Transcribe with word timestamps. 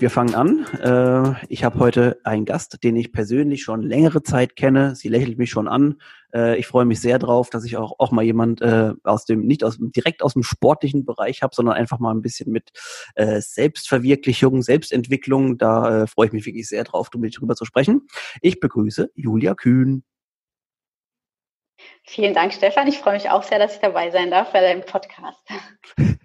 Wir 0.00 0.10
fangen 0.10 0.36
an. 0.36 0.64
Äh, 0.80 1.44
ich 1.48 1.64
habe 1.64 1.80
heute 1.80 2.20
einen 2.22 2.44
Gast, 2.44 2.84
den 2.84 2.94
ich 2.94 3.10
persönlich 3.10 3.64
schon 3.64 3.82
längere 3.82 4.22
Zeit 4.22 4.54
kenne. 4.54 4.94
Sie 4.94 5.08
lächelt 5.08 5.38
mich 5.38 5.50
schon 5.50 5.66
an. 5.66 6.00
Äh, 6.32 6.56
ich 6.56 6.68
freue 6.68 6.84
mich 6.84 7.00
sehr 7.00 7.18
drauf, 7.18 7.50
dass 7.50 7.64
ich 7.64 7.76
auch, 7.76 7.98
auch 7.98 8.12
mal 8.12 8.22
jemand 8.22 8.62
äh, 8.62 8.92
aus 9.02 9.24
dem, 9.24 9.44
nicht 9.44 9.64
aus, 9.64 9.76
direkt 9.80 10.22
aus 10.22 10.34
dem 10.34 10.44
sportlichen 10.44 11.04
Bereich 11.04 11.42
habe, 11.42 11.52
sondern 11.52 11.74
einfach 11.74 11.98
mal 11.98 12.14
ein 12.14 12.22
bisschen 12.22 12.52
mit 12.52 12.70
Selbstverwirklichung, 13.16 14.62
Selbstentwicklung. 14.62 15.58
Da 15.58 16.06
freue 16.06 16.28
ich 16.28 16.32
mich 16.32 16.46
wirklich 16.46 16.68
sehr 16.68 16.84
drauf, 16.84 17.08
mit 17.16 17.36
drüber 17.36 17.56
zu 17.56 17.64
sprechen. 17.64 18.06
Ich 18.40 18.60
begrüße 18.60 19.10
Julia 19.14 19.54
Kühn. 19.54 20.04
Vielen 22.04 22.34
Dank, 22.34 22.52
Stefan. 22.52 22.86
Ich 22.86 22.98
freue 22.98 23.14
mich 23.14 23.30
auch 23.30 23.42
sehr, 23.42 23.58
dass 23.58 23.74
ich 23.74 23.80
dabei 23.80 24.10
sein 24.10 24.30
darf 24.30 24.52
bei 24.52 24.60
deinem 24.60 24.82
Podcast. 24.82 25.40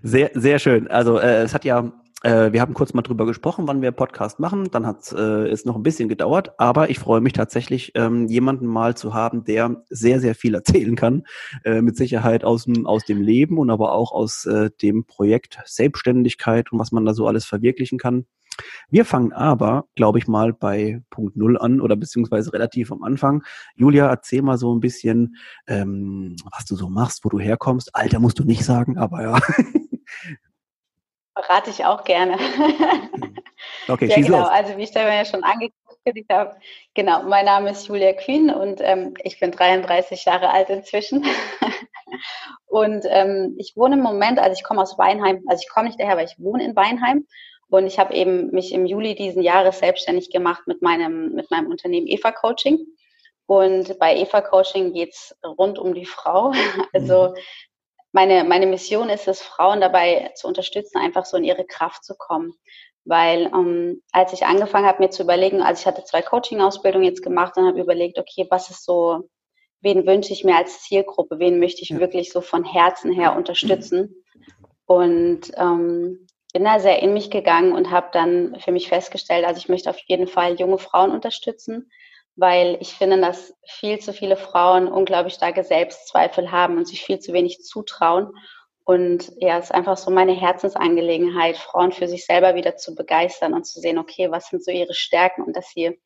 Sehr, 0.00 0.30
sehr 0.32 0.60
schön. 0.60 0.86
Also 0.86 1.18
äh, 1.18 1.42
es 1.42 1.54
hat 1.54 1.64
ja 1.64 1.92
äh, 2.22 2.52
wir 2.52 2.60
haben 2.60 2.74
kurz 2.74 2.94
mal 2.94 3.02
drüber 3.02 3.26
gesprochen, 3.26 3.68
wann 3.68 3.80
wir 3.80 3.92
Podcast 3.92 4.40
machen. 4.40 4.70
Dann 4.72 4.86
hat 4.86 5.12
äh, 5.12 5.48
es 5.48 5.64
noch 5.64 5.76
ein 5.76 5.82
bisschen 5.82 6.08
gedauert, 6.08 6.58
aber 6.58 6.90
ich 6.90 6.98
freue 6.98 7.20
mich 7.20 7.32
tatsächlich, 7.32 7.92
ähm, 7.94 8.26
jemanden 8.26 8.66
mal 8.66 8.96
zu 8.96 9.14
haben, 9.14 9.44
der 9.44 9.84
sehr, 9.88 10.20
sehr 10.20 10.34
viel 10.34 10.54
erzählen 10.54 10.96
kann. 10.96 11.24
Äh, 11.64 11.80
mit 11.80 11.96
Sicherheit 11.96 12.44
aus 12.44 12.64
dem, 12.64 12.86
aus 12.86 13.04
dem 13.04 13.22
Leben 13.22 13.58
und 13.58 13.70
aber 13.70 13.92
auch 13.92 14.10
aus 14.12 14.46
äh, 14.46 14.70
dem 14.82 15.04
Projekt 15.04 15.60
Selbstständigkeit 15.64 16.72
und 16.72 16.78
was 16.78 16.90
man 16.90 17.04
da 17.04 17.14
so 17.14 17.26
alles 17.28 17.44
verwirklichen 17.44 17.98
kann. 17.98 18.26
Wir 18.90 19.04
fangen 19.04 19.32
aber, 19.32 19.86
glaube 19.94 20.18
ich, 20.18 20.26
mal 20.26 20.52
bei 20.52 21.00
Punkt 21.10 21.36
Null 21.36 21.56
an 21.56 21.80
oder 21.80 21.94
beziehungsweise 21.94 22.52
relativ 22.52 22.90
am 22.90 23.04
Anfang. 23.04 23.44
Julia, 23.76 24.08
erzähl 24.08 24.42
mal 24.42 24.58
so 24.58 24.74
ein 24.74 24.80
bisschen, 24.80 25.36
ähm, 25.68 26.34
was 26.50 26.64
du 26.64 26.74
so 26.74 26.88
machst, 26.88 27.24
wo 27.24 27.28
du 27.28 27.38
herkommst. 27.38 27.94
Alter 27.94 28.18
musst 28.18 28.40
du 28.40 28.44
nicht 28.44 28.64
sagen, 28.64 28.98
aber 28.98 29.22
ja. 29.22 29.38
Rate 31.38 31.70
ich 31.70 31.84
auch 31.84 32.04
gerne. 32.04 32.38
Okay, 33.88 34.06
ja, 34.06 34.16
genau. 34.16 34.40
Los. 34.40 34.48
Also 34.48 34.76
wie 34.76 34.84
ich 34.84 34.92
da 34.92 35.02
ja 35.12 35.24
schon 35.24 35.42
angekündigt 35.42 36.30
habe, 36.30 36.56
genau, 36.94 37.22
mein 37.22 37.44
Name 37.44 37.70
ist 37.70 37.88
Julia 37.88 38.12
Kühn 38.12 38.50
und 38.50 38.80
ähm, 38.80 39.14
ich 39.24 39.40
bin 39.40 39.50
33 39.50 40.24
Jahre 40.24 40.50
alt 40.50 40.68
inzwischen. 40.70 41.24
und 42.66 43.04
ähm, 43.08 43.56
ich 43.58 43.76
wohne 43.76 43.96
im 43.96 44.02
Moment, 44.02 44.38
also 44.38 44.52
ich 44.52 44.62
komme 44.62 44.82
aus 44.82 44.98
Weinheim, 44.98 45.42
also 45.48 45.62
ich 45.62 45.72
komme 45.72 45.86
nicht 45.86 45.98
daher, 45.98 46.16
weil 46.16 46.26
ich 46.26 46.38
wohne 46.38 46.64
in 46.64 46.76
Weinheim. 46.76 47.26
Und 47.70 47.86
ich 47.86 47.98
habe 47.98 48.14
eben 48.14 48.50
mich 48.50 48.72
im 48.72 48.86
Juli 48.86 49.14
diesen 49.14 49.42
Jahres 49.42 49.80
selbstständig 49.80 50.30
gemacht 50.30 50.66
mit 50.66 50.80
meinem, 50.80 51.34
mit 51.34 51.50
meinem 51.50 51.70
Unternehmen 51.70 52.06
Eva 52.06 52.32
Coaching. 52.32 52.78
Und 53.44 53.98
bei 53.98 54.16
Eva 54.16 54.40
Coaching 54.40 54.94
geht's 54.94 55.36
rund 55.42 55.78
um 55.78 55.94
die 55.94 56.06
Frau. 56.06 56.52
Also 56.92 57.34
mhm 57.34 57.40
meine, 58.12 58.44
meine 58.44 58.66
Mission 58.66 59.10
ist 59.10 59.28
es, 59.28 59.42
Frauen 59.42 59.80
dabei 59.80 60.32
zu 60.34 60.46
unterstützen, 60.46 60.98
einfach 60.98 61.24
so 61.24 61.36
in 61.36 61.44
ihre 61.44 61.64
Kraft 61.64 62.04
zu 62.04 62.14
kommen. 62.16 62.54
Weil 63.04 63.46
ähm, 63.46 64.02
als 64.12 64.32
ich 64.32 64.44
angefangen 64.46 64.86
habe, 64.86 65.02
mir 65.02 65.10
zu 65.10 65.22
überlegen, 65.22 65.62
also 65.62 65.80
ich 65.80 65.86
hatte 65.86 66.04
zwei 66.04 66.22
Coaching-Ausbildungen 66.22 67.06
jetzt 67.06 67.22
gemacht 67.22 67.56
und 67.56 67.66
habe 67.66 67.80
überlegt, 67.80 68.18
okay, 68.18 68.46
was 68.50 68.70
ist 68.70 68.84
so, 68.84 69.28
wen 69.80 70.06
wünsche 70.06 70.32
ich 70.32 70.44
mir 70.44 70.56
als 70.56 70.82
Zielgruppe, 70.82 71.38
wen 71.38 71.58
möchte 71.58 71.82
ich 71.82 71.98
wirklich 71.98 72.32
so 72.32 72.40
von 72.40 72.64
Herzen 72.64 73.12
her 73.12 73.36
unterstützen. 73.36 74.24
Und 74.86 75.52
ähm, 75.56 76.26
bin 76.52 76.64
da 76.64 76.80
sehr 76.80 77.02
in 77.02 77.12
mich 77.12 77.30
gegangen 77.30 77.72
und 77.72 77.90
habe 77.90 78.08
dann 78.12 78.58
für 78.60 78.72
mich 78.72 78.88
festgestellt, 78.88 79.46
also 79.46 79.58
ich 79.58 79.68
möchte 79.68 79.90
auf 79.90 79.98
jeden 80.06 80.26
Fall 80.26 80.58
junge 80.58 80.78
Frauen 80.78 81.10
unterstützen, 81.10 81.90
weil 82.38 82.78
ich 82.80 82.94
finde, 82.94 83.20
dass 83.20 83.52
viel 83.66 83.98
zu 83.98 84.12
viele 84.12 84.36
Frauen 84.36 84.86
unglaublich 84.86 85.34
starke 85.34 85.64
Selbstzweifel 85.64 86.52
haben 86.52 86.78
und 86.78 86.86
sich 86.86 87.02
viel 87.02 87.18
zu 87.18 87.32
wenig 87.32 87.64
zutrauen. 87.64 88.32
Und 88.84 89.32
ja, 89.40 89.58
es 89.58 89.66
ist 89.66 89.74
einfach 89.74 89.96
so 89.96 90.12
meine 90.12 90.32
Herzensangelegenheit, 90.32 91.56
Frauen 91.56 91.90
für 91.90 92.06
sich 92.06 92.24
selber 92.24 92.54
wieder 92.54 92.76
zu 92.76 92.94
begeistern 92.94 93.54
und 93.54 93.66
zu 93.66 93.80
sehen, 93.80 93.98
okay, 93.98 94.30
was 94.30 94.48
sind 94.48 94.64
so 94.64 94.70
ihre 94.70 94.94
Stärken 94.94 95.42
und 95.42 95.56
dass 95.56 95.70
sie 95.70 95.98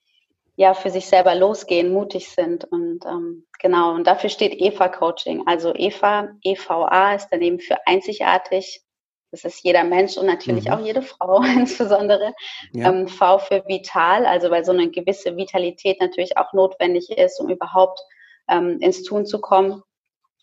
ja 0.56 0.72
für 0.72 0.88
sich 0.88 1.06
selber 1.06 1.34
losgehen, 1.34 1.92
mutig 1.92 2.30
sind. 2.30 2.64
Und 2.64 3.04
ähm, 3.04 3.46
genau, 3.60 3.92
und 3.92 4.06
dafür 4.06 4.30
steht 4.30 4.58
EVA 4.58 4.88
Coaching. 4.88 5.46
Also 5.46 5.74
EVA, 5.74 6.30
EVA 6.42 7.14
ist 7.14 7.28
daneben 7.30 7.60
für 7.60 7.76
einzigartig, 7.86 8.82
das 9.32 9.44
ist 9.44 9.64
jeder 9.64 9.82
Mensch 9.82 10.16
und 10.16 10.26
natürlich 10.26 10.66
mhm. 10.66 10.72
auch 10.72 10.80
jede 10.80 11.02
Frau 11.02 11.42
insbesondere. 11.56 12.34
Ja. 12.72 12.90
Ähm, 12.90 13.08
v 13.08 13.38
für 13.38 13.64
vital, 13.66 14.26
also 14.26 14.50
weil 14.50 14.64
so 14.64 14.72
eine 14.72 14.90
gewisse 14.90 15.36
Vitalität 15.36 16.00
natürlich 16.00 16.36
auch 16.36 16.52
notwendig 16.52 17.10
ist, 17.10 17.40
um 17.40 17.48
überhaupt 17.48 17.98
ähm, 18.48 18.78
ins 18.80 19.02
Tun 19.02 19.26
zu 19.26 19.40
kommen. 19.40 19.82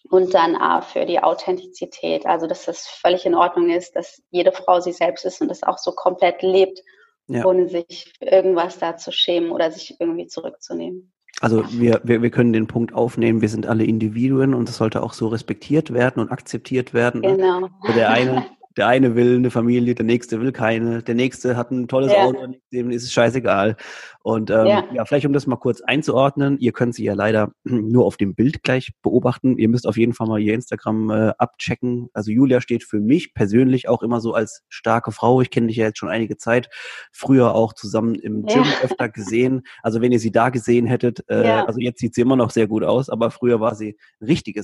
Und 0.10 0.34
dann 0.34 0.56
A 0.56 0.82
für 0.82 1.06
die 1.06 1.22
Authentizität, 1.22 2.26
also 2.26 2.48
dass 2.48 2.66
das 2.66 2.88
völlig 2.88 3.26
in 3.26 3.36
Ordnung 3.36 3.70
ist, 3.70 3.96
dass 3.96 4.24
jede 4.32 4.52
Frau 4.52 4.80
sie 4.80 4.94
selbst 4.94 5.24
ist 5.24 5.40
und 5.42 5.50
das 5.50 5.62
auch 5.62 5.78
so 5.78 5.92
komplett 5.92 6.42
lebt, 6.42 6.82
ja. 7.28 7.46
ohne 7.46 7.68
sich 7.68 8.12
für 8.18 8.26
irgendwas 8.26 8.80
da 8.80 8.98
zu 8.98 9.12
schämen 9.12 9.52
oder 9.52 9.70
sich 9.72 9.98
irgendwie 10.00 10.26
zurückzunehmen. 10.26 11.14
Also 11.42 11.64
wir, 11.72 12.02
wir, 12.04 12.22
wir 12.22 12.32
können 12.32 12.54
den 12.54 12.68
Punkt 12.68 12.94
aufnehmen, 12.94 13.42
wir 13.42 13.50
sind 13.50 13.68
alle 13.68 13.84
Individuen 13.84 14.54
und 14.54 14.68
das 14.68 14.78
sollte 14.78 15.04
auch 15.04 15.14
so 15.14 15.28
respektiert 15.28 15.94
werden 15.94 16.22
und 16.22 16.32
akzeptiert 16.32 16.94
werden. 16.94 17.22
Ne? 17.22 17.38
Genau. 17.38 17.70
Der 17.96 18.10
eine, 18.10 18.46
der 18.80 18.88
eine 18.88 19.14
will 19.14 19.36
eine 19.36 19.52
Familie, 19.52 19.94
der 19.94 20.06
nächste 20.06 20.40
will 20.40 20.54
keine, 20.54 21.04
der 21.04 21.14
nächste 21.14 21.58
hat 21.58 21.70
ein 21.70 21.90
tolles 21.90 22.14
ja. 22.14 22.20
Auto, 22.20 22.56
dem 22.72 22.92
ist 22.92 23.04
es 23.04 23.12
scheißegal. 23.12 23.76
Und 24.24 24.52
ähm, 24.52 24.68
ja. 24.68 24.86
ja. 24.94 25.04
vielleicht 25.04 25.26
um 25.26 25.34
das 25.34 25.48
mal 25.48 25.58
kurz 25.58 25.82
einzuordnen, 25.82 26.58
ihr 26.60 26.72
könnt 26.72 26.96
sie 26.96 27.04
ja 27.04 27.14
leider 27.14 27.52
nur 27.66 28.06
auf 28.06 28.16
dem 28.16 28.36
Bild 28.36 28.64
gleich 28.64 28.92
beobachten. 29.02 29.58
Ihr 29.58 29.68
müsst 29.68 29.86
auf 29.86 29.98
jeden 29.98 30.14
Fall 30.14 30.28
mal 30.28 30.40
ihr 30.40 30.54
Instagram 30.54 31.10
äh, 31.10 31.34
abchecken. 31.38 32.08
Also 32.14 32.32
Julia 32.32 32.62
steht 32.62 32.86
für 32.86 33.02
mich 33.02 33.34
persönlich 33.34 33.90
auch 33.90 34.02
immer 34.02 34.22
so 34.22 34.34
als 34.34 34.64
starke 34.70 35.12
Frau. 35.12 35.42
Ich 35.42 35.50
kenne 35.50 35.68
dich 35.68 35.76
ja 35.76 35.88
jetzt 35.88 35.98
schon 35.98 36.08
einige 36.08 36.38
Zeit, 36.38 36.70
früher 37.12 37.56
auch 37.56 37.74
zusammen 37.74 38.16
im 38.16 38.46
Gym 38.46 38.64
ja. 38.64 38.86
öfter 38.86 39.10
gesehen. 39.10 39.64
Also 39.84 40.00
wenn 40.00 40.14
ihr 40.14 40.20
sie 40.20 40.32
da 40.32 40.52
gesehen 40.52 40.86
hättet, 40.86 41.26
äh, 41.28 41.36
also 41.36 41.82
jetzt 41.82 42.00
sieht 42.00 42.16
sie 42.16 42.22
immer 42.22 42.38
noch 42.38 42.52
sehr 42.52 42.68
gut 42.68 42.86
aus, 42.86 43.10
aber 43.10 43.30
früher 43.30 43.60
war 43.60 43.76
sie 43.76 43.98
richtiges 44.22 44.64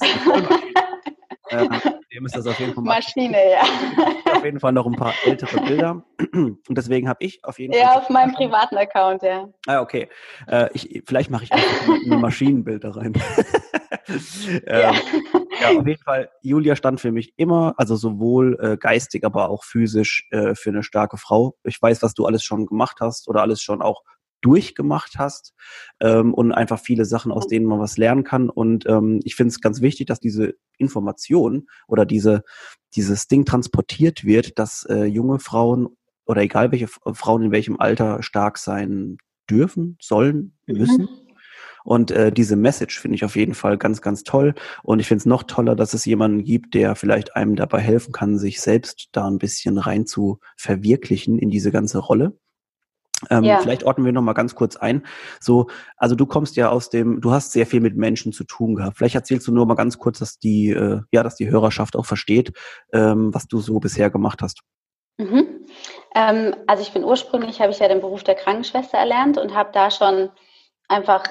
ähm, 1.49 1.69
ihr 2.15 2.21
müsst 2.21 2.35
das 2.35 2.47
auf 2.47 2.57
jeden 2.59 2.73
Fall 2.73 2.83
Maschine, 2.83 3.37
ja. 3.51 3.61
Auf 4.33 4.43
jeden 4.43 4.59
Fall 4.59 4.71
noch 4.71 4.85
ein 4.85 4.95
paar 4.95 5.13
ältere 5.25 5.61
Bilder. 5.61 6.01
Und 6.33 6.63
deswegen 6.69 7.09
habe 7.09 7.23
ich 7.23 7.43
auf 7.43 7.59
jeden 7.59 7.73
Fall. 7.73 7.81
Ja, 7.81 7.97
auf 7.97 8.09
meinem 8.09 8.33
privaten 8.33 8.77
Account, 8.77 9.21
ja. 9.21 9.49
Ah, 9.67 9.81
okay. 9.81 10.07
Äh, 10.47 10.69
ich, 10.73 11.03
vielleicht 11.05 11.29
mache 11.29 11.43
ich 11.43 11.51
einfach 11.51 11.89
ein 11.89 12.21
Maschinenbild 12.21 12.85
da 12.85 12.91
rein. 12.91 13.13
ähm, 14.07 14.61
ja. 14.65 14.91
auf 15.77 15.85
jeden 15.85 16.01
Fall, 16.01 16.29
Julia 16.41 16.77
stand 16.77 17.01
für 17.01 17.11
mich 17.11 17.33
immer, 17.35 17.73
also 17.77 17.97
sowohl 17.97 18.57
äh, 18.61 18.77
geistig, 18.77 19.25
aber 19.25 19.49
auch 19.49 19.65
physisch 19.65 20.27
äh, 20.31 20.55
für 20.55 20.69
eine 20.69 20.83
starke 20.83 21.17
Frau. 21.17 21.57
Ich 21.63 21.81
weiß, 21.81 22.01
was 22.01 22.13
du 22.13 22.25
alles 22.25 22.43
schon 22.43 22.65
gemacht 22.65 22.97
hast 23.01 23.27
oder 23.27 23.41
alles 23.41 23.61
schon 23.61 23.81
auch 23.81 24.03
durchgemacht 24.45 25.17
hast 25.17 25.53
ähm, 25.99 26.33
und 26.33 26.51
einfach 26.51 26.79
viele 26.79 27.05
Sachen, 27.05 27.31
aus 27.31 27.47
denen 27.47 27.65
man 27.65 27.79
was 27.79 27.97
lernen 27.97 28.23
kann. 28.23 28.49
Und 28.49 28.85
ähm, 28.87 29.19
ich 29.23 29.35
finde 29.35 29.49
es 29.49 29.61
ganz 29.61 29.81
wichtig, 29.81 30.07
dass 30.07 30.19
diese 30.19 30.55
Information 30.77 31.67
oder 31.87 32.05
diese, 32.05 32.43
dieses 32.95 33.27
Ding 33.27 33.45
transportiert 33.45 34.23
wird, 34.23 34.59
dass 34.59 34.85
äh, 34.89 35.05
junge 35.05 35.39
Frauen 35.39 35.87
oder 36.25 36.41
egal 36.41 36.71
welche 36.71 36.87
Frauen 36.87 37.43
in 37.43 37.51
welchem 37.51 37.79
Alter 37.79 38.21
stark 38.21 38.57
sein 38.57 39.17
dürfen, 39.49 39.97
sollen, 40.01 40.53
mhm. 40.67 40.77
müssen. 40.77 41.01
Mhm. 41.01 41.09
Und 41.83 42.09
äh, 42.09 42.31
diese 42.31 42.55
Message 42.55 42.99
finde 42.99 43.15
ich 43.15 43.25
auf 43.25 43.35
jeden 43.35 43.53
Fall 43.53 43.77
ganz, 43.77 44.01
ganz 44.01 44.23
toll. 44.23 44.55
Und 44.81 44.99
ich 44.99 45.07
finde 45.07 45.19
es 45.19 45.25
noch 45.27 45.43
toller, 45.43 45.75
dass 45.75 45.93
es 45.93 46.03
jemanden 46.03 46.43
gibt, 46.43 46.73
der 46.73 46.95
vielleicht 46.95 47.35
einem 47.35 47.55
dabei 47.55 47.79
helfen 47.79 48.11
kann, 48.11 48.39
sich 48.39 48.59
selbst 48.59 49.09
da 49.11 49.27
ein 49.27 49.37
bisschen 49.37 49.77
rein 49.77 50.07
zu 50.07 50.39
verwirklichen 50.57 51.37
in 51.37 51.51
diese 51.51 51.71
ganze 51.71 51.99
Rolle. 51.99 52.39
Ähm, 53.29 53.43
ja. 53.43 53.59
Vielleicht 53.59 53.83
ordnen 53.83 54.05
wir 54.05 54.13
noch 54.13 54.21
mal 54.21 54.33
ganz 54.33 54.55
kurz 54.55 54.75
ein. 54.75 55.03
So, 55.39 55.67
also 55.97 56.15
du 56.15 56.25
kommst 56.25 56.55
ja 56.55 56.69
aus 56.69 56.89
dem, 56.89 57.21
du 57.21 57.31
hast 57.31 57.51
sehr 57.51 57.65
viel 57.65 57.81
mit 57.81 57.95
Menschen 57.95 58.31
zu 58.31 58.43
tun 58.43 58.75
gehabt. 58.75 58.97
Vielleicht 58.97 59.15
erzählst 59.15 59.47
du 59.47 59.53
nur 59.53 59.65
mal 59.65 59.75
ganz 59.75 59.97
kurz, 59.97 60.19
dass 60.19 60.39
die, 60.39 60.71
äh, 60.71 61.01
ja, 61.11 61.23
dass 61.23 61.35
die 61.35 61.49
Hörerschaft 61.49 61.95
auch 61.95 62.05
versteht, 62.05 62.53
ähm, 62.93 63.33
was 63.33 63.47
du 63.47 63.59
so 63.59 63.79
bisher 63.79 64.09
gemacht 64.09 64.41
hast. 64.41 64.61
Mhm. 65.17 65.65
Ähm, 66.13 66.55
also 66.67 66.83
ich 66.83 66.91
bin 66.91 67.03
ursprünglich, 67.03 67.61
habe 67.61 67.71
ich 67.71 67.79
ja 67.79 67.87
den 67.87 68.01
Beruf 68.01 68.23
der 68.23 68.35
Krankenschwester 68.35 68.97
erlernt 68.97 69.37
und 69.37 69.55
habe 69.55 69.69
da 69.73 69.91
schon 69.91 70.29
einfach, 70.87 71.23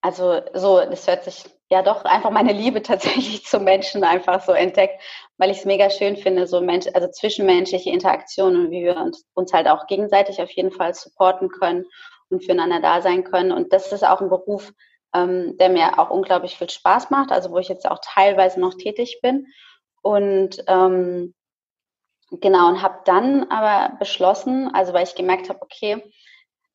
also 0.00 0.40
so, 0.54 0.80
das 0.80 1.06
hört 1.06 1.24
sich 1.24 1.44
ja 1.70 1.82
doch 1.82 2.04
einfach 2.04 2.30
meine 2.30 2.52
Liebe 2.52 2.82
tatsächlich 2.82 3.44
zu 3.44 3.60
Menschen 3.60 4.04
einfach 4.04 4.42
so 4.42 4.52
entdeckt, 4.52 5.00
weil 5.36 5.50
ich 5.50 5.58
es 5.58 5.64
mega 5.64 5.90
schön 5.90 6.16
finde, 6.16 6.46
so 6.46 6.60
Mensch, 6.60 6.86
also 6.94 7.08
zwischenmenschliche 7.08 7.90
Interaktionen 7.90 8.66
und 8.66 8.70
wie 8.70 8.84
wir 8.84 8.96
uns, 8.96 9.26
uns 9.34 9.52
halt 9.52 9.68
auch 9.68 9.86
gegenseitig 9.86 10.40
auf 10.40 10.50
jeden 10.50 10.72
Fall 10.72 10.94
supporten 10.94 11.48
können 11.48 11.86
und 12.30 12.44
füreinander 12.44 12.80
da 12.80 13.00
sein 13.02 13.24
können. 13.24 13.52
Und 13.52 13.72
das 13.72 13.92
ist 13.92 14.04
auch 14.04 14.20
ein 14.20 14.28
Beruf, 14.28 14.72
ähm, 15.14 15.56
der 15.58 15.68
mir 15.70 15.98
auch 15.98 16.10
unglaublich 16.10 16.56
viel 16.56 16.70
Spaß 16.70 17.10
macht, 17.10 17.32
also 17.32 17.50
wo 17.50 17.58
ich 17.58 17.68
jetzt 17.68 17.88
auch 17.90 18.00
teilweise 18.02 18.60
noch 18.60 18.74
tätig 18.74 19.20
bin. 19.22 19.46
Und 20.02 20.62
ähm, 20.66 21.34
genau, 22.30 22.68
und 22.68 22.82
habe 22.82 23.00
dann 23.04 23.50
aber 23.50 23.96
beschlossen, 23.96 24.70
also 24.74 24.92
weil 24.92 25.04
ich 25.04 25.14
gemerkt 25.14 25.48
habe, 25.48 25.62
okay, 25.62 26.02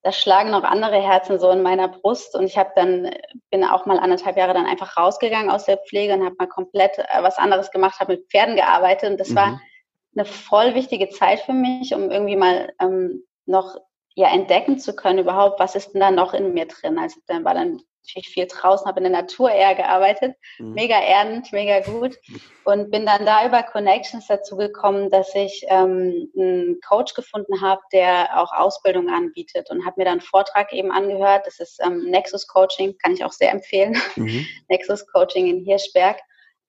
da 0.03 0.11
schlagen 0.11 0.51
noch 0.51 0.63
andere 0.63 1.01
Herzen 1.01 1.39
so 1.39 1.49
in 1.49 1.63
meiner 1.63 1.87
Brust 1.87 2.35
und 2.35 2.45
ich 2.45 2.57
habe 2.57 2.71
dann 2.75 3.09
bin 3.49 3.63
auch 3.63 3.85
mal 3.85 3.99
anderthalb 3.99 4.37
Jahre 4.37 4.53
dann 4.53 4.65
einfach 4.65 4.97
rausgegangen 4.97 5.49
aus 5.49 5.63
der 5.63 5.77
Pflege 5.77 6.13
und 6.13 6.25
habe 6.25 6.35
mal 6.37 6.47
komplett 6.47 6.99
äh, 6.99 7.21
was 7.21 7.37
anderes 7.37 7.71
gemacht, 7.71 7.99
habe 7.99 8.13
mit 8.13 8.29
Pferden 8.29 8.57
gearbeitet 8.57 9.09
und 9.09 9.19
das 9.19 9.29
mhm. 9.29 9.35
war 9.35 9.61
eine 10.15 10.25
voll 10.25 10.75
wichtige 10.75 11.09
Zeit 11.09 11.39
für 11.39 11.53
mich, 11.53 11.95
um 11.95 12.11
irgendwie 12.11 12.35
mal 12.35 12.73
ähm, 12.81 13.23
noch 13.45 13.77
ja 14.15 14.27
entdecken 14.27 14.77
zu 14.77 14.95
können 14.95 15.19
überhaupt, 15.19 15.59
was 15.59 15.75
ist 15.75 15.93
denn 15.93 16.01
da 16.01 16.11
noch 16.11 16.33
in 16.33 16.53
mir 16.53 16.67
drin. 16.67 16.99
Also 16.99 17.19
dann 17.27 17.45
war 17.45 17.53
dann 17.53 17.81
natürlich 18.03 18.29
viel 18.29 18.47
draußen, 18.47 18.85
habe 18.87 18.99
in 18.99 19.11
der 19.11 19.21
Natur 19.21 19.51
eher 19.51 19.75
gearbeitet, 19.75 20.35
mhm. 20.59 20.73
mega 20.73 20.99
erdend, 20.99 21.51
mega 21.51 21.79
gut 21.79 22.17
und 22.65 22.91
bin 22.91 23.05
dann 23.05 23.25
da 23.25 23.45
über 23.45 23.63
Connections 23.63 24.27
dazu 24.27 24.57
gekommen, 24.57 25.09
dass 25.09 25.33
ich 25.35 25.65
ähm, 25.69 26.29
einen 26.37 26.79
Coach 26.87 27.13
gefunden 27.13 27.61
habe, 27.61 27.81
der 27.91 28.41
auch 28.41 28.51
Ausbildung 28.53 29.09
anbietet 29.09 29.69
und 29.69 29.85
habe 29.85 29.95
mir 29.97 30.05
dann 30.05 30.19
einen 30.19 30.21
Vortrag 30.21 30.73
eben 30.73 30.91
angehört. 30.91 31.45
Das 31.45 31.59
ist 31.59 31.79
ähm, 31.83 32.09
Nexus 32.09 32.47
Coaching, 32.47 32.97
kann 32.97 33.13
ich 33.13 33.23
auch 33.23 33.31
sehr 33.31 33.51
empfehlen. 33.51 33.97
Mhm. 34.15 34.45
Nexus 34.69 35.05
Coaching 35.07 35.47
in 35.47 35.63
Hirschberg. 35.65 36.19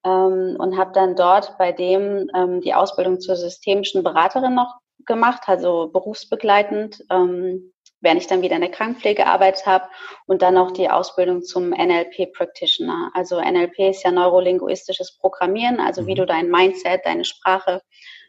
Ähm, 0.05 0.57
und 0.59 0.77
habe 0.77 0.93
dann 0.93 1.17
dort 1.17 1.57
bei 1.57 1.73
dem 1.73 2.31
ähm, 2.37 2.61
die 2.61 2.75
Ausbildung 2.75 3.21
zur 3.21 3.37
systemischen 3.37 4.03
Beraterin 4.03 4.55
noch 4.55 4.75
gemacht, 5.07 5.43
also 5.47 5.89
berufsbegleitend, 5.89 7.03
ähm, 7.11 7.73
während 8.05 8.21
ich 8.21 8.29
dann 8.29 8.43
wieder 8.43 8.55
in 8.55 8.61
der 8.61 8.71
Krankenpflege 8.71 9.25
gearbeitet 9.25 9.67
habe 9.67 9.89
und 10.27 10.43
dann 10.43 10.55
noch 10.55 10.71
die 10.71 10.89
Ausbildung 10.89 11.43
zum 11.43 11.71
NLP 11.71 12.33
Practitioner. 12.33 13.11
Also 13.15 13.41
NLP 13.41 13.91
ist 13.91 14.05
ja 14.05 14.13
neurolinguistisches 14.13 15.19
Programmieren, 15.19 15.81
also 15.81 16.07
wie 16.07 16.13
mhm. 16.13 16.19
du 16.19 16.27
dein 16.27 16.51
Mindset, 16.51 17.05
deine 17.05 17.25
Sprache 17.25 17.83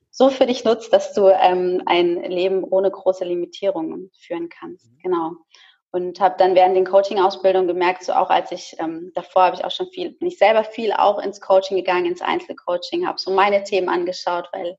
so 0.10 0.30
für 0.30 0.46
dich 0.46 0.64
nutzt, 0.64 0.94
dass 0.94 1.14
du 1.14 1.28
ähm, 1.28 1.84
ein 1.86 2.24
Leben 2.24 2.64
ohne 2.64 2.90
große 2.90 3.26
Limitierungen 3.26 4.12
führen 4.18 4.48
kannst. 4.48 4.86
Mhm. 4.86 4.98
Genau. 5.04 5.32
Und 5.92 6.20
habe 6.22 6.36
dann 6.38 6.56
während 6.56 6.76
den 6.76 6.86
Coaching-Ausbildungen 6.86 7.68
gemerkt, 7.68 8.04
so 8.04 8.14
auch 8.14 8.30
als 8.30 8.52
ich 8.52 8.76
ähm, 8.80 9.12
davor 9.14 9.44
habe 9.44 9.58
ich 9.58 9.66
auch 9.66 9.72
schon 9.72 9.88
viel, 9.88 10.12
bin 10.12 10.30
ich 10.30 10.38
selber 10.38 10.64
viel 10.64 10.94
auch 10.94 11.20
ins 11.20 11.42
Coaching 11.42 11.78
gegangen, 11.78 12.06
ins 12.06 12.22
Einzelcoaching, 12.22 13.08
habe 13.08 13.20
so 13.20 13.32
meine 13.32 13.64
Themen 13.64 13.90
angeschaut, 13.90 14.48
weil 14.54 14.78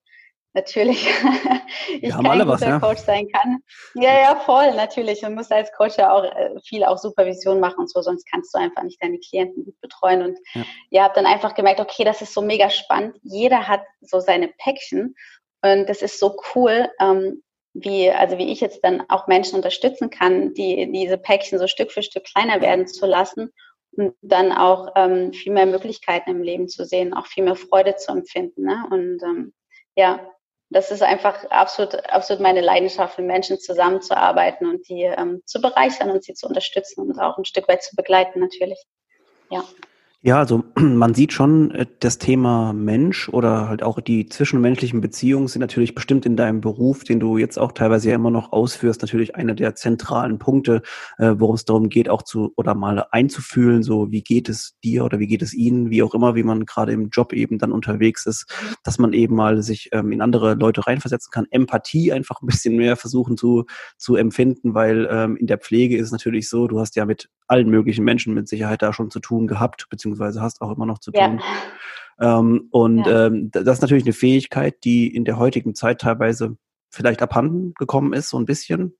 natürlich 0.56 1.06
ich 2.00 2.11
kein 2.11 2.25
guter 2.25 2.49
was, 2.49 2.61
ja? 2.61 2.81
Coach 2.81 3.00
sein 3.00 3.29
kann. 3.29 3.58
Ja, 3.94 4.19
ja, 4.19 4.37
voll, 4.37 4.75
natürlich. 4.75 5.23
Man 5.23 5.35
muss 5.35 5.50
als 5.50 5.70
Coach 5.73 5.97
ja 5.99 6.12
auch 6.12 6.25
äh, 6.25 6.58
viel 6.64 6.82
auch 6.82 6.99
Supervision 6.99 7.61
machen 7.61 7.81
und 7.81 7.91
so, 7.91 8.00
sonst 8.00 8.29
kannst 8.29 8.53
du 8.55 8.58
einfach 8.58 8.82
nicht 8.82 9.00
deine 9.00 9.19
Klienten 9.19 9.64
gut 9.64 9.81
betreuen. 9.81 10.23
Und 10.23 10.38
ja, 10.55 10.64
ja 10.91 11.03
habe 11.05 11.14
dann 11.14 11.26
einfach 11.26 11.55
gemerkt, 11.55 11.81
okay, 11.81 12.03
das 12.03 12.23
ist 12.23 12.35
so 12.35 12.43
mega 12.43 12.70
spannend. 12.70 13.17
Jeder 13.23 13.69
hat 13.69 13.82
so 14.00 14.19
seine 14.19 14.49
Päckchen 14.49 15.14
und 15.62 15.88
das 15.88 16.03
ist 16.03 16.19
so 16.19 16.37
cool, 16.55 16.88
ähm, 17.00 17.43
wie, 17.75 18.11
also 18.11 18.38
wie 18.38 18.50
ich 18.50 18.61
jetzt 18.61 18.82
dann 18.82 19.05
auch 19.11 19.26
Menschen 19.26 19.56
unterstützen 19.56 20.09
kann, 20.09 20.55
die 20.55 20.91
diese 20.91 21.19
Päckchen 21.19 21.59
so 21.59 21.67
Stück 21.67 21.93
für 21.93 22.02
Stück 22.02 22.25
kleiner 22.25 22.62
werden 22.62 22.87
zu 22.87 23.05
lassen 23.05 23.52
und 23.93 24.14
dann 24.23 24.52
auch 24.52 24.93
ähm, 24.97 25.35
viel 25.35 25.52
mehr 25.52 25.67
Möglichkeiten 25.67 26.31
im 26.31 26.43
Leben 26.43 26.69
zu 26.69 26.87
sehen, 26.87 27.12
auch 27.12 27.26
viel 27.26 27.44
mehr 27.44 27.56
Freude 27.56 27.97
zu 27.97 28.12
empfinden. 28.12 28.62
Ne? 28.62 28.87
Und 28.91 29.23
ähm, 29.23 29.52
ja, 29.94 30.20
das 30.70 30.90
ist 30.90 31.02
einfach 31.02 31.44
absolut, 31.50 31.94
absolut 32.10 32.42
meine 32.42 32.60
Leidenschaft, 32.60 33.18
mit 33.18 33.26
Menschen 33.26 33.58
zusammenzuarbeiten 33.58 34.68
und 34.68 34.88
die 34.88 35.02
ähm, 35.02 35.42
zu 35.46 35.60
bereichern 35.60 36.10
und 36.10 36.24
sie 36.24 36.34
zu 36.34 36.46
unterstützen 36.46 37.02
und 37.02 37.18
auch 37.20 37.38
ein 37.38 37.44
Stück 37.44 37.68
weit 37.68 37.82
zu 37.82 37.94
begleiten 37.94 38.40
natürlich. 38.40 38.82
Ja. 39.50 39.64
Ja, 40.26 40.40
also 40.40 40.64
man 40.76 41.14
sieht 41.14 41.32
schon, 41.32 41.70
äh, 41.70 41.87
das 42.00 42.19
Thema 42.19 42.73
Mensch 42.73 43.28
oder 43.28 43.69
halt 43.69 43.84
auch 43.84 44.00
die 44.00 44.26
zwischenmenschlichen 44.26 45.00
Beziehungen 45.00 45.46
sind 45.46 45.61
natürlich 45.61 45.94
bestimmt 45.94 46.26
in 46.26 46.34
deinem 46.34 46.61
Beruf, 46.61 47.05
den 47.05 47.20
du 47.20 47.38
jetzt 47.38 47.61
auch 47.61 47.70
teilweise 47.70 48.08
ja 48.08 48.17
immer 48.17 48.32
noch 48.32 48.50
ausführst, 48.50 49.02
natürlich 49.02 49.37
eine 49.37 49.55
der 49.55 49.76
zentralen 49.76 50.40
Punkte, 50.40 50.82
äh, 51.19 51.34
worum 51.38 51.55
es 51.55 51.64
darum 51.64 51.88
geht, 51.90 52.08
auch 52.08 52.23
zu 52.23 52.52
oder 52.56 52.75
mal 52.75 53.06
einzufühlen, 53.12 53.84
so 53.84 54.11
wie 54.11 54.23
geht 54.23 54.49
es 54.49 54.76
dir 54.82 55.05
oder 55.05 55.20
wie 55.20 55.28
geht 55.28 55.43
es 55.43 55.55
ihnen, 55.55 55.90
wie 55.90 56.02
auch 56.02 56.12
immer, 56.12 56.34
wie 56.34 56.43
man 56.43 56.67
gerade 56.67 56.90
im 56.90 57.11
Job 57.11 57.32
eben 57.32 57.58
dann 57.58 57.70
unterwegs 57.70 58.26
ist, 58.26 58.52
dass 58.82 58.99
man 58.99 59.12
eben 59.12 59.37
mal 59.37 59.62
sich 59.62 59.90
ähm, 59.93 60.11
in 60.11 60.20
andere 60.20 60.55
Leute 60.55 60.88
reinversetzen 60.88 61.31
kann, 61.31 61.46
Empathie 61.52 62.12
einfach 62.12 62.43
ein 62.43 62.46
bisschen 62.49 62.75
mehr 62.75 62.96
versuchen 62.96 63.37
zu, 63.37 63.64
zu 63.96 64.17
empfinden, 64.17 64.75
weil 64.75 65.06
ähm, 65.08 65.37
in 65.37 65.46
der 65.46 65.58
Pflege 65.58 65.96
ist 65.96 66.11
natürlich 66.11 66.49
so, 66.49 66.67
du 66.67 66.81
hast 66.81 66.96
ja 66.96 67.06
mit 67.06 67.28
allen 67.46 67.70
möglichen 67.70 68.05
Menschen 68.05 68.34
mit 68.34 68.49
Sicherheit 68.49 68.82
da 68.82 68.93
schon 68.93 69.12
zu 69.12 69.20
tun 69.20 69.46
gehabt, 69.46 69.87
beziehungsweise 69.88 70.15
beziehungsweise 70.16 70.42
hast 70.42 70.60
auch 70.60 70.74
immer 70.74 70.86
noch 70.86 70.98
zu 70.98 71.12
tun. 71.12 71.40
Ja. 72.18 72.38
Ähm, 72.38 72.68
und 72.70 73.06
ja. 73.06 73.26
ähm, 73.26 73.50
das 73.50 73.64
ist 73.64 73.82
natürlich 73.82 74.04
eine 74.04 74.12
Fähigkeit, 74.12 74.76
die 74.84 75.14
in 75.14 75.24
der 75.24 75.38
heutigen 75.38 75.74
Zeit 75.74 76.00
teilweise 76.00 76.56
vielleicht 76.90 77.22
abhanden 77.22 77.74
gekommen 77.74 78.12
ist, 78.12 78.30
so 78.30 78.38
ein 78.38 78.46
bisschen. 78.46 78.96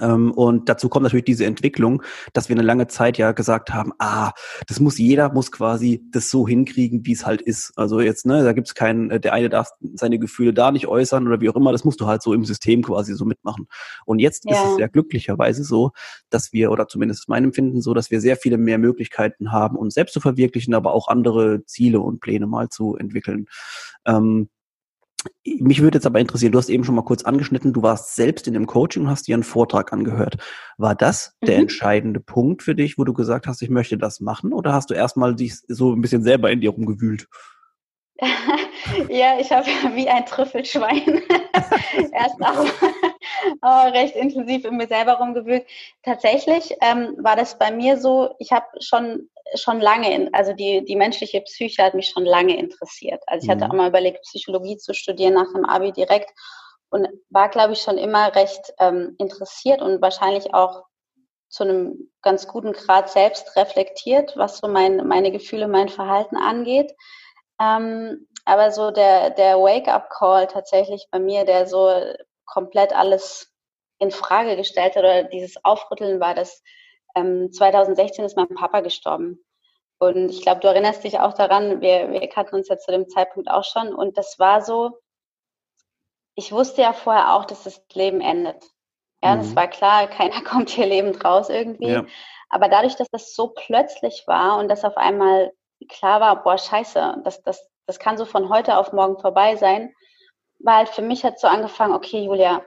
Ähm, 0.00 0.32
und 0.32 0.68
dazu 0.68 0.88
kommt 0.88 1.04
natürlich 1.04 1.24
diese 1.24 1.44
Entwicklung, 1.44 2.02
dass 2.32 2.48
wir 2.48 2.56
eine 2.56 2.64
lange 2.64 2.86
Zeit 2.86 3.18
ja 3.18 3.32
gesagt 3.32 3.72
haben, 3.72 3.92
ah, 3.98 4.32
das 4.66 4.80
muss 4.80 4.98
jeder, 4.98 5.32
muss 5.32 5.50
quasi 5.52 6.04
das 6.10 6.30
so 6.30 6.46
hinkriegen, 6.46 7.04
wie 7.04 7.12
es 7.12 7.26
halt 7.26 7.42
ist. 7.42 7.72
Also 7.76 8.00
jetzt, 8.00 8.26
ne, 8.26 8.44
da 8.44 8.52
gibt's 8.52 8.74
keinen, 8.74 9.10
äh, 9.10 9.20
der 9.20 9.32
eine 9.32 9.48
darf 9.48 9.70
seine 9.94 10.18
Gefühle 10.18 10.52
da 10.52 10.70
nicht 10.70 10.86
äußern 10.86 11.26
oder 11.26 11.40
wie 11.40 11.48
auch 11.48 11.56
immer, 11.56 11.72
das 11.72 11.84
musst 11.84 12.00
du 12.00 12.06
halt 12.06 12.22
so 12.22 12.32
im 12.32 12.44
System 12.44 12.82
quasi 12.82 13.14
so 13.14 13.24
mitmachen. 13.24 13.66
Und 14.04 14.18
jetzt 14.18 14.44
ja. 14.44 14.52
ist 14.52 14.72
es 14.72 14.78
ja 14.78 14.86
glücklicherweise 14.86 15.64
so, 15.64 15.92
dass 16.30 16.52
wir, 16.52 16.70
oder 16.70 16.88
zumindest 16.88 17.28
mein 17.28 17.44
Empfinden 17.44 17.82
so, 17.82 17.94
dass 17.94 18.10
wir 18.10 18.20
sehr 18.20 18.36
viele 18.36 18.58
mehr 18.58 18.78
Möglichkeiten 18.78 19.52
haben, 19.52 19.76
uns 19.76 19.94
selbst 19.94 20.12
zu 20.12 20.20
verwirklichen, 20.20 20.74
aber 20.74 20.92
auch 20.92 21.08
andere 21.08 21.64
Ziele 21.64 22.00
und 22.00 22.20
Pläne 22.20 22.46
mal 22.46 22.68
zu 22.68 22.96
entwickeln. 22.96 23.46
Ähm, 24.06 24.48
mich 25.44 25.82
würde 25.82 25.96
jetzt 25.98 26.06
aber 26.06 26.20
interessieren, 26.20 26.52
du 26.52 26.58
hast 26.58 26.68
eben 26.68 26.84
schon 26.84 26.94
mal 26.94 27.04
kurz 27.04 27.24
angeschnitten, 27.24 27.72
du 27.72 27.82
warst 27.82 28.14
selbst 28.14 28.46
in 28.46 28.54
dem 28.54 28.66
Coaching 28.66 29.02
und 29.02 29.10
hast 29.10 29.26
dir 29.26 29.34
einen 29.34 29.42
Vortrag 29.42 29.92
angehört. 29.92 30.36
War 30.76 30.94
das 30.94 31.36
der 31.42 31.56
mhm. 31.56 31.62
entscheidende 31.62 32.20
Punkt 32.20 32.62
für 32.62 32.74
dich, 32.74 32.98
wo 32.98 33.04
du 33.04 33.12
gesagt 33.12 33.46
hast, 33.46 33.62
ich 33.62 33.70
möchte 33.70 33.98
das 33.98 34.20
machen? 34.20 34.52
Oder 34.52 34.72
hast 34.72 34.90
du 34.90 34.94
erstmal 34.94 35.34
dich 35.34 35.56
so 35.66 35.92
ein 35.92 36.00
bisschen 36.00 36.22
selber 36.22 36.50
in 36.50 36.60
dir 36.60 36.70
rumgewühlt? 36.70 37.26
ja, 39.08 39.38
ich 39.38 39.50
habe 39.50 39.66
wie 39.94 40.08
ein 40.08 40.26
Trüffelschwein 40.26 41.22
erst 42.12 42.40
auch, 42.40 42.66
recht 43.62 44.16
intensiv 44.16 44.64
in 44.64 44.76
mir 44.76 44.86
selber 44.86 45.14
rumgewühlt. 45.14 45.66
Tatsächlich 46.02 46.74
ähm, 46.80 47.16
war 47.18 47.36
das 47.36 47.58
bei 47.58 47.70
mir 47.70 47.98
so, 47.98 48.34
ich 48.38 48.52
habe 48.52 48.66
schon 48.80 49.28
schon 49.54 49.80
lange, 49.80 50.12
in, 50.12 50.34
also 50.34 50.52
die, 50.52 50.84
die 50.84 50.96
menschliche 50.96 51.40
Psyche 51.40 51.82
hat 51.82 51.94
mich 51.94 52.10
schon 52.10 52.24
lange 52.24 52.58
interessiert. 52.58 53.22
Also 53.26 53.44
ich 53.44 53.50
hatte 53.50 53.64
mhm. 53.64 53.70
auch 53.70 53.76
mal 53.76 53.88
überlegt, 53.88 54.22
Psychologie 54.22 54.76
zu 54.76 54.94
studieren 54.94 55.34
nach 55.34 55.52
dem 55.54 55.64
Abi 55.64 55.92
direkt 55.92 56.30
und 56.90 57.08
war, 57.30 57.48
glaube 57.48 57.72
ich, 57.72 57.80
schon 57.80 57.98
immer 57.98 58.34
recht 58.34 58.72
ähm, 58.78 59.14
interessiert 59.18 59.82
und 59.82 60.00
wahrscheinlich 60.00 60.54
auch 60.54 60.84
zu 61.48 61.64
einem 61.64 62.10
ganz 62.22 62.46
guten 62.46 62.72
Grad 62.72 63.10
selbst 63.10 63.56
reflektiert, 63.56 64.36
was 64.36 64.58
so 64.58 64.68
mein, 64.68 65.06
meine 65.06 65.32
Gefühle, 65.32 65.66
mein 65.66 65.88
Verhalten 65.88 66.36
angeht. 66.36 66.92
Ähm, 67.60 68.26
aber 68.44 68.70
so 68.70 68.90
der, 68.90 69.30
der 69.30 69.58
Wake-up-Call 69.58 70.46
tatsächlich 70.46 71.08
bei 71.10 71.18
mir, 71.18 71.44
der 71.44 71.66
so 71.66 71.90
komplett 72.48 72.94
alles 72.94 73.52
in 73.98 74.10
Frage 74.10 74.56
gestellt 74.56 74.96
hat 74.96 75.02
oder 75.02 75.24
dieses 75.24 75.62
Aufrütteln 75.64 76.20
war, 76.20 76.34
dass 76.34 76.62
ähm, 77.14 77.52
2016 77.52 78.24
ist 78.24 78.36
mein 78.36 78.48
Papa 78.48 78.80
gestorben. 78.80 79.44
Und 79.98 80.30
ich 80.30 80.42
glaube, 80.42 80.60
du 80.60 80.68
erinnerst 80.68 81.02
dich 81.02 81.18
auch 81.18 81.34
daran, 81.34 81.80
wir, 81.80 82.10
wir 82.12 82.28
kannten 82.28 82.54
uns 82.54 82.68
ja 82.68 82.78
zu 82.78 82.92
dem 82.92 83.08
Zeitpunkt 83.08 83.50
auch 83.50 83.64
schon. 83.64 83.92
Und 83.92 84.16
das 84.16 84.38
war 84.38 84.62
so, 84.62 85.00
ich 86.36 86.52
wusste 86.52 86.82
ja 86.82 86.92
vorher 86.92 87.34
auch, 87.34 87.44
dass 87.44 87.64
das 87.64 87.82
Leben 87.92 88.20
endet. 88.20 88.62
Ja, 89.22 89.34
mhm. 89.34 89.40
das 89.40 89.56
war 89.56 89.66
klar, 89.66 90.06
keiner 90.08 90.42
kommt 90.42 90.70
hier 90.70 90.86
lebend 90.86 91.24
raus 91.24 91.48
irgendwie. 91.48 91.90
Ja. 91.90 92.06
Aber 92.48 92.68
dadurch, 92.68 92.96
dass 92.96 93.10
das 93.10 93.34
so 93.34 93.48
plötzlich 93.48 94.24
war 94.26 94.58
und 94.58 94.68
dass 94.68 94.84
auf 94.84 94.96
einmal 94.96 95.52
klar 95.88 96.20
war, 96.20 96.42
boah, 96.42 96.56
scheiße, 96.56 97.22
das, 97.24 97.42
das, 97.42 97.68
das 97.86 97.98
kann 97.98 98.16
so 98.16 98.24
von 98.24 98.48
heute 98.48 98.78
auf 98.78 98.92
morgen 98.92 99.18
vorbei 99.18 99.56
sein, 99.56 99.92
halt 100.66 100.88
für 100.88 101.02
mich 101.02 101.24
hat 101.24 101.38
so 101.38 101.46
angefangen, 101.46 101.94
okay, 101.94 102.24
Julia, 102.24 102.64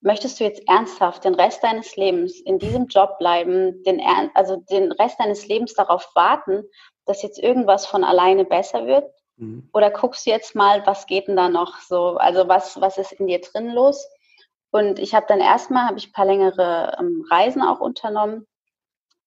möchtest 0.00 0.38
du 0.38 0.44
jetzt 0.44 0.66
ernsthaft 0.68 1.24
den 1.24 1.34
Rest 1.34 1.62
deines 1.62 1.96
Lebens 1.96 2.40
in 2.40 2.58
diesem 2.58 2.86
Job 2.86 3.18
bleiben, 3.18 3.82
den, 3.84 4.00
also 4.34 4.56
den 4.70 4.92
Rest 4.92 5.18
deines 5.18 5.46
Lebens 5.46 5.74
darauf 5.74 6.10
warten, 6.14 6.64
dass 7.06 7.22
jetzt 7.22 7.38
irgendwas 7.38 7.86
von 7.86 8.04
alleine 8.04 8.44
besser 8.44 8.86
wird? 8.86 9.10
Mhm. 9.36 9.68
Oder 9.72 9.90
guckst 9.90 10.26
du 10.26 10.30
jetzt 10.30 10.54
mal, 10.54 10.86
was 10.86 11.06
geht 11.06 11.28
denn 11.28 11.36
da 11.36 11.48
noch 11.48 11.78
so? 11.80 12.16
Also 12.16 12.48
was, 12.48 12.80
was 12.80 12.98
ist 12.98 13.12
in 13.12 13.26
dir 13.26 13.40
drin 13.40 13.70
los? 13.70 14.08
Und 14.70 14.98
ich 14.98 15.14
habe 15.14 15.26
dann 15.28 15.40
erstmal, 15.40 15.88
habe 15.88 15.98
ich 15.98 16.08
ein 16.08 16.12
paar 16.12 16.26
längere 16.26 16.96
ähm, 16.98 17.24
Reisen 17.30 17.62
auch 17.62 17.80
unternommen 17.80 18.46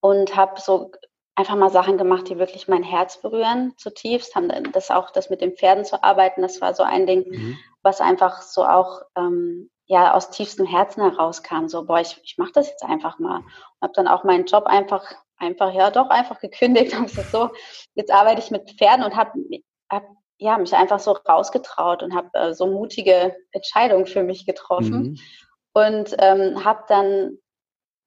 und 0.01 0.35
habe 0.35 0.59
so 0.61 0.91
einfach 1.39 1.55
mal 1.55 1.69
Sachen 1.69 1.97
gemacht, 1.97 2.27
die 2.29 2.37
wirklich 2.37 2.67
mein 2.67 2.83
Herz 2.83 3.21
berühren, 3.21 3.73
zutiefst. 3.77 4.35
Haben 4.35 4.71
das 4.73 4.91
auch, 4.91 5.09
das 5.11 5.29
mit 5.29 5.41
den 5.41 5.55
Pferden 5.55 5.85
zu 5.85 6.03
arbeiten, 6.03 6.41
das 6.41 6.59
war 6.59 6.73
so 6.73 6.83
ein 6.83 7.07
Ding, 7.07 7.25
mhm. 7.29 7.57
was 7.81 8.01
einfach 8.01 8.41
so 8.41 8.65
auch 8.65 9.01
ähm, 9.15 9.69
ja 9.85 10.13
aus 10.13 10.29
tiefstem 10.29 10.65
Herzen 10.65 11.01
herauskam, 11.01 11.67
so, 11.67 11.85
boah, 11.85 11.99
ich, 11.99 12.19
ich 12.23 12.37
mache 12.37 12.51
das 12.53 12.69
jetzt 12.69 12.83
einfach 12.83 13.19
mal. 13.19 13.37
Und 13.37 13.81
habe 13.81 13.93
dann 13.95 14.07
auch 14.07 14.23
meinen 14.23 14.45
Job 14.45 14.65
einfach 14.65 15.03
einfach, 15.39 15.73
ja 15.73 15.89
doch, 15.89 16.09
einfach 16.09 16.39
gekündigt 16.39 16.93
und 16.97 17.07
gesagt, 17.07 17.31
so, 17.31 17.49
jetzt 17.95 18.11
arbeite 18.11 18.41
ich 18.41 18.51
mit 18.51 18.69
Pferden 18.71 19.05
und 19.05 19.15
habe 19.15 19.31
hab, 19.89 20.03
ja, 20.37 20.57
mich 20.57 20.75
einfach 20.75 20.99
so 20.99 21.11
rausgetraut 21.11 22.03
und 22.03 22.13
habe 22.13 22.29
äh, 22.33 22.53
so 22.53 22.67
mutige 22.67 23.35
Entscheidungen 23.51 24.05
für 24.05 24.23
mich 24.23 24.45
getroffen. 24.45 25.01
Mhm. 25.01 25.19
Und 25.73 26.15
ähm, 26.19 26.63
habe 26.63 26.83
dann, 26.87 27.37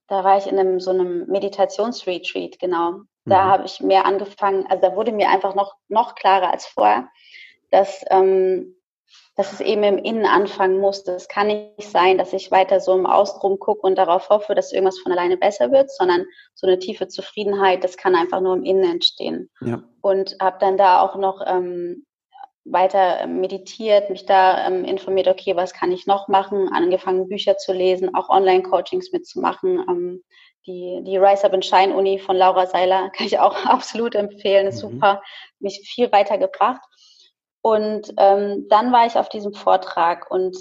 da 0.09 0.25
war 0.25 0.37
ich 0.39 0.47
in 0.47 0.59
einem 0.59 0.81
so 0.81 0.91
einem 0.91 1.27
Meditationsretreat, 1.27 2.59
genau. 2.59 3.03
Da 3.25 3.45
mhm. 3.45 3.49
habe 3.49 3.65
ich 3.67 3.81
mehr 3.81 4.05
angefangen, 4.05 4.67
also 4.69 4.83
da 4.83 4.97
wurde 4.97 5.13
mir 5.13 5.29
einfach 5.31 5.55
noch, 5.55 5.75
noch 5.89 6.15
klarer 6.15 6.51
als 6.51 6.67
vorher, 6.67 7.09
dass 7.71 8.05
ähm, 8.11 8.77
dass 9.35 9.53
es 9.53 9.61
eben 9.61 9.83
im 9.83 9.99
Innen 9.99 10.27
anfangen 10.27 10.79
muss. 10.79 11.05
Das 11.05 11.29
kann 11.29 11.47
nicht 11.47 11.91
sein, 11.91 12.19
dass 12.19 12.33
ich 12.33 12.51
weiter 12.51 12.81
so 12.81 12.95
im 12.95 13.07
Außen 13.07 13.41
rumgucke 13.41 13.81
und 13.81 13.97
darauf 13.97 14.29
hoffe, 14.29 14.55
dass 14.55 14.73
irgendwas 14.73 14.99
von 14.99 15.13
alleine 15.13 15.39
besser 15.39 15.71
wird, 15.73 15.91
sondern 15.91 16.27
so 16.55 16.67
eine 16.67 16.79
tiefe 16.79 17.09
Zufriedenheit, 17.09 17.83
das 17.83 17.97
kann 17.97 18.15
einfach 18.15 18.41
nur 18.41 18.55
im 18.55 18.65
Innen 18.65 18.85
entstehen. 18.85 19.51
Ja. 19.61 19.83
Und 20.03 20.37
habe 20.41 20.59
dann 20.61 20.77
da 20.77 21.01
auch 21.01 21.17
noch 21.17 21.43
ähm, 21.47 22.05
weiter 22.65 23.27
meditiert, 23.27 24.11
mich 24.11 24.27
da 24.27 24.67
ähm, 24.67 24.85
informiert, 24.85 25.29
okay, 25.29 25.57
was 25.57 25.73
kann 25.73 25.91
ich 25.91 26.07
noch 26.07 26.29
machen, 26.29 26.69
angefangen 26.73 27.29
Bücher 27.29 27.57
zu 27.57 27.73
lesen, 27.73 28.15
auch 28.15 28.29
Online-Coachings 28.29 29.13
mitzumachen. 29.13 29.85
Ähm, 29.89 30.25
die, 30.67 31.01
die 31.03 31.17
Rise 31.17 31.45
Up 31.45 31.55
and 31.55 31.65
Shine 31.65 31.95
Uni 31.95 32.21
von 32.21 32.37
Laura 32.37 32.67
Seiler 32.67 33.11
kann 33.17 33.27
ich 33.27 33.39
auch 33.39 33.55
absolut 33.67 34.15
empfehlen, 34.15 34.67
ist 34.67 34.83
mhm. 34.83 34.93
super, 34.93 35.23
mich 35.59 35.81
viel 35.93 36.13
weitergebracht. 36.13 36.83
Und 37.63 38.13
ähm, 38.17 38.67
dann 38.69 38.93
war 38.93 39.07
ich 39.07 39.17
auf 39.17 39.29
diesem 39.29 39.55
Vortrag 39.55 40.31
und 40.31 40.57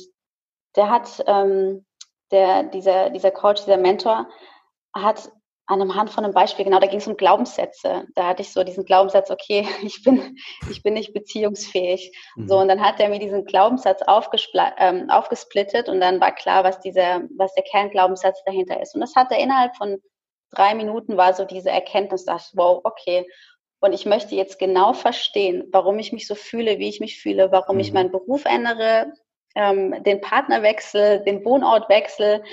der 0.75 0.89
hat, 0.89 1.23
ähm, 1.27 1.85
der, 2.31 2.63
dieser, 2.63 3.09
dieser 3.09 3.31
Coach, 3.31 3.63
dieser 3.63 3.77
Mentor, 3.77 4.27
hat 4.93 5.31
an 5.71 5.81
einem 5.81 5.95
Hand 5.95 6.09
von 6.09 6.25
einem 6.25 6.33
Beispiel, 6.33 6.65
genau, 6.65 6.79
da 6.79 6.87
ging 6.87 6.99
es 6.99 7.07
um 7.07 7.15
Glaubenssätze. 7.15 8.05
Da 8.15 8.27
hatte 8.27 8.41
ich 8.41 8.51
so 8.51 8.63
diesen 8.63 8.83
Glaubenssatz, 8.83 9.31
okay, 9.31 9.65
ich 9.83 10.03
bin, 10.03 10.37
ich 10.69 10.83
bin 10.83 10.93
nicht 10.93 11.13
beziehungsfähig. 11.13 12.11
Mhm. 12.35 12.47
So, 12.47 12.57
und 12.57 12.67
dann 12.67 12.81
hat 12.81 12.99
er 12.99 13.07
mir 13.07 13.19
diesen 13.19 13.45
Glaubenssatz 13.45 14.01
ähm, 14.77 15.09
aufgesplittet 15.09 15.87
und 15.87 16.01
dann 16.01 16.19
war 16.19 16.35
klar, 16.35 16.65
was 16.65 16.81
dieser, 16.81 17.21
was 17.37 17.53
der 17.53 17.63
Kernglaubenssatz 17.63 18.43
dahinter 18.45 18.81
ist. 18.81 18.95
Und 18.95 19.01
das 19.01 19.15
hat 19.15 19.31
er 19.31 19.39
innerhalb 19.39 19.75
von 19.77 20.01
drei 20.51 20.75
Minuten 20.75 21.15
war 21.15 21.33
so 21.33 21.45
diese 21.45 21.69
Erkenntnis, 21.69 22.25
dass, 22.25 22.51
wow, 22.55 22.81
okay, 22.83 23.25
und 23.79 23.93
ich 23.93 24.05
möchte 24.05 24.35
jetzt 24.35 24.59
genau 24.59 24.91
verstehen, 24.91 25.69
warum 25.71 25.97
ich 25.99 26.11
mich 26.11 26.27
so 26.27 26.35
fühle, 26.35 26.79
wie 26.79 26.89
ich 26.89 26.99
mich 26.99 27.19
fühle, 27.21 27.51
warum 27.51 27.77
mhm. 27.77 27.81
ich 27.81 27.93
meinen 27.93 28.11
Beruf 28.11 28.43
ändere, 28.43 29.13
ähm, 29.55 30.03
den 30.03 30.21
Partner 30.21 30.63
wechsle, 30.63 31.21
den 31.23 31.43
Wohnort 31.45 31.89
wechsle 31.89 32.43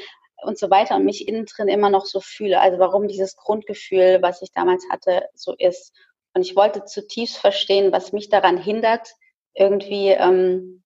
und 0.42 0.59
so 0.59 0.71
weiter 0.71 0.97
und 0.97 1.04
mich 1.04 1.26
innen 1.26 1.47
drin 1.47 1.68
immer 1.68 1.90
noch 1.90 2.07
so 2.07 2.21
fühle. 2.21 2.61
Also 2.61 2.78
warum 2.78 3.09
dieses 3.09 3.37
Grundgefühl, 3.37 4.18
was 4.23 4.42
ich 4.42 4.52
damals 4.52 4.85
hatte, 4.90 5.28
so 5.35 5.54
ist. 5.57 5.92
Und 6.35 6.42
ich 6.42 6.57
wollte 6.57 6.85
zutiefst 6.85 7.38
verstehen, 7.38 7.92
was 7.92 8.12
mich 8.12 8.28
daran 8.28 8.59
hindert, 8.59 9.09
irgendwie 9.54 10.09
ähm, 10.09 10.85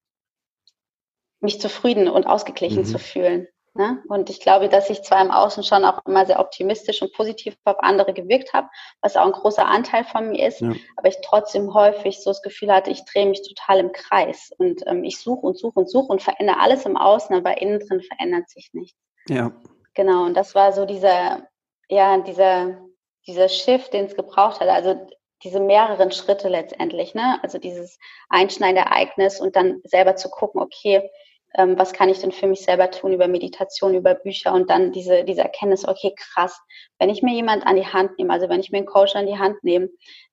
mich 1.40 1.60
zufrieden 1.60 2.08
und 2.08 2.26
ausgeglichen 2.26 2.82
mhm. 2.82 2.86
zu 2.86 2.98
fühlen. 2.98 3.48
Ne? 3.74 4.02
Und 4.08 4.28
ich 4.28 4.40
glaube, 4.40 4.68
dass 4.68 4.90
ich 4.90 5.02
zwar 5.02 5.22
im 5.22 5.30
Außen 5.30 5.64
schon 5.64 5.84
auch 5.84 6.04
immer 6.06 6.26
sehr 6.26 6.40
optimistisch 6.40 7.00
und 7.00 7.14
positiv 7.14 7.56
auf 7.64 7.80
andere 7.80 8.12
gewirkt 8.12 8.52
habe, 8.52 8.68
was 9.00 9.16
auch 9.16 9.24
ein 9.24 9.32
großer 9.32 9.66
Anteil 9.66 10.04
von 10.04 10.28
mir 10.28 10.46
ist, 10.46 10.60
ja. 10.60 10.74
aber 10.96 11.08
ich 11.08 11.16
trotzdem 11.24 11.72
häufig 11.72 12.22
so 12.22 12.30
das 12.30 12.42
Gefühl 12.42 12.70
hatte, 12.70 12.90
ich 12.90 13.04
drehe 13.06 13.26
mich 13.26 13.40
total 13.42 13.78
im 13.78 13.92
Kreis 13.92 14.50
und 14.58 14.82
ähm, 14.86 15.04
ich 15.04 15.18
suche 15.18 15.46
und 15.46 15.58
suche 15.58 15.80
und 15.80 15.90
suche 15.90 16.12
und 16.12 16.22
verändere 16.22 16.60
alles 16.60 16.84
im 16.84 16.98
Außen, 16.98 17.34
aber 17.34 17.62
innen 17.62 17.80
drin 17.80 18.02
verändert 18.02 18.50
sich 18.50 18.70
nichts. 18.74 18.98
Ja. 19.28 19.52
Genau, 19.94 20.24
und 20.24 20.34
das 20.34 20.54
war 20.54 20.72
so 20.72 20.84
dieser, 20.86 21.46
ja, 21.88 22.18
dieser, 22.18 22.78
dieser 23.26 23.48
Shift, 23.48 23.92
den 23.92 24.06
es 24.06 24.16
gebraucht 24.16 24.60
hat. 24.60 24.68
Also 24.68 25.06
diese 25.44 25.60
mehreren 25.60 26.12
Schritte 26.12 26.48
letztendlich, 26.48 27.14
ne? 27.14 27.38
Also 27.42 27.58
dieses 27.58 27.98
einschneidende 28.28 28.88
Ereignis 28.88 29.40
und 29.40 29.56
dann 29.56 29.80
selber 29.84 30.16
zu 30.16 30.30
gucken, 30.30 30.62
okay, 30.62 31.10
ähm, 31.54 31.78
was 31.78 31.92
kann 31.92 32.08
ich 32.08 32.20
denn 32.20 32.32
für 32.32 32.46
mich 32.46 32.62
selber 32.62 32.90
tun 32.90 33.12
über 33.12 33.28
Meditation, 33.28 33.94
über 33.94 34.14
Bücher 34.14 34.52
und 34.54 34.70
dann 34.70 34.92
diese, 34.92 35.24
diese 35.24 35.42
Erkenntnis, 35.42 35.86
okay, 35.86 36.14
krass, 36.16 36.58
wenn 36.98 37.10
ich 37.10 37.22
mir 37.22 37.34
jemand 37.34 37.66
an 37.66 37.76
die 37.76 37.86
Hand 37.86 38.18
nehme, 38.18 38.32
also 38.32 38.48
wenn 38.48 38.60
ich 38.60 38.70
mir 38.70 38.78
einen 38.78 38.86
Coach 38.86 39.14
an 39.14 39.26
die 39.26 39.38
Hand 39.38 39.62
nehme, 39.62 39.90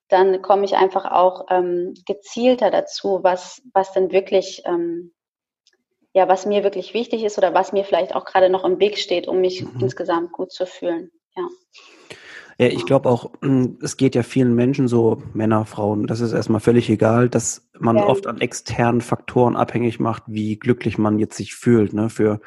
dann 0.07 0.41
komme 0.41 0.65
ich 0.65 0.75
einfach 0.75 1.11
auch 1.11 1.45
ähm, 1.49 1.93
gezielter 2.05 2.71
dazu, 2.71 3.19
was, 3.21 3.61
was 3.73 3.91
denn 3.93 4.11
wirklich, 4.11 4.63
ähm, 4.65 5.13
ja, 6.13 6.27
was 6.27 6.45
mir 6.45 6.63
wirklich 6.63 6.93
wichtig 6.93 7.23
ist 7.23 7.37
oder 7.37 7.53
was 7.53 7.71
mir 7.71 7.83
vielleicht 7.83 8.15
auch 8.15 8.25
gerade 8.25 8.49
noch 8.49 8.65
im 8.65 8.79
Weg 8.79 8.97
steht, 8.97 9.27
um 9.27 9.41
mich 9.41 9.63
mhm. 9.63 9.81
insgesamt 9.81 10.31
gut 10.31 10.51
zu 10.51 10.65
fühlen. 10.65 11.11
Ja. 11.35 11.47
Ja, 12.61 12.67
ich 12.67 12.85
glaube 12.85 13.07
auch, 13.07 13.31
es 13.81 13.95
geht 13.95 14.15
ja 14.15 14.23
vielen 14.23 14.53
Menschen 14.53 14.89
so, 14.89 15.23
Männer, 15.33 15.63
Frauen, 15.63 16.07
das 16.07 16.19
ist 16.19 16.33
erstmal 16.33 16.59
völlig 16.59 16.89
egal, 16.89 17.29
dass 17.29 17.69
man 17.79 17.95
ja. 17.95 18.05
oft 18.05 18.27
an 18.27 18.41
externen 18.41 18.99
Faktoren 18.99 19.55
abhängig 19.55 20.01
macht, 20.01 20.23
wie 20.27 20.59
glücklich 20.59 20.97
man 20.97 21.19
jetzt 21.19 21.37
sich 21.37 21.55
fühlt. 21.55 21.93
Ne? 21.93 22.09
Für 22.09 22.41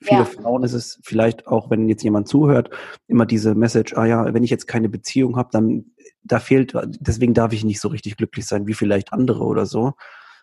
viele 0.00 0.22
ja. 0.22 0.24
Frauen 0.24 0.64
ist 0.64 0.72
es 0.72 0.98
vielleicht 1.04 1.46
auch, 1.46 1.70
wenn 1.70 1.88
jetzt 1.88 2.02
jemand 2.02 2.26
zuhört, 2.26 2.70
immer 3.06 3.24
diese 3.24 3.54
Message, 3.54 3.94
ah 3.96 4.04
ja, 4.04 4.34
wenn 4.34 4.42
ich 4.42 4.50
jetzt 4.50 4.66
keine 4.66 4.88
Beziehung 4.88 5.36
habe, 5.36 5.50
dann 5.52 5.92
da 6.24 6.40
fehlt, 6.40 6.72
deswegen 6.98 7.32
darf 7.32 7.52
ich 7.52 7.64
nicht 7.64 7.80
so 7.80 7.86
richtig 7.86 8.16
glücklich 8.16 8.46
sein 8.46 8.66
wie 8.66 8.74
vielleicht 8.74 9.12
andere 9.12 9.44
oder 9.44 9.66
so. 9.66 9.92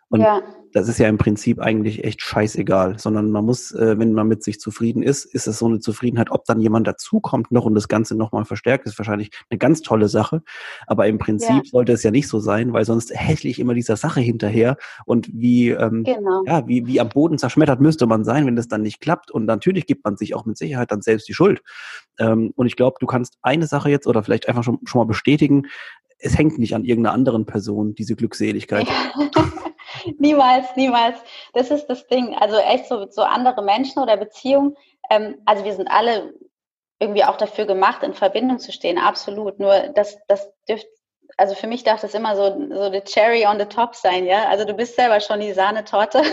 Und 0.10 0.22
ja. 0.22 0.42
das 0.74 0.90
ist 0.90 0.98
ja 0.98 1.08
im 1.08 1.20
Prinzip 1.20 1.60
eigentlich 1.60 2.04
echt 2.04 2.22
scheißegal, 2.22 2.98
sondern 2.98 3.30
man 3.32 3.46
muss, 3.46 3.72
äh, 3.72 3.98
wenn 4.00 4.14
man 4.14 4.28
mit 4.28 4.44
sich 4.44 4.60
zufrieden 4.60 5.04
ist, 5.04 5.26
ist 5.26 5.48
es 5.48 5.60
so 5.60 5.68
eine 5.68 5.80
Zufriedenheit, 5.80 6.32
ob 6.32 6.46
dann 6.46 6.60
jemand 6.60 6.88
dazukommt 6.88 7.52
noch 7.52 7.66
und 7.66 7.76
das 7.76 7.88
Ganze 7.88 8.16
nochmal 8.16 8.46
verstärkt, 8.46 8.88
ist 8.88 8.98
wahrscheinlich 8.98 9.30
eine 9.50 9.60
ganz 9.60 9.82
tolle 9.82 10.08
Sache. 10.08 10.42
Aber 10.88 11.06
im 11.08 11.20
Prinzip 11.20 11.50
ja. 11.50 11.62
sollte 11.64 11.92
es 11.94 12.02
ja 12.02 12.10
nicht 12.10 12.28
so 12.28 12.40
sein, 12.40 12.74
weil 12.74 12.86
sonst 12.86 13.12
hätte 13.14 13.48
ich 13.48 13.60
immer 13.60 13.76
dieser 13.76 13.98
Sache 13.98 14.20
hinterher 14.20 14.78
und 15.06 15.30
wie, 15.32 15.70
ähm, 15.70 16.04
genau. 16.04 16.44
ja, 16.46 16.68
wie, 16.68 16.88
wie 16.88 17.00
am 17.00 17.10
Boden 17.10 17.38
zerschmettert 17.38 17.80
müsste 17.80 18.08
man 18.08 18.24
sein, 18.24 18.48
wenn 18.48 18.56
das 18.56 18.68
dann 18.68 18.82
nicht 18.82 19.00
klappt. 19.02 19.30
Und 19.30 19.46
natürlich 19.46 19.86
gibt 19.86 20.04
man 20.06 20.18
sich 20.18 20.34
auch 20.34 20.46
mit 20.46 20.58
Sicherheit 20.58 20.92
dann 20.92 21.02
selbst 21.02 21.28
die 21.28 21.36
Schuld. 21.36 21.62
Ähm, 22.18 22.52
und 22.56 22.66
ich 22.66 22.76
glaube, 22.76 22.98
du 23.00 23.06
kannst 23.06 23.38
eine 23.44 23.68
Sache 23.68 23.92
jetzt 23.92 24.08
oder 24.08 24.24
vielleicht 24.24 24.48
einfach 24.48 24.64
schon, 24.64 24.80
schon 24.86 25.00
mal 25.00 25.06
bestätigen, 25.06 25.68
es 26.20 26.38
hängt 26.38 26.60
nicht 26.60 26.76
an 26.76 26.84
irgendeiner 26.84 27.14
anderen 27.14 27.46
Person, 27.46 27.96
diese 27.96 28.16
Glückseligkeit. 28.16 28.88
niemals, 30.18 30.76
niemals. 30.76 31.20
Das 31.54 31.72
ist 31.72 31.88
das 31.88 32.08
Ding. 32.08 32.36
Also 32.36 32.58
echt 32.58 32.88
so, 32.88 33.08
so 33.10 33.22
andere 33.24 33.62
Menschen 33.62 34.02
oder 34.02 34.18
Beziehungen. 34.18 34.76
Ähm, 35.10 35.42
also 35.46 35.64
wir 35.64 35.74
sind 35.74 35.88
alle 35.88 36.34
irgendwie 37.00 37.24
auch 37.24 37.38
dafür 37.38 37.66
gemacht, 37.66 38.04
in 38.04 38.14
Verbindung 38.14 38.60
zu 38.60 38.72
stehen. 38.72 38.98
Absolut. 38.98 39.60
Nur 39.60 39.90
das, 39.96 40.18
das 40.28 40.52
dürfte, 40.68 40.90
also 41.38 41.56
für 41.56 41.68
mich 41.68 41.84
darf 41.84 42.02
das 42.02 42.14
immer 42.14 42.36
so, 42.36 42.44
so 42.74 42.92
the 42.92 43.02
cherry 43.02 43.46
on 43.46 43.60
the 43.60 43.66
top 43.66 43.96
sein, 43.96 44.26
ja. 44.26 44.50
Also 44.50 44.66
du 44.66 44.74
bist 44.74 44.96
selber 44.96 45.20
schon 45.22 45.40
die 45.40 45.54
Sahnetorte. 45.54 46.24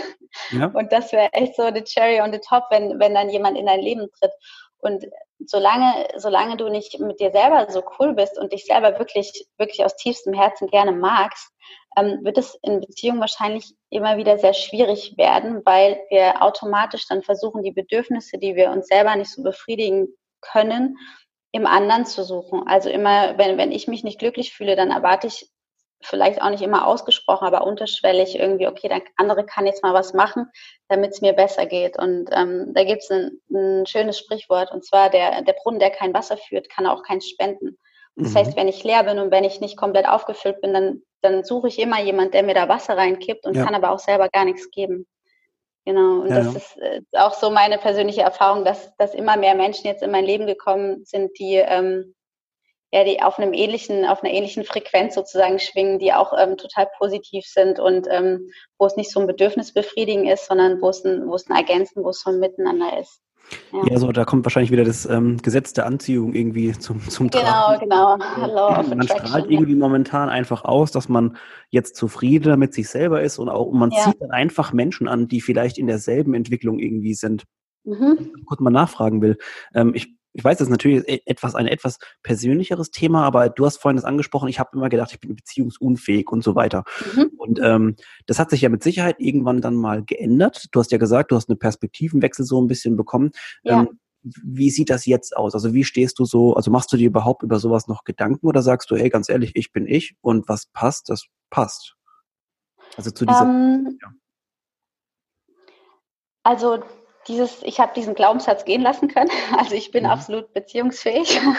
Ja. 0.51 0.65
Und 0.73 0.91
das 0.91 1.11
wäre 1.13 1.31
echt 1.33 1.55
so 1.55 1.71
the 1.73 1.83
cherry 1.83 2.19
on 2.19 2.33
the 2.33 2.39
top, 2.39 2.65
wenn, 2.69 2.99
wenn 2.99 3.13
dann 3.13 3.29
jemand 3.29 3.57
in 3.57 3.65
dein 3.65 3.79
Leben 3.79 4.07
tritt. 4.19 4.31
Und 4.79 5.05
solange, 5.45 6.07
solange 6.17 6.57
du 6.57 6.69
nicht 6.69 6.99
mit 6.99 7.19
dir 7.19 7.31
selber 7.31 7.69
so 7.69 7.83
cool 7.99 8.13
bist 8.13 8.37
und 8.37 8.53
dich 8.53 8.65
selber 8.65 8.97
wirklich, 8.99 9.47
wirklich 9.57 9.83
aus 9.85 9.95
tiefstem 9.95 10.33
Herzen 10.33 10.67
gerne 10.67 10.91
magst, 10.91 11.51
ähm, 11.97 12.19
wird 12.23 12.37
es 12.37 12.57
in 12.63 12.79
Beziehungen 12.79 13.19
wahrscheinlich 13.19 13.73
immer 13.89 14.17
wieder 14.17 14.37
sehr 14.37 14.53
schwierig 14.53 15.15
werden, 15.17 15.61
weil 15.65 15.99
wir 16.09 16.41
automatisch 16.41 17.07
dann 17.07 17.23
versuchen, 17.23 17.63
die 17.63 17.71
Bedürfnisse, 17.71 18.37
die 18.37 18.55
wir 18.55 18.71
uns 18.71 18.87
selber 18.87 19.15
nicht 19.15 19.31
so 19.31 19.43
befriedigen 19.43 20.07
können, 20.41 20.97
im 21.51 21.65
anderen 21.65 22.05
zu 22.05 22.23
suchen. 22.23 22.67
Also 22.67 22.89
immer, 22.89 23.37
wenn, 23.37 23.57
wenn 23.57 23.71
ich 23.71 23.87
mich 23.87 24.03
nicht 24.03 24.19
glücklich 24.19 24.53
fühle, 24.53 24.75
dann 24.75 24.91
erwarte 24.91 25.27
ich 25.27 25.49
vielleicht 26.01 26.41
auch 26.41 26.49
nicht 26.49 26.61
immer 26.61 26.87
ausgesprochen, 26.87 27.47
aber 27.47 27.65
unterschwellig 27.65 28.37
irgendwie, 28.37 28.67
okay, 28.67 28.87
der 28.87 29.01
andere 29.15 29.45
kann 29.45 29.65
jetzt 29.65 29.83
mal 29.83 29.93
was 29.93 30.13
machen, 30.13 30.47
damit 30.87 31.11
es 31.11 31.21
mir 31.21 31.33
besser 31.33 31.65
geht. 31.65 31.97
Und 31.97 32.29
ähm, 32.31 32.73
da 32.73 32.83
gibt 32.83 33.03
es 33.03 33.09
ein, 33.09 33.41
ein, 33.51 33.85
schönes 33.85 34.17
Sprichwort, 34.17 34.71
und 34.71 34.85
zwar 34.85 35.09
der, 35.09 35.41
der 35.41 35.53
Brunnen, 35.53 35.79
der 35.79 35.89
kein 35.89 36.13
Wasser 36.13 36.37
führt, 36.37 36.69
kann 36.69 36.85
auch 36.85 37.03
keins 37.03 37.27
spenden. 37.27 37.77
Das 38.15 38.31
mhm. 38.31 38.37
heißt, 38.37 38.55
wenn 38.55 38.67
ich 38.67 38.83
leer 38.83 39.03
bin 39.03 39.19
und 39.19 39.31
wenn 39.31 39.43
ich 39.43 39.59
nicht 39.59 39.77
komplett 39.77 40.07
aufgefüllt 40.07 40.61
bin, 40.61 40.73
dann, 40.73 41.01
dann 41.21 41.43
suche 41.43 41.67
ich 41.67 41.79
immer 41.79 42.01
jemand, 42.01 42.33
der 42.33 42.43
mir 42.43 42.55
da 42.55 42.69
Wasser 42.69 42.97
reinkippt 42.97 43.45
und 43.45 43.55
ja. 43.55 43.65
kann 43.65 43.75
aber 43.75 43.91
auch 43.91 43.99
selber 43.99 44.29
gar 44.29 44.45
nichts 44.45 44.69
geben. 44.71 45.07
Genau, 45.85 46.21
und 46.21 46.29
ja, 46.29 46.43
das 46.43 46.53
ist 46.53 46.77
äh, 46.79 47.01
auch 47.13 47.33
so 47.33 47.49
meine 47.49 47.77
persönliche 47.77 48.21
Erfahrung, 48.21 48.65
dass, 48.65 48.93
dass 48.97 49.13
immer 49.13 49.37
mehr 49.37 49.55
Menschen 49.55 49.87
jetzt 49.87 50.03
in 50.03 50.11
mein 50.11 50.25
Leben 50.25 50.45
gekommen 50.45 51.05
sind, 51.05 51.31
die 51.39 51.55
ähm, 51.55 52.13
ja, 52.91 53.03
die 53.03 53.21
auf 53.21 53.37
einem 53.37 53.53
ähnlichen, 53.53 54.05
auf 54.05 54.23
einer 54.23 54.33
ähnlichen 54.33 54.63
Frequenz 54.63 55.15
sozusagen 55.15 55.59
schwingen, 55.59 55.99
die 55.99 56.13
auch 56.13 56.33
ähm, 56.37 56.57
total 56.57 56.87
positiv 56.97 57.45
sind 57.45 57.79
und 57.79 58.07
ähm, 58.09 58.49
wo 58.77 58.85
es 58.85 58.95
nicht 58.95 59.11
so 59.11 59.19
ein 59.19 59.27
Bedürfnis 59.27 59.73
befriedigen 59.73 60.27
ist, 60.27 60.47
sondern 60.47 60.81
wo 60.81 60.89
es 60.89 61.03
ein, 61.03 61.27
wo 61.27 61.35
es 61.35 61.49
ein 61.49 61.55
Ergänzen, 61.55 62.03
wo 62.03 62.09
es 62.09 62.21
so 62.21 62.29
ein 62.29 62.39
Miteinander 62.39 62.97
ist. 62.99 63.21
Ja. 63.71 63.81
ja, 63.89 63.97
so 63.97 64.11
da 64.11 64.25
kommt 64.25 64.45
wahrscheinlich 64.45 64.71
wieder 64.71 64.83
das 64.83 65.05
ähm, 65.05 65.37
Gesetz 65.41 65.73
der 65.73 65.85
Anziehung 65.85 66.33
irgendwie 66.33 66.71
zum, 66.73 67.07
zum 67.09 67.29
genau, 67.29 67.43
Tragen. 67.43 67.89
Genau, 67.89 68.17
genau. 68.17 68.75
Hello, 68.75 68.95
man 68.95 69.07
strahlt 69.07 69.49
irgendwie 69.49 69.75
momentan 69.75 70.29
einfach 70.29 70.65
aus, 70.65 70.91
dass 70.91 71.07
man 71.07 71.37
jetzt 71.69 71.95
zufrieden 71.95 72.59
mit 72.59 72.73
sich 72.73 72.89
selber 72.89 73.21
ist 73.21 73.39
und 73.39 73.49
auch 73.49 73.67
und 73.67 73.79
man 73.79 73.91
ja. 73.91 73.99
zieht 74.03 74.21
dann 74.21 74.31
einfach 74.31 74.73
Menschen 74.73 75.07
an, 75.07 75.27
die 75.27 75.41
vielleicht 75.41 75.77
in 75.77 75.87
derselben 75.87 76.33
Entwicklung 76.33 76.79
irgendwie 76.79 77.13
sind. 77.13 77.43
Mhm. 77.85 78.33
Kurz 78.45 78.59
mal 78.59 78.69
nachfragen 78.69 79.21
will. 79.21 79.37
Ähm, 79.73 79.93
ich 79.95 80.17
ich 80.37 80.43
weiß, 80.43 80.59
das 80.59 80.67
ist 80.67 80.71
natürlich 80.71 81.07
e, 81.09 81.21
etwas, 81.25 81.55
ein 81.55 81.65
etwas 81.65 81.97
persönlicheres 82.21 82.91
Thema, 82.91 83.23
aber 83.23 83.49
du 83.49 83.65
hast 83.65 83.77
vorhin 83.77 83.95
das 83.95 84.05
angesprochen, 84.05 84.47
ich 84.47 84.59
habe 84.59 84.69
immer 84.73 84.87
gedacht, 84.87 85.11
ich 85.11 85.19
bin 85.19 85.35
beziehungsunfähig 85.35 86.29
und 86.29 86.43
so 86.43 86.53
weiter. 86.53 86.83
Mhm. 87.15 87.31
Und 87.37 87.59
ähm, 87.61 87.95
das 88.27 88.37
hat 88.37 88.51
sich 88.51 88.61
ja 88.61 88.69
mit 88.69 88.83
Sicherheit 88.83 89.15
irgendwann 89.17 89.61
dann 89.61 89.73
mal 89.73 90.03
geändert. 90.03 90.67
Du 90.71 90.79
hast 90.79 90.91
ja 90.91 90.99
gesagt, 90.99 91.31
du 91.31 91.35
hast 91.35 91.49
eine 91.49 91.55
Perspektivenwechsel 91.55 92.45
so 92.45 92.61
ein 92.61 92.67
bisschen 92.67 92.95
bekommen. 92.95 93.31
Ja. 93.63 93.81
Ähm, 93.81 93.99
wie 94.21 94.69
sieht 94.69 94.91
das 94.91 95.07
jetzt 95.07 95.35
aus? 95.35 95.55
Also 95.55 95.73
wie 95.73 95.83
stehst 95.83 96.19
du 96.19 96.25
so, 96.25 96.53
also 96.53 96.69
machst 96.69 96.93
du 96.93 96.97
dir 96.97 97.07
überhaupt 97.07 97.41
über 97.41 97.57
sowas 97.59 97.87
noch 97.87 98.03
Gedanken 98.03 98.45
oder 98.45 98.61
sagst 98.61 98.91
du, 98.91 98.95
hey, 98.95 99.09
ganz 99.09 99.29
ehrlich, 99.29 99.53
ich 99.55 99.71
bin 99.71 99.87
ich 99.87 100.15
und 100.21 100.47
was 100.47 100.67
passt, 100.67 101.09
das 101.09 101.25
passt? 101.49 101.95
Also 102.95 103.09
zu 103.09 103.25
dieser. 103.25 103.41
Um, 103.41 103.49
ähm, 103.49 103.97
ja. 103.99 104.09
Also 106.43 106.83
dieses, 107.27 107.61
ich 107.63 107.79
habe 107.79 107.93
diesen 107.95 108.15
Glaubenssatz 108.15 108.65
gehen 108.65 108.81
lassen 108.81 109.07
können. 109.07 109.29
Also 109.57 109.75
ich 109.75 109.91
bin 109.91 110.03
mhm. 110.03 110.09
absolut 110.09 110.53
beziehungsfähig. 110.53 111.39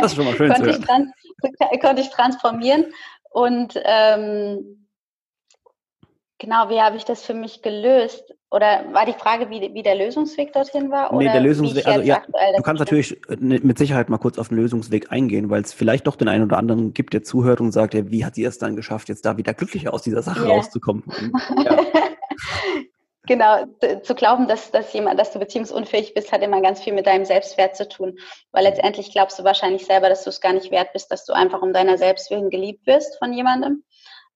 Das 0.00 0.12
ist 0.12 0.16
schon 0.16 0.26
mal 0.26 0.36
schön 0.36 0.52
konnte, 0.52 0.80
zu 0.80 0.86
hören. 0.86 1.12
Ich 1.72 1.80
konnte 1.80 2.02
ich 2.02 2.10
transformieren 2.10 2.92
und 3.30 3.74
ähm, 3.84 4.86
genau, 6.38 6.68
wie 6.68 6.80
habe 6.80 6.96
ich 6.96 7.04
das 7.04 7.22
für 7.22 7.34
mich 7.34 7.62
gelöst? 7.62 8.34
Oder 8.50 8.84
war 8.92 9.04
die 9.04 9.12
Frage, 9.12 9.50
wie, 9.50 9.74
wie 9.74 9.82
der 9.82 9.96
Lösungsweg 9.96 10.52
dorthin 10.52 10.90
war? 10.90 11.12
Nee, 11.14 11.24
der 11.24 11.40
Lösungsweg, 11.40 11.86
also 11.86 12.02
ja, 12.02 12.22
du 12.56 12.62
kannst 12.62 12.78
natürlich 12.78 13.12
äh, 13.28 13.36
ne, 13.40 13.60
mit 13.60 13.76
Sicherheit 13.76 14.08
mal 14.08 14.18
kurz 14.18 14.38
auf 14.38 14.48
den 14.48 14.56
Lösungsweg 14.56 15.10
eingehen, 15.10 15.50
weil 15.50 15.62
es 15.62 15.72
vielleicht 15.72 16.06
doch 16.06 16.14
den 16.14 16.28
einen 16.28 16.44
oder 16.44 16.56
anderen 16.56 16.94
gibt, 16.94 17.12
der 17.12 17.24
zuhört 17.24 17.60
und 17.60 17.72
sagt, 17.72 17.94
ja, 17.94 18.08
wie 18.10 18.24
hat 18.24 18.36
sie 18.36 18.44
es 18.44 18.58
dann 18.58 18.76
geschafft, 18.76 19.08
jetzt 19.08 19.26
da 19.26 19.36
wieder 19.36 19.52
glücklicher 19.52 19.92
aus 19.92 20.02
dieser 20.02 20.22
Sache 20.22 20.44
yeah. 20.44 20.54
rauszukommen? 20.54 21.02
Ja. 21.64 21.76
Genau, 23.26 23.64
zu 24.02 24.14
glauben, 24.14 24.46
dass, 24.46 24.70
dass 24.70 24.92
jemand, 24.92 25.18
dass 25.18 25.32
du 25.32 25.38
beziehungsunfähig 25.38 26.14
bist, 26.14 26.32
hat 26.32 26.42
immer 26.42 26.60
ganz 26.60 26.80
viel 26.80 26.92
mit 26.92 27.06
deinem 27.06 27.24
Selbstwert 27.24 27.76
zu 27.76 27.88
tun. 27.88 28.18
Weil 28.52 28.64
letztendlich 28.64 29.12
glaubst 29.12 29.38
du 29.38 29.44
wahrscheinlich 29.44 29.86
selber, 29.86 30.08
dass 30.08 30.24
du 30.24 30.30
es 30.30 30.40
gar 30.40 30.52
nicht 30.52 30.70
wert 30.70 30.92
bist, 30.92 31.10
dass 31.10 31.24
du 31.24 31.32
einfach 31.32 31.62
um 31.62 31.72
deiner 31.72 31.98
selbst 31.98 32.30
willen 32.30 32.50
geliebt 32.50 32.86
wirst 32.86 33.18
von 33.18 33.32
jemandem. 33.32 33.84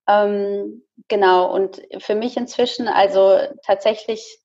Ähm, 0.09 0.85
genau, 1.09 1.52
und 1.52 1.80
für 1.99 2.14
mich 2.14 2.37
inzwischen, 2.37 2.88
also 2.88 3.38
tatsächlich 3.64 4.40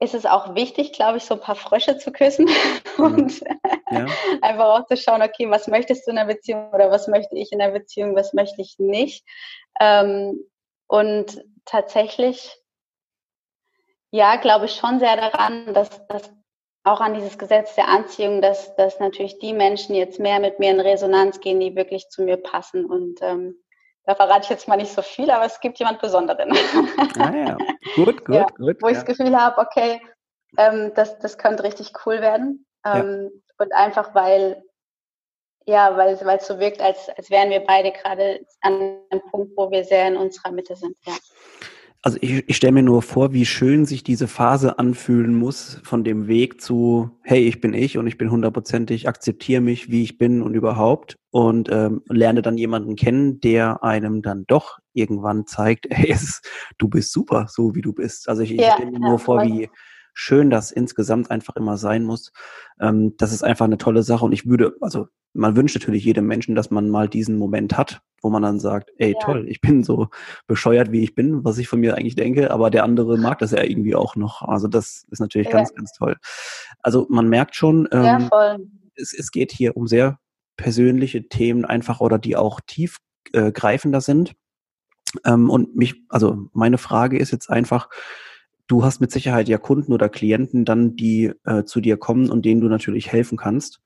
ist 0.00 0.14
es 0.14 0.24
auch 0.24 0.54
wichtig, 0.54 0.92
glaube 0.92 1.18
ich, 1.18 1.24
so 1.24 1.34
ein 1.34 1.40
paar 1.40 1.56
Frösche 1.56 1.98
zu 1.98 2.10
küssen 2.10 2.48
mhm. 2.96 3.04
und 3.04 3.40
ja. 3.90 4.06
einfach 4.40 4.64
auch 4.64 4.86
zu 4.86 4.96
schauen, 4.96 5.22
okay, 5.22 5.50
was 5.50 5.68
möchtest 5.68 6.06
du 6.06 6.10
in 6.10 6.16
der 6.16 6.24
Beziehung 6.24 6.70
oder 6.72 6.90
was 6.90 7.06
möchte 7.06 7.36
ich 7.36 7.52
in 7.52 7.58
der 7.58 7.70
Beziehung, 7.70 8.16
was 8.16 8.32
möchte 8.32 8.62
ich 8.62 8.78
nicht. 8.78 9.24
Ähm, 9.80 10.44
und 10.86 11.44
tatsächlich, 11.66 12.56
ja, 14.10 14.36
glaube 14.36 14.66
ich 14.66 14.74
schon 14.74 14.98
sehr 14.98 15.16
daran, 15.16 15.72
dass, 15.72 16.06
dass 16.08 16.30
auch 16.84 17.00
an 17.00 17.14
dieses 17.14 17.38
Gesetz 17.38 17.74
der 17.74 17.88
Anziehung, 17.88 18.40
dass, 18.40 18.74
dass 18.76 19.00
natürlich 19.00 19.38
die 19.38 19.52
Menschen 19.52 19.94
jetzt 19.94 20.18
mehr 20.18 20.40
mit 20.40 20.58
mir 20.58 20.70
in 20.70 20.80
Resonanz 20.80 21.40
gehen, 21.40 21.60
die 21.60 21.76
wirklich 21.76 22.08
zu 22.08 22.22
mir 22.22 22.36
passen. 22.36 22.86
Und 22.86 23.20
ähm, 23.20 23.56
da 24.04 24.14
verrate 24.14 24.44
ich 24.44 24.50
jetzt 24.50 24.66
mal 24.66 24.76
nicht 24.76 24.92
so 24.92 25.02
viel, 25.02 25.30
aber 25.30 25.44
es 25.44 25.60
gibt 25.60 25.78
jemand 25.78 26.00
Besonderen. 26.00 26.56
Ah 27.18 27.34
ja, 27.34 27.56
gut, 27.96 28.24
gut, 28.24 28.34
ja, 28.34 28.46
gut. 28.56 28.78
Wo 28.80 28.86
ja. 28.86 28.92
ich 28.92 28.98
das 28.98 29.04
Gefühl 29.04 29.38
habe, 29.38 29.60
okay, 29.60 30.00
ähm, 30.56 30.92
das, 30.94 31.18
das 31.18 31.38
könnte 31.38 31.64
richtig 31.64 31.92
cool 32.06 32.20
werden. 32.20 32.66
Ähm, 32.84 33.30
ja. 33.32 33.64
Und 33.64 33.74
einfach, 33.74 34.14
weil, 34.14 34.64
ja, 35.66 35.96
weil, 35.98 36.18
weil 36.24 36.38
es 36.38 36.46
so 36.46 36.58
wirkt, 36.58 36.80
als, 36.80 37.10
als 37.10 37.30
wären 37.30 37.50
wir 37.50 37.60
beide 37.60 37.92
gerade 37.92 38.40
an 38.62 39.02
einem 39.10 39.22
Punkt, 39.30 39.52
wo 39.56 39.70
wir 39.70 39.84
sehr 39.84 40.08
in 40.08 40.16
unserer 40.16 40.50
Mitte 40.50 40.76
sind. 40.76 40.96
Ja. 41.06 41.12
Also 42.02 42.16
ich, 42.22 42.48
ich 42.48 42.56
stelle 42.56 42.72
mir 42.72 42.82
nur 42.82 43.02
vor, 43.02 43.34
wie 43.34 43.44
schön 43.44 43.84
sich 43.84 44.02
diese 44.02 44.26
Phase 44.26 44.78
anfühlen 44.78 45.34
muss 45.34 45.80
von 45.84 46.02
dem 46.02 46.28
Weg 46.28 46.60
zu, 46.60 47.10
hey, 47.22 47.46
ich 47.46 47.60
bin 47.60 47.74
ich 47.74 47.98
und 47.98 48.06
ich 48.06 48.16
bin 48.16 48.30
hundertprozentig, 48.30 49.06
akzeptiere 49.06 49.60
mich, 49.60 49.90
wie 49.90 50.02
ich 50.02 50.16
bin 50.16 50.40
und 50.40 50.54
überhaupt 50.54 51.18
und 51.30 51.68
ähm, 51.70 52.02
lerne 52.08 52.40
dann 52.40 52.56
jemanden 52.56 52.96
kennen, 52.96 53.40
der 53.40 53.84
einem 53.84 54.22
dann 54.22 54.44
doch 54.46 54.78
irgendwann 54.94 55.46
zeigt, 55.46 55.88
hey, 55.90 56.10
es, 56.10 56.40
du 56.78 56.88
bist 56.88 57.12
super, 57.12 57.46
so 57.50 57.74
wie 57.74 57.82
du 57.82 57.92
bist. 57.92 58.30
Also 58.30 58.42
ich, 58.42 58.50
ja, 58.52 58.68
ich 58.68 58.72
stelle 58.74 58.92
mir 58.92 59.00
nur 59.00 59.18
vor, 59.18 59.42
wie 59.42 59.68
schön 60.20 60.50
das 60.50 60.70
insgesamt 60.70 61.30
einfach 61.30 61.56
immer 61.56 61.78
sein 61.78 62.04
muss. 62.04 62.30
Ähm, 62.78 63.16
das 63.16 63.32
ist 63.32 63.42
einfach 63.42 63.64
eine 63.64 63.78
tolle 63.78 64.02
Sache 64.02 64.26
und 64.26 64.32
ich 64.32 64.46
würde, 64.46 64.76
also 64.82 65.08
man 65.32 65.56
wünscht 65.56 65.76
natürlich 65.76 66.04
jedem 66.04 66.26
Menschen, 66.26 66.54
dass 66.54 66.70
man 66.70 66.90
mal 66.90 67.08
diesen 67.08 67.38
Moment 67.38 67.78
hat, 67.78 68.02
wo 68.20 68.28
man 68.28 68.42
dann 68.42 68.60
sagt, 68.60 68.90
ey, 68.98 69.12
ja. 69.12 69.18
toll, 69.24 69.46
ich 69.48 69.62
bin 69.62 69.82
so 69.82 70.08
bescheuert, 70.46 70.92
wie 70.92 71.02
ich 71.02 71.14
bin, 71.14 71.42
was 71.42 71.56
ich 71.56 71.68
von 71.68 71.80
mir 71.80 71.96
eigentlich 71.96 72.16
denke, 72.16 72.50
aber 72.50 72.68
der 72.68 72.84
andere 72.84 73.16
mag 73.16 73.38
das 73.38 73.52
ja 73.52 73.62
irgendwie 73.62 73.94
auch 73.94 74.14
noch. 74.14 74.42
Also 74.42 74.68
das 74.68 75.06
ist 75.10 75.20
natürlich 75.20 75.48
ja. 75.48 75.54
ganz, 75.54 75.74
ganz 75.74 75.92
toll. 75.92 76.16
Also 76.80 77.06
man 77.08 77.28
merkt 77.30 77.56
schon, 77.56 77.88
ähm, 77.90 78.28
ja, 78.30 78.58
es, 78.96 79.14
es 79.14 79.30
geht 79.30 79.52
hier 79.52 79.74
um 79.74 79.86
sehr 79.86 80.18
persönliche 80.58 81.28
Themen 81.28 81.64
einfach 81.64 82.00
oder 82.00 82.18
die 82.18 82.36
auch 82.36 82.60
tiefgreifender 82.66 83.98
äh, 83.98 84.02
sind. 84.02 84.34
Ähm, 85.24 85.48
und 85.48 85.76
mich, 85.76 85.94
also 86.10 86.48
meine 86.52 86.76
Frage 86.76 87.18
ist 87.18 87.30
jetzt 87.30 87.48
einfach, 87.48 87.88
du 88.70 88.84
hast 88.84 89.00
mit 89.00 89.10
Sicherheit 89.10 89.48
ja 89.48 89.58
Kunden 89.58 89.92
oder 89.92 90.08
Klienten 90.08 90.64
dann, 90.64 90.94
die 90.94 91.32
äh, 91.44 91.64
zu 91.64 91.80
dir 91.80 91.96
kommen 91.96 92.30
und 92.30 92.44
denen 92.44 92.60
du 92.60 92.68
natürlich 92.68 93.10
helfen 93.10 93.36
kannst. 93.36 93.80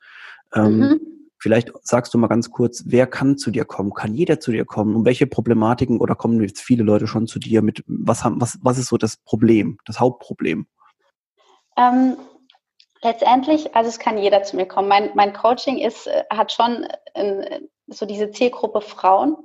Ähm, 0.55 0.79
mhm. 0.79 1.01
Vielleicht 1.38 1.73
sagst 1.83 2.14
du 2.14 2.18
mal 2.18 2.29
ganz 2.29 2.51
kurz, 2.51 2.85
wer 2.87 3.07
kann 3.07 3.37
zu 3.37 3.51
dir 3.51 3.64
kommen? 3.64 3.92
Kann 3.92 4.14
jeder 4.14 4.40
zu 4.40 4.51
dir 4.53 4.64
kommen? 4.64 4.94
Und 4.94 5.05
welche 5.05 5.27
Problematiken 5.27 6.01
oder 6.01 6.14
kommen 6.14 6.40
jetzt 6.40 6.61
viele 6.61 6.85
Leute 6.85 7.07
schon 7.07 7.27
zu 7.27 7.38
dir 7.38 7.62
mit, 7.62 7.83
was 7.87 8.25
haben, 8.25 8.40
was, 8.40 8.59
was 8.62 8.79
ist 8.79 8.88
so 8.88 8.97
das 8.97 9.16
Problem, 9.16 9.79
das 9.85 10.01
Hauptproblem? 10.01 10.66
Ähm, 11.77 12.16
letztendlich, 13.03 13.75
also 13.75 13.88
es 13.88 13.99
kann 13.99 14.18
jeder 14.18 14.42
zu 14.42 14.57
mir 14.57 14.66
kommen. 14.66 14.88
Mein, 14.88 15.11
mein 15.14 15.33
Coaching 15.33 15.79
ist, 15.79 16.07
äh, 16.07 16.25
hat 16.31 16.53
schon 16.53 16.87
äh, 17.14 17.61
so 17.88 18.07
diese 18.07 18.31
Zielgruppe 18.31 18.81
Frauen 18.81 19.37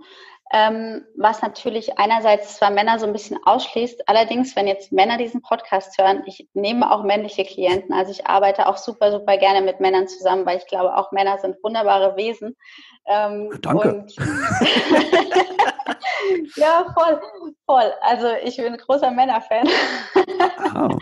ähm, 0.51 1.05
was 1.15 1.41
natürlich 1.41 1.99
einerseits 1.99 2.57
zwar 2.57 2.71
Männer 2.71 2.97
so 2.97 3.05
ein 3.05 3.13
bisschen 3.13 3.38
ausschließt, 3.45 4.09
allerdings, 4.09 4.55
wenn 4.55 4.67
jetzt 4.67 4.91
Männer 4.91 5.17
diesen 5.17 5.41
Podcast 5.41 5.95
hören, 5.97 6.23
ich 6.25 6.49
nehme 6.53 6.91
auch 6.91 7.03
männliche 7.03 7.43
Klienten, 7.45 7.93
also 7.93 8.12
ich 8.12 8.25
arbeite 8.25 8.67
auch 8.67 8.77
super, 8.77 9.12
super 9.12 9.38
gerne 9.38 9.62
mit 9.62 9.79
Männern 9.79 10.07
zusammen, 10.07 10.45
weil 10.45 10.57
ich 10.57 10.65
glaube, 10.65 10.95
auch 10.97 11.12
Männer 11.12 11.38
sind 11.38 11.57
wunderbare 11.63 12.15
Wesen. 12.17 12.55
Ähm, 13.05 13.51
Danke. 13.62 14.07
ja, 16.55 16.85
voll, 16.97 17.21
voll. 17.65 17.93
Also 18.01 18.27
ich 18.43 18.57
bin 18.57 18.73
ein 18.73 18.77
großer 18.77 19.12
Männerfan. 19.12 19.67
Wow. 20.73 20.97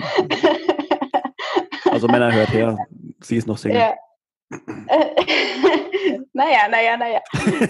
Also 1.90 2.08
Männer 2.08 2.32
hört 2.32 2.50
her, 2.52 2.78
sie 3.22 3.38
ist 3.38 3.48
noch 3.48 3.58
Single. 3.58 3.80
Ja. 3.80 3.94
naja, 6.34 6.68
naja, 6.70 6.98
naja, 6.98 7.22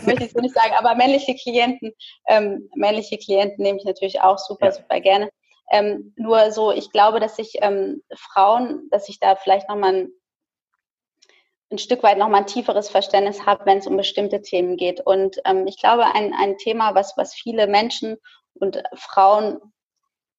möchte 0.06 0.26
ich 0.26 0.32
so 0.32 0.40
nicht 0.40 0.54
sagen. 0.54 0.74
Aber 0.78 0.96
männliche 0.96 1.36
Klienten, 1.36 1.92
ähm, 2.28 2.70
männliche 2.76 3.18
Klienten 3.18 3.64
nehme 3.64 3.80
ich 3.80 3.86
natürlich 3.86 4.22
auch 4.22 4.38
super, 4.38 4.68
ja. 4.68 4.72
super 4.72 5.00
gerne. 5.00 5.30
Ähm, 5.72 6.14
nur 6.16 6.52
so, 6.52 6.72
ich 6.72 6.92
glaube, 6.92 7.20
dass 7.20 7.40
ich 7.40 7.56
ähm, 7.62 8.04
Frauen, 8.16 8.88
dass 8.92 9.10
ich 9.10 9.20
da 9.20 9.36
vielleicht 9.36 9.68
nochmal 9.68 9.94
ein, 9.94 10.10
ein 11.72 11.78
Stück 11.78 12.04
weit 12.04 12.18
nochmal 12.18 12.42
ein 12.42 12.48
tieferes 12.48 12.90
Verständnis 12.90 13.46
habe, 13.46 13.66
wenn 13.66 13.80
es 13.80 13.88
um 13.88 13.98
bestimmte 13.98 14.42
Themen 14.42 14.78
geht. 14.78 15.02
Und 15.02 15.38
ähm, 15.46 15.68
ich 15.68 15.80
glaube, 15.80 16.06
ein, 16.06 16.34
ein 16.34 16.58
Thema, 16.58 16.96
was, 16.96 17.18
was 17.18 17.34
viele 17.34 17.68
Menschen 17.68 18.18
und 18.54 18.82
Frauen 18.94 19.60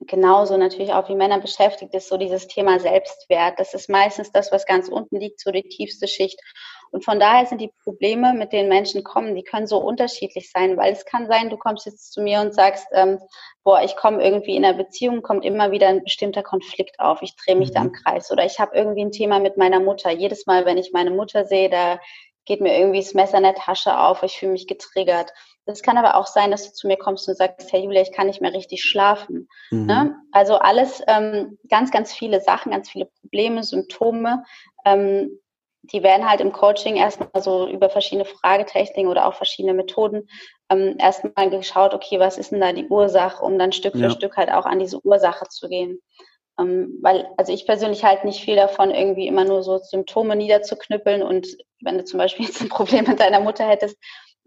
genauso 0.01 0.57
natürlich 0.57 0.93
auch 0.93 1.09
wie 1.09 1.15
Männer 1.15 1.41
beschäftigt, 1.41 1.95
ist 1.95 2.09
so 2.09 2.17
dieses 2.17 2.47
Thema 2.47 2.79
Selbstwert. 2.79 3.59
Das 3.59 3.75
ist 3.75 3.89
meistens 3.89 4.31
das, 4.33 4.53
was 4.53 4.67
ganz 4.67 4.89
unten 4.89 5.19
liegt, 5.19 5.41
so 5.41 5.51
die 5.51 5.63
tiefste 5.63 6.07
Schicht. 6.07 6.41
Und 6.91 7.05
von 7.05 7.21
daher 7.21 7.45
sind 7.47 7.61
die 7.61 7.73
Probleme, 7.85 8.33
mit 8.33 8.53
denen 8.53 8.69
Menschen 8.69 9.05
kommen, 9.05 9.35
die 9.35 9.43
können 9.43 9.67
so 9.67 9.79
unterschiedlich 9.79 10.51
sein, 10.51 10.77
weil 10.77 10.93
es 10.93 11.05
kann 11.05 11.27
sein, 11.27 11.51
du 11.51 11.57
kommst 11.57 11.85
jetzt 11.87 12.13
zu 12.13 12.23
mir 12.23 12.41
und 12.41 12.55
sagst, 12.55 12.87
ähm, 12.93 13.19
boah, 13.63 13.83
ich 13.83 13.97
komme 13.97 14.25
irgendwie 14.25 14.57
in 14.57 14.65
einer 14.65 14.77
Beziehung, 14.77 15.21
kommt 15.21 15.45
immer 15.45 15.71
wieder 15.71 15.89
ein 15.89 16.03
bestimmter 16.03 16.43
Konflikt 16.43 16.99
auf, 16.99 17.21
ich 17.21 17.37
drehe 17.37 17.57
mich 17.57 17.71
mhm. 17.71 17.75
da 17.75 17.83
im 17.83 17.93
Kreis 17.93 18.31
oder 18.31 18.45
ich 18.45 18.59
habe 18.59 18.75
irgendwie 18.75 19.05
ein 19.05 19.13
Thema 19.13 19.39
mit 19.39 19.59
meiner 19.59 19.81
Mutter. 19.81 20.11
Jedes 20.11 20.47
Mal, 20.47 20.65
wenn 20.65 20.79
ich 20.79 20.93
meine 20.93 21.11
Mutter 21.11 21.45
sehe, 21.45 21.69
da 21.69 21.99
geht 22.47 22.63
mir 22.63 22.79
irgendwie 22.79 23.01
das 23.01 23.13
Messer 23.13 23.37
in 23.37 23.43
der 23.45 23.55
Tasche 23.55 23.99
auf, 23.99 24.23
ich 24.23 24.39
fühle 24.39 24.53
mich 24.53 24.67
getriggert. 24.67 25.33
Das 25.69 25.83
kann 25.83 25.99
aber 25.99 26.17
auch 26.17 26.27
sein, 26.27 26.51
dass 26.51 26.67
du 26.67 26.73
zu 26.73 26.87
mir 26.87 26.97
kommst 26.97 27.29
und 27.29 27.37
sagst, 27.37 27.71
hey 27.71 27.85
Julia, 27.85 28.01
ich 28.01 28.11
kann 28.11 28.27
nicht 28.27 28.41
mehr 28.41 28.55
richtig 28.55 28.83
schlafen. 28.83 29.51
Mhm. 29.71 29.85
Ne? 29.85 30.17
Also 30.33 30.55
alles, 30.55 31.03
ähm, 31.07 31.59
ganz, 31.69 31.91
ganz 31.91 32.15
viele 32.15 32.41
Sachen, 32.41 32.73
ganz 32.73 32.89
viele 32.89 33.11
Probleme, 33.21 33.63
Symptome, 33.63 34.45
ähm, 34.87 35.39
die 35.83 36.03
werden 36.03 36.29
halt 36.29 36.41
im 36.41 36.53
Coaching 36.53 36.97
erstmal 36.97 37.43
so 37.43 37.69
über 37.69 37.91
verschiedene 37.91 38.25
Fragetechniken 38.25 39.11
oder 39.11 39.27
auch 39.27 39.35
verschiedene 39.35 39.75
Methoden 39.75 40.27
ähm, 40.71 40.97
erstmal 40.99 41.51
geschaut, 41.51 41.93
okay, 41.93 42.19
was 42.19 42.39
ist 42.39 42.51
denn 42.51 42.63
da 42.63 42.73
die 42.73 42.89
Ursache, 42.89 43.45
um 43.45 43.59
dann 43.59 43.73
Stück 43.73 43.93
für 43.93 44.05
ja. 44.05 44.11
Stück 44.11 44.39
halt 44.39 44.51
auch 44.51 44.65
an 44.65 44.79
diese 44.79 45.05
Ursache 45.05 45.49
zu 45.51 45.69
gehen. 45.69 46.01
Ähm, 46.59 46.99
weil, 47.03 47.29
also 47.37 47.53
ich 47.53 47.67
persönlich 47.67 48.05
halt 48.05 48.25
nicht 48.25 48.41
viel 48.41 48.57
davon, 48.57 48.91
irgendwie 48.91 49.27
immer 49.27 49.45
nur 49.45 49.63
so 49.63 49.77
Symptome 49.77 50.35
niederzuknüppeln 50.35 51.23
und 51.23 51.47
wenn 51.83 51.99
du 51.99 52.05
zum 52.05 52.17
Beispiel 52.17 52.47
jetzt 52.47 52.63
ein 52.63 52.71
Problem 52.71 53.05
mit 53.07 53.21
deiner 53.21 53.41
Mutter 53.41 53.69
hättest, 53.69 53.99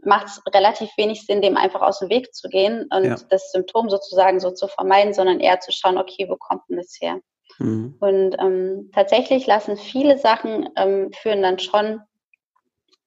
macht 0.03 0.27
es 0.27 0.41
relativ 0.53 0.89
wenig 0.97 1.25
Sinn, 1.25 1.41
dem 1.41 1.57
einfach 1.57 1.81
aus 1.81 1.99
dem 1.99 2.09
Weg 2.09 2.33
zu 2.33 2.49
gehen 2.49 2.87
und 2.93 3.05
ja. 3.05 3.15
das 3.29 3.51
Symptom 3.51 3.89
sozusagen 3.89 4.39
so 4.39 4.51
zu 4.51 4.67
vermeiden, 4.67 5.13
sondern 5.13 5.39
eher 5.39 5.59
zu 5.59 5.71
schauen, 5.71 5.97
okay, 5.97 6.27
wo 6.29 6.37
kommt 6.37 6.63
denn 6.69 6.77
das 6.77 6.97
her? 6.99 7.19
Mhm. 7.59 7.95
Und 7.99 8.35
ähm, 8.39 8.89
tatsächlich 8.93 9.45
lassen 9.47 9.77
viele 9.77 10.17
Sachen 10.17 10.69
ähm, 10.75 11.11
führen 11.13 11.41
dann 11.41 11.59
schon 11.59 12.01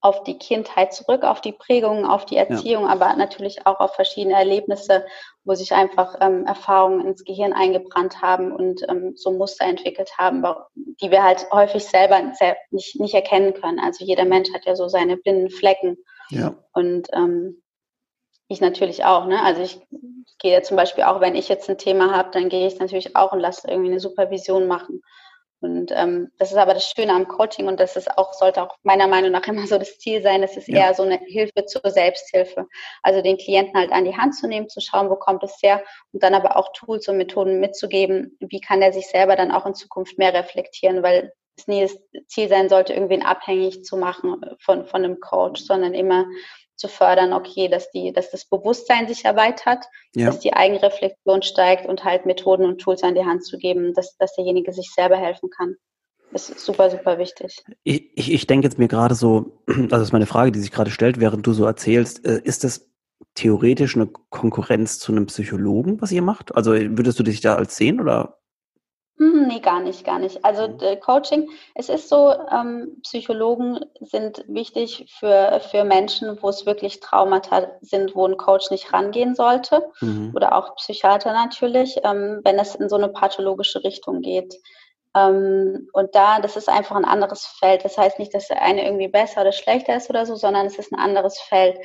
auf 0.04 0.22
die 0.22 0.36
Kindheit 0.36 0.92
zurück, 0.92 1.22
auf 1.22 1.40
die 1.40 1.52
Prägungen, 1.52 2.04
auf 2.04 2.26
die 2.26 2.36
Erziehung, 2.36 2.84
ja. 2.84 2.90
aber 2.90 3.16
natürlich 3.16 3.66
auch 3.66 3.80
auf 3.80 3.94
verschiedene 3.94 4.36
Erlebnisse, 4.36 5.06
wo 5.44 5.54
sich 5.54 5.72
einfach 5.72 6.16
ähm, 6.20 6.44
Erfahrungen 6.44 7.06
ins 7.06 7.24
Gehirn 7.24 7.54
eingebrannt 7.54 8.20
haben 8.20 8.52
und 8.52 8.82
ähm, 8.90 9.14
so 9.16 9.30
Muster 9.30 9.64
entwickelt 9.64 10.10
haben, 10.18 10.44
die 10.74 11.10
wir 11.10 11.22
halt 11.22 11.46
häufig 11.50 11.86
selber 11.86 12.20
nicht, 12.70 13.00
nicht 13.00 13.14
erkennen 13.14 13.54
können. 13.54 13.80
Also 13.80 14.04
jeder 14.04 14.26
Mensch 14.26 14.52
hat 14.52 14.66
ja 14.66 14.76
so 14.76 14.88
seine 14.88 15.16
blinden 15.16 15.48
Flecken. 15.48 15.96
Ja. 16.30 16.54
Und 16.72 17.08
ähm, 17.12 17.62
ich 18.48 18.60
natürlich 18.60 19.04
auch. 19.04 19.26
Ne? 19.26 19.42
Also 19.42 19.62
ich 19.62 19.80
gehe 20.38 20.62
zum 20.62 20.76
Beispiel 20.76 21.04
auch, 21.04 21.20
wenn 21.20 21.34
ich 21.34 21.48
jetzt 21.48 21.68
ein 21.68 21.78
Thema 21.78 22.14
habe, 22.14 22.30
dann 22.32 22.48
gehe 22.48 22.66
ich 22.66 22.78
natürlich 22.78 23.16
auch 23.16 23.32
und 23.32 23.40
lasse 23.40 23.68
irgendwie 23.68 23.90
eine 23.90 24.00
Supervision 24.00 24.66
machen. 24.66 25.02
Und 25.60 25.92
ähm, 25.92 26.30
das 26.38 26.50
ist 26.50 26.58
aber 26.58 26.74
das 26.74 26.90
Schöne 26.90 27.14
am 27.14 27.26
Coaching 27.26 27.68
und 27.68 27.80
das 27.80 27.96
ist 27.96 28.18
auch, 28.18 28.34
sollte 28.34 28.62
auch 28.62 28.76
meiner 28.82 29.08
Meinung 29.08 29.30
nach 29.30 29.46
immer 29.48 29.66
so 29.66 29.78
das 29.78 29.98
Ziel 29.98 30.22
sein, 30.22 30.42
das 30.42 30.58
ist 30.58 30.68
ja. 30.68 30.76
eher 30.76 30.94
so 30.94 31.04
eine 31.04 31.18
Hilfe 31.18 31.64
zur 31.64 31.90
Selbsthilfe. 31.90 32.66
Also 33.02 33.22
den 33.22 33.38
Klienten 33.38 33.74
halt 33.74 33.90
an 33.90 34.04
die 34.04 34.16
Hand 34.16 34.34
zu 34.34 34.46
nehmen, 34.46 34.68
zu 34.68 34.80
schauen, 34.80 35.08
wo 35.08 35.16
kommt 35.16 35.42
es 35.42 35.58
her 35.62 35.82
und 36.12 36.22
dann 36.22 36.34
aber 36.34 36.58
auch 36.58 36.70
Tools 36.74 37.08
und 37.08 37.16
Methoden 37.16 37.60
mitzugeben, 37.60 38.36
wie 38.40 38.60
kann 38.60 38.82
er 38.82 38.92
sich 38.92 39.08
selber 39.08 39.36
dann 39.36 39.50
auch 39.50 39.64
in 39.64 39.74
Zukunft 39.74 40.18
mehr 40.18 40.34
reflektieren, 40.34 41.02
weil 41.02 41.32
es 41.56 41.66
nie 41.66 41.82
das 41.82 41.96
Ziel 42.26 42.48
sein 42.48 42.68
sollte, 42.68 42.92
irgendwen 42.92 43.22
abhängig 43.22 43.84
zu 43.84 43.96
machen 43.96 44.40
von, 44.60 44.86
von 44.86 45.04
einem 45.04 45.20
Coach, 45.20 45.62
sondern 45.62 45.94
immer 45.94 46.26
zu 46.76 46.88
fördern, 46.88 47.32
okay, 47.32 47.68
dass 47.68 47.90
die, 47.92 48.12
dass 48.12 48.30
das 48.30 48.46
Bewusstsein 48.46 49.06
sich 49.06 49.24
erweitert, 49.24 49.84
ja. 50.14 50.26
dass 50.26 50.40
die 50.40 50.54
Eigenreflexion 50.54 51.42
steigt 51.42 51.86
und 51.86 52.04
halt 52.04 52.26
Methoden 52.26 52.66
und 52.66 52.80
Tools 52.80 53.02
an 53.02 53.14
die 53.14 53.24
Hand 53.24 53.44
zu 53.44 53.58
geben, 53.58 53.94
dass, 53.94 54.16
dass 54.16 54.34
derjenige 54.34 54.72
sich 54.72 54.90
selber 54.92 55.16
helfen 55.16 55.50
kann. 55.50 55.76
Das 56.32 56.50
ist 56.50 56.64
super, 56.64 56.90
super 56.90 57.18
wichtig. 57.18 57.62
Ich, 57.84 58.10
ich, 58.16 58.32
ich 58.32 58.46
denke 58.48 58.66
jetzt 58.66 58.78
mir 58.78 58.88
gerade 58.88 59.14
so, 59.14 59.60
also 59.66 59.86
das 59.86 60.02
ist 60.02 60.12
meine 60.12 60.26
Frage, 60.26 60.50
die 60.50 60.58
sich 60.58 60.72
gerade 60.72 60.90
stellt, 60.90 61.20
während 61.20 61.46
du 61.46 61.52
so 61.52 61.64
erzählst, 61.64 62.26
äh, 62.26 62.40
ist 62.42 62.64
das 62.64 62.90
theoretisch 63.34 63.94
eine 63.94 64.06
Konkurrenz 64.06 64.98
zu 64.98 65.12
einem 65.12 65.26
Psychologen, 65.26 66.00
was 66.00 66.10
ihr 66.10 66.22
macht? 66.22 66.54
Also 66.56 66.72
würdest 66.72 67.18
du 67.18 67.22
dich 67.22 67.40
da 67.40 67.54
als 67.54 67.76
sehen 67.76 68.00
oder 68.00 68.38
nee, 69.18 69.60
gar 69.60 69.80
nicht, 69.80 70.04
gar 70.04 70.18
nicht. 70.18 70.44
Also 70.44 70.68
mhm. 70.68 71.00
Coaching, 71.00 71.48
es 71.74 71.88
ist 71.88 72.08
so, 72.08 72.32
ähm, 72.50 72.98
Psychologen 73.02 73.80
sind 74.00 74.44
wichtig 74.48 75.06
für, 75.18 75.60
für 75.70 75.84
Menschen, 75.84 76.38
wo 76.42 76.48
es 76.48 76.66
wirklich 76.66 77.00
Traumata 77.00 77.68
sind, 77.80 78.14
wo 78.14 78.26
ein 78.26 78.36
Coach 78.36 78.70
nicht 78.70 78.92
rangehen 78.92 79.34
sollte. 79.34 79.88
Mhm. 80.00 80.32
Oder 80.34 80.56
auch 80.56 80.76
Psychiater 80.76 81.32
natürlich, 81.32 81.98
ähm, 82.02 82.40
wenn 82.44 82.58
es 82.58 82.74
in 82.74 82.88
so 82.88 82.96
eine 82.96 83.08
pathologische 83.08 83.84
Richtung 83.84 84.20
geht. 84.20 84.54
Ähm, 85.16 85.88
und 85.92 86.14
da, 86.14 86.40
das 86.40 86.56
ist 86.56 86.68
einfach 86.68 86.96
ein 86.96 87.04
anderes 87.04 87.46
Feld. 87.46 87.84
Das 87.84 87.96
heißt 87.96 88.18
nicht, 88.18 88.34
dass 88.34 88.48
der 88.48 88.62
eine 88.62 88.84
irgendwie 88.84 89.08
besser 89.08 89.42
oder 89.42 89.52
schlechter 89.52 89.96
ist 89.96 90.10
oder 90.10 90.26
so, 90.26 90.34
sondern 90.34 90.66
es 90.66 90.78
ist 90.78 90.92
ein 90.92 90.98
anderes 90.98 91.40
Feld. 91.40 91.78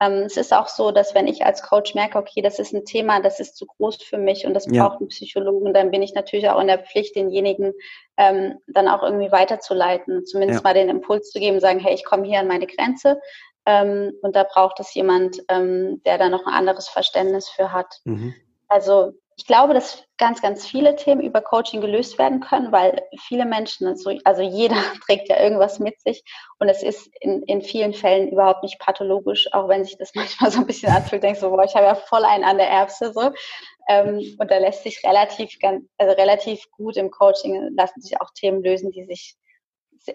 Ähm, 0.00 0.24
es 0.24 0.36
ist 0.36 0.52
auch 0.52 0.68
so, 0.68 0.90
dass 0.90 1.14
wenn 1.14 1.26
ich 1.26 1.44
als 1.44 1.62
Coach 1.62 1.94
merke, 1.94 2.18
okay, 2.18 2.42
das 2.42 2.58
ist 2.58 2.74
ein 2.74 2.84
Thema, 2.84 3.20
das 3.20 3.40
ist 3.40 3.56
zu 3.56 3.66
groß 3.66 4.02
für 4.02 4.18
mich 4.18 4.46
und 4.46 4.54
das 4.54 4.66
ja. 4.66 4.86
braucht 4.86 5.00
einen 5.00 5.08
Psychologen, 5.08 5.72
dann 5.72 5.90
bin 5.90 6.02
ich 6.02 6.14
natürlich 6.14 6.48
auch 6.50 6.60
in 6.60 6.66
der 6.66 6.80
Pflicht, 6.80 7.16
denjenigen 7.16 7.72
ähm, 8.18 8.58
dann 8.66 8.88
auch 8.88 9.02
irgendwie 9.02 9.32
weiterzuleiten, 9.32 10.24
zumindest 10.26 10.60
ja. 10.60 10.68
mal 10.68 10.74
den 10.74 10.90
Impuls 10.90 11.30
zu 11.30 11.38
geben, 11.38 11.60
sagen, 11.60 11.80
hey, 11.80 11.94
ich 11.94 12.04
komme 12.04 12.26
hier 12.26 12.40
an 12.40 12.48
meine 12.48 12.66
Grenze. 12.66 13.20
Ähm, 13.64 14.12
und 14.22 14.36
da 14.36 14.44
braucht 14.44 14.78
es 14.80 14.94
jemand, 14.94 15.42
ähm, 15.48 16.02
der 16.04 16.18
da 16.18 16.28
noch 16.28 16.46
ein 16.46 16.54
anderes 16.54 16.88
Verständnis 16.88 17.48
für 17.48 17.72
hat. 17.72 18.00
Mhm. 18.04 18.34
Also 18.68 19.14
ich 19.38 19.46
glaube, 19.46 19.74
dass 19.74 20.02
ganz, 20.16 20.40
ganz 20.40 20.66
viele 20.66 20.96
Themen 20.96 21.20
über 21.20 21.42
Coaching 21.42 21.82
gelöst 21.82 22.18
werden 22.18 22.40
können, 22.40 22.72
weil 22.72 23.02
viele 23.26 23.44
Menschen, 23.44 23.86
also, 23.86 24.10
also 24.24 24.40
jeder 24.40 24.76
trägt 25.06 25.28
ja 25.28 25.38
irgendwas 25.38 25.78
mit 25.78 26.00
sich 26.00 26.24
und 26.58 26.70
es 26.70 26.82
ist 26.82 27.08
in, 27.20 27.42
in 27.42 27.60
vielen 27.60 27.92
Fällen 27.92 28.28
überhaupt 28.28 28.62
nicht 28.62 28.78
pathologisch, 28.78 29.52
auch 29.52 29.68
wenn 29.68 29.84
sich 29.84 29.98
das 29.98 30.12
manchmal 30.14 30.50
so 30.50 30.60
ein 30.60 30.66
bisschen 30.66 30.90
anfühlt, 30.90 31.22
denkst 31.22 31.40
du, 31.40 31.50
boah, 31.50 31.64
ich 31.64 31.74
habe 31.74 31.84
ja 31.84 31.94
voll 31.94 32.24
einen 32.24 32.44
an 32.44 32.56
der 32.56 32.68
Erbse 32.68 33.12
so. 33.12 33.30
Ähm, 33.88 34.36
und 34.38 34.50
da 34.50 34.58
lässt 34.58 34.82
sich 34.82 35.02
relativ, 35.04 35.52
also 35.98 36.14
relativ 36.14 36.68
gut 36.70 36.96
im 36.96 37.10
Coaching 37.10 37.76
lassen 37.76 38.00
sich 38.00 38.20
auch 38.20 38.30
Themen 38.34 38.62
lösen, 38.62 38.90
die 38.90 39.04
sich 39.04 39.36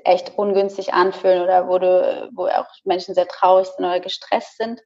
echt 0.03 0.37
ungünstig 0.37 0.93
anfühlen 0.93 1.43
oder 1.43 1.67
wo, 1.67 1.77
du, 1.77 2.29
wo 2.33 2.47
auch 2.47 2.67
Menschen 2.83 3.13
sehr 3.13 3.27
traurig 3.27 3.67
sind 3.67 3.85
oder 3.85 3.99
gestresst 3.99 4.57
sind. 4.57 4.81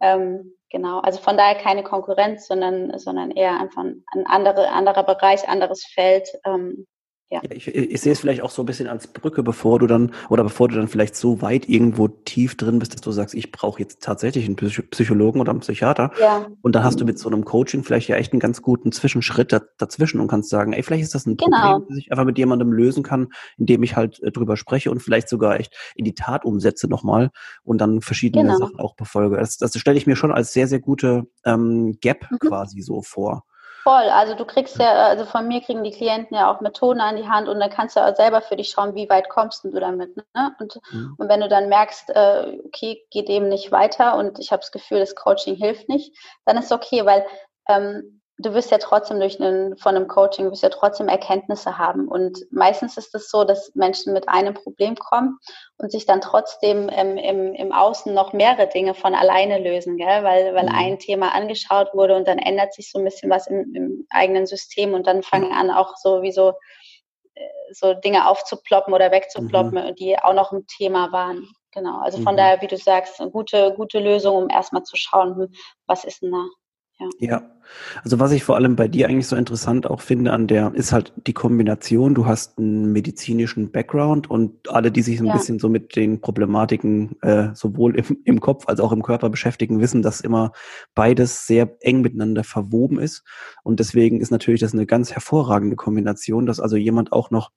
Ähm, 0.00 0.54
genau, 0.70 1.00
also 1.00 1.20
von 1.20 1.36
daher 1.36 1.54
keine 1.54 1.82
Konkurrenz, 1.82 2.46
sondern, 2.46 2.98
sondern 2.98 3.30
eher 3.30 3.60
einfach 3.60 3.82
ein, 3.82 4.04
andere, 4.26 4.68
anderer 4.70 5.04
Bereich, 5.04 5.48
anderes 5.48 5.84
Feld. 5.84 6.28
Ähm, 6.44 6.86
ja. 7.30 7.40
Ich, 7.50 7.66
ich, 7.66 8.00
sehe 8.00 8.12
es 8.12 8.20
vielleicht 8.20 8.42
auch 8.42 8.50
so 8.50 8.62
ein 8.62 8.66
bisschen 8.66 8.86
als 8.86 9.06
Brücke, 9.06 9.42
bevor 9.42 9.78
du 9.78 9.86
dann, 9.86 10.12
oder 10.28 10.44
bevor 10.44 10.68
du 10.68 10.76
dann 10.76 10.88
vielleicht 10.88 11.16
so 11.16 11.40
weit 11.40 11.68
irgendwo 11.68 12.06
tief 12.06 12.56
drin 12.56 12.78
bist, 12.78 12.94
dass 12.94 13.00
du 13.00 13.12
sagst, 13.12 13.34
ich 13.34 13.50
brauche 13.50 13.80
jetzt 13.80 14.02
tatsächlich 14.02 14.44
einen 14.46 14.56
Psychologen 14.56 15.40
oder 15.40 15.50
einen 15.50 15.60
Psychiater. 15.60 16.12
Ja. 16.20 16.46
Und 16.60 16.74
dann 16.74 16.84
hast 16.84 17.00
du 17.00 17.04
mit 17.04 17.18
so 17.18 17.28
einem 17.28 17.44
Coaching 17.44 17.82
vielleicht 17.82 18.08
ja 18.08 18.16
echt 18.16 18.32
einen 18.32 18.40
ganz 18.40 18.62
guten 18.62 18.92
Zwischenschritt 18.92 19.58
dazwischen 19.78 20.20
und 20.20 20.28
kannst 20.28 20.50
sagen, 20.50 20.74
ey, 20.74 20.82
vielleicht 20.82 21.02
ist 21.02 21.14
das 21.14 21.26
ein 21.26 21.36
genau. 21.36 21.72
Problem, 21.72 21.88
das 21.88 21.98
ich 21.98 22.12
einfach 22.12 22.24
mit 22.24 22.38
jemandem 22.38 22.72
lösen 22.72 23.02
kann, 23.02 23.28
indem 23.56 23.82
ich 23.82 23.96
halt 23.96 24.22
äh, 24.22 24.30
drüber 24.30 24.56
spreche 24.56 24.90
und 24.90 25.00
vielleicht 25.00 25.28
sogar 25.28 25.58
echt 25.58 25.74
in 25.96 26.04
die 26.04 26.14
Tat 26.14 26.44
umsetze 26.44 26.88
nochmal 26.88 27.30
und 27.62 27.78
dann 27.78 28.02
verschiedene 28.02 28.44
genau. 28.44 28.58
Sachen 28.58 28.78
auch 28.78 28.94
befolge. 28.96 29.36
Das, 29.36 29.56
das 29.56 29.76
stelle 29.78 29.96
ich 29.96 30.06
mir 30.06 30.16
schon 30.16 30.30
als 30.30 30.52
sehr, 30.52 30.68
sehr 30.68 30.80
gute 30.80 31.24
ähm, 31.44 31.96
Gap 32.00 32.30
mhm. 32.30 32.38
quasi 32.38 32.82
so 32.82 33.02
vor. 33.02 33.44
Voll, 33.84 34.08
also 34.08 34.34
du 34.34 34.46
kriegst 34.46 34.78
ja, 34.78 34.92
also 35.08 35.26
von 35.26 35.46
mir 35.46 35.60
kriegen 35.60 35.84
die 35.84 35.90
Klienten 35.90 36.34
ja 36.34 36.50
auch 36.50 36.62
Methoden 36.62 37.02
an 37.02 37.16
die 37.16 37.28
Hand 37.28 37.48
und 37.48 37.60
dann 37.60 37.68
kannst 37.68 37.96
du 37.96 38.00
auch 38.00 38.16
selber 38.16 38.40
für 38.40 38.56
dich 38.56 38.70
schauen, 38.70 38.94
wie 38.94 39.10
weit 39.10 39.28
kommst 39.28 39.62
du 39.62 39.78
damit. 39.78 40.16
Ne? 40.16 40.56
Und, 40.58 40.80
mhm. 40.90 41.14
und 41.18 41.28
wenn 41.28 41.42
du 41.42 41.48
dann 41.48 41.68
merkst, 41.68 42.08
äh, 42.08 42.60
okay, 42.64 43.04
geht 43.10 43.28
eben 43.28 43.50
nicht 43.50 43.72
weiter 43.72 44.16
und 44.16 44.38
ich 44.38 44.52
habe 44.52 44.60
das 44.60 44.72
Gefühl, 44.72 45.00
das 45.00 45.14
Coaching 45.14 45.56
hilft 45.56 45.90
nicht, 45.90 46.16
dann 46.46 46.56
ist 46.56 46.72
okay, 46.72 47.04
weil 47.04 47.26
ähm, 47.68 48.22
du 48.38 48.52
wirst 48.52 48.70
ja 48.70 48.78
trotzdem 48.78 49.20
durch 49.20 49.40
einen, 49.40 49.76
von 49.76 49.94
einem 49.94 50.08
Coaching, 50.08 50.50
wirst 50.50 50.62
ja 50.62 50.68
trotzdem 50.68 51.08
Erkenntnisse 51.08 51.78
haben. 51.78 52.08
Und 52.08 52.40
meistens 52.50 52.96
ist 52.96 53.14
es 53.14 53.30
so, 53.30 53.44
dass 53.44 53.74
Menschen 53.74 54.12
mit 54.12 54.28
einem 54.28 54.54
Problem 54.54 54.96
kommen 54.96 55.38
und 55.78 55.92
sich 55.92 56.04
dann 56.04 56.20
trotzdem 56.20 56.90
ähm, 56.92 57.16
im, 57.16 57.54
im 57.54 57.72
Außen 57.72 58.12
noch 58.12 58.32
mehrere 58.32 58.66
Dinge 58.66 58.94
von 58.94 59.14
alleine 59.14 59.58
lösen, 59.58 59.96
gell? 59.96 60.24
weil, 60.24 60.54
weil 60.54 60.64
mhm. 60.64 60.74
ein 60.74 60.98
Thema 60.98 61.32
angeschaut 61.32 61.94
wurde 61.94 62.16
und 62.16 62.26
dann 62.26 62.38
ändert 62.38 62.74
sich 62.74 62.90
so 62.90 62.98
ein 62.98 63.04
bisschen 63.04 63.30
was 63.30 63.46
im, 63.46 63.72
im 63.74 64.06
eigenen 64.10 64.46
System 64.46 64.94
und 64.94 65.06
dann 65.06 65.22
fangen 65.22 65.52
an 65.52 65.70
auch 65.70 65.96
so 65.96 66.22
wie 66.22 66.32
so, 66.32 66.54
äh, 67.34 67.48
so 67.72 67.94
Dinge 67.94 68.28
aufzuploppen 68.28 68.92
oder 68.92 69.12
wegzuploppen, 69.12 69.90
mhm. 69.90 69.94
die 69.94 70.18
auch 70.18 70.34
noch 70.34 70.50
ein 70.50 70.66
Thema 70.66 71.12
waren. 71.12 71.48
Genau, 71.70 72.00
also 72.00 72.18
von 72.18 72.34
mhm. 72.34 72.38
daher, 72.38 72.62
wie 72.62 72.68
du 72.68 72.76
sagst, 72.76 73.20
eine 73.20 73.30
gute, 73.30 73.74
gute 73.76 74.00
Lösung, 74.00 74.36
um 74.36 74.48
erstmal 74.48 74.82
zu 74.82 74.96
schauen, 74.96 75.36
hm, 75.36 75.52
was 75.86 76.04
ist 76.04 76.22
denn 76.22 76.32
da 76.32 76.44
ja. 76.98 77.08
ja. 77.18 77.50
Also 78.02 78.20
was 78.20 78.32
ich 78.32 78.44
vor 78.44 78.56
allem 78.56 78.76
bei 78.76 78.88
dir 78.88 79.08
eigentlich 79.08 79.26
so 79.26 79.36
interessant 79.36 79.88
auch 79.88 80.00
finde 80.00 80.32
an 80.32 80.46
der, 80.46 80.74
ist 80.74 80.92
halt 80.92 81.12
die 81.26 81.32
Kombination. 81.32 82.14
Du 82.14 82.26
hast 82.26 82.58
einen 82.58 82.92
medizinischen 82.92 83.70
Background 83.70 84.30
und 84.30 84.70
alle, 84.70 84.92
die 84.92 85.02
sich 85.02 85.18
ein 85.18 85.26
ja. 85.26 85.32
bisschen 85.32 85.58
so 85.58 85.68
mit 85.68 85.96
den 85.96 86.20
Problematiken 86.20 87.16
äh, 87.22 87.48
sowohl 87.54 87.96
im, 87.96 88.18
im 88.24 88.40
Kopf 88.40 88.68
als 88.68 88.80
auch 88.80 88.92
im 88.92 89.02
Körper 89.02 89.30
beschäftigen, 89.30 89.80
wissen, 89.80 90.02
dass 90.02 90.20
immer 90.20 90.52
beides 90.94 91.46
sehr 91.46 91.76
eng 91.80 92.02
miteinander 92.02 92.44
verwoben 92.44 92.98
ist. 92.98 93.24
Und 93.62 93.80
deswegen 93.80 94.20
ist 94.20 94.30
natürlich 94.30 94.60
das 94.60 94.74
eine 94.74 94.86
ganz 94.86 95.12
hervorragende 95.12 95.76
Kombination, 95.76 96.46
dass 96.46 96.60
also 96.60 96.76
jemand 96.76 97.12
auch 97.12 97.30
noch 97.30 97.50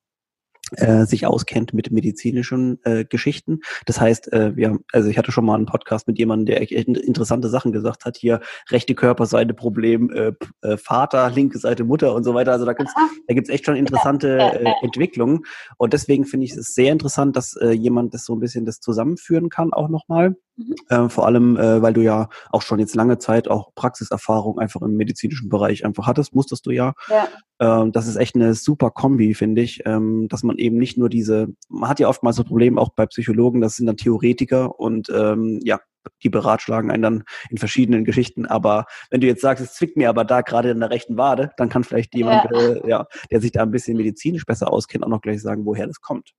äh, 0.74 1.06
sich 1.06 1.26
auskennt 1.26 1.74
mit 1.74 1.92
medizinischen 1.92 2.80
äh, 2.84 3.06
Geschichten. 3.06 3.62
Das 3.86 4.00
heißt, 4.00 4.34
äh, 4.34 4.56
wir, 4.56 4.80
also 4.92 5.10
ich 5.10 5.18
hatte 5.18 5.32
schon 5.32 5.46
mal 5.46 5.56
einen 5.56 5.66
Podcast 5.66 6.08
mit 6.08 6.18
jemandem, 6.18 6.46
der 6.46 6.62
interessante 6.72 7.50
Sachen 7.50 7.72
gesagt 7.72 8.06
hat. 8.06 8.18
Hier 8.18 8.42
rechte 8.70 8.96
Körperseite 8.96 9.54
Problem, 9.54 10.12
äh, 10.12 10.34
äh, 10.62 10.78
Vater, 10.78 11.30
linke 11.30 11.60
Seite 11.60 11.84
Mutter 11.84 12.14
und 12.14 12.24
so 12.24 12.34
weiter. 12.34 12.52
Also 12.52 12.66
da 12.66 12.74
gibt's 12.74 12.94
da 13.28 13.34
gibt's 13.34 13.50
echt 13.50 13.66
schon 13.66 13.76
interessante 13.76 14.38
äh, 14.38 14.72
Entwicklungen. 14.82 15.44
Und 15.78 15.94
deswegen 15.94 16.26
finde 16.26 16.46
ich 16.46 16.56
es 16.56 16.74
sehr 16.74 16.92
interessant, 16.92 17.36
dass 17.36 17.56
äh, 17.56 17.72
jemand 17.72 18.14
das 18.14 18.26
so 18.26 18.36
ein 18.36 18.40
bisschen 18.40 18.66
das 18.66 18.80
zusammenführen 18.80 19.50
kann 19.50 19.74
auch 19.74 19.90
nochmal. 19.90 20.36
Mhm. 20.58 20.76
Äh, 20.90 21.10
vor 21.10 21.26
allem, 21.28 21.56
äh, 21.56 21.82
weil 21.82 21.94
du 21.94 22.02
ja 22.02 22.30
auch 22.50 22.64
schon 22.64 22.80
jetzt 22.80 22.96
lange 22.96 23.20
Zeit 23.20 23.48
auch 23.48 23.74
Praxiserfahrung 23.76 24.58
einfach 24.60 24.82
im 24.82 24.96
medizinischen 24.96 25.50
Bereich 25.50 25.86
einfach 25.86 26.08
hattest, 26.08 26.34
musstest 26.34 26.66
du 26.66 26.72
ja. 26.72 26.94
ja. 27.10 27.28
Ähm, 27.60 27.92
das 27.92 28.08
ist 28.08 28.16
echt 28.16 28.36
eine 28.36 28.56
super 28.56 28.90
Kombi, 28.90 29.36
finde 29.36 29.62
ich, 29.62 29.84
ähm, 29.86 30.28
dass 30.30 30.44
man 30.44 30.58
eben 30.58 30.78
nicht 30.78 30.98
nur 30.98 31.10
diese, 31.10 31.48
man 31.70 31.90
hat 31.90 32.00
ja 32.00 32.08
oftmals 32.10 32.36
so 32.36 32.44
Probleme 32.44 32.82
auch 32.82 32.90
bei 32.90 33.06
Psychologen, 33.06 33.62
das 33.62 33.76
sind 33.76 33.86
dann 33.86 33.98
Theoretiker 33.98 34.80
und 34.80 35.10
ähm, 35.10 35.60
ja, 35.64 35.80
die 36.24 36.30
beratschlagen 36.30 36.92
einen 36.92 37.04
dann 37.04 37.24
in 37.50 37.58
verschiedenen 37.58 38.06
Geschichten. 38.06 38.46
Aber 38.46 38.86
wenn 39.10 39.22
du 39.22 39.28
jetzt 39.28 39.42
sagst, 39.42 39.64
es 39.64 39.74
zwickt 39.74 39.98
mir 39.98 40.10
aber 40.10 40.26
da 40.26 40.42
gerade 40.42 40.72
in 40.72 40.80
der 40.80 40.90
rechten 40.90 41.18
Wade, 41.18 41.52
dann 41.58 41.70
kann 41.70 41.84
vielleicht 41.84 42.16
jemand, 42.16 42.50
ja. 42.52 42.60
Äh, 42.60 42.90
ja 42.90 43.08
der 43.32 43.42
sich 43.42 43.52
da 43.52 43.64
ein 43.64 43.72
bisschen 43.72 43.98
medizinisch 43.98 44.46
besser 44.46 44.72
auskennt, 44.72 45.04
auch 45.04 45.10
noch 45.10 45.22
gleich 45.22 45.42
sagen, 45.42 45.66
woher 45.66 45.88
das 45.88 46.02
kommt. 46.02 46.32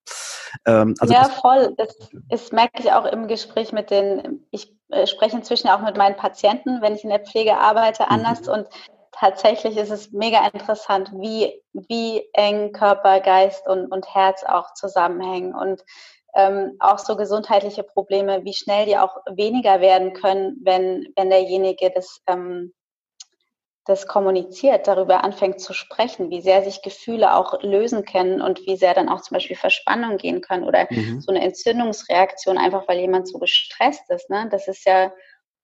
Ähm, 0.66 0.94
also 0.98 1.12
ja, 1.12 1.24
voll. 1.24 1.74
Das, 1.76 1.96
das 2.28 2.52
merke 2.52 2.80
ich 2.80 2.92
auch 2.92 3.04
im 3.04 3.28
Gespräch 3.28 3.72
mit 3.72 3.90
den, 3.90 4.46
ich 4.50 4.74
äh, 4.90 5.06
spreche 5.06 5.36
inzwischen 5.36 5.68
auch 5.68 5.82
mit 5.82 5.96
meinen 5.96 6.16
Patienten, 6.16 6.80
wenn 6.80 6.94
ich 6.94 7.04
in 7.04 7.10
der 7.10 7.20
Pflege 7.20 7.56
arbeite, 7.56 8.10
anders 8.10 8.42
mhm. 8.42 8.52
und 8.52 8.68
tatsächlich 9.12 9.76
ist 9.76 9.90
es 9.90 10.12
mega 10.12 10.46
interessant, 10.46 11.10
wie, 11.12 11.60
wie 11.72 12.22
eng 12.34 12.72
Körper, 12.72 13.20
Geist 13.20 13.66
und, 13.66 13.90
und 13.90 14.14
Herz 14.14 14.44
auch 14.44 14.74
zusammenhängen 14.74 15.54
und 15.54 15.82
ähm, 16.34 16.76
auch 16.78 16.98
so 16.98 17.16
gesundheitliche 17.16 17.82
Probleme, 17.82 18.44
wie 18.44 18.54
schnell 18.54 18.86
die 18.86 18.98
auch 18.98 19.16
weniger 19.30 19.80
werden 19.80 20.12
können, 20.12 20.58
wenn, 20.62 21.08
wenn 21.16 21.30
derjenige 21.30 21.90
das, 21.90 22.20
ähm, 22.26 22.74
das 23.86 24.06
kommuniziert, 24.06 24.86
darüber 24.86 25.24
anfängt 25.24 25.60
zu 25.60 25.72
sprechen, 25.72 26.30
wie 26.30 26.42
sehr 26.42 26.62
sich 26.62 26.82
Gefühle 26.82 27.34
auch 27.34 27.62
lösen 27.62 28.04
können 28.04 28.42
und 28.42 28.66
wie 28.66 28.76
sehr 28.76 28.94
dann 28.94 29.08
auch 29.08 29.22
zum 29.22 29.36
Beispiel 29.36 29.56
Verspannung 29.56 30.18
gehen 30.18 30.42
können 30.42 30.64
oder 30.64 30.86
mhm. 30.90 31.20
so 31.20 31.32
eine 31.32 31.42
Entzündungsreaktion, 31.42 32.58
einfach 32.58 32.86
weil 32.86 32.98
jemand 32.98 33.28
so 33.28 33.38
gestresst 33.38 34.10
ist. 34.10 34.28
Ne? 34.28 34.48
Das 34.50 34.68
ist 34.68 34.84
ja 34.84 35.12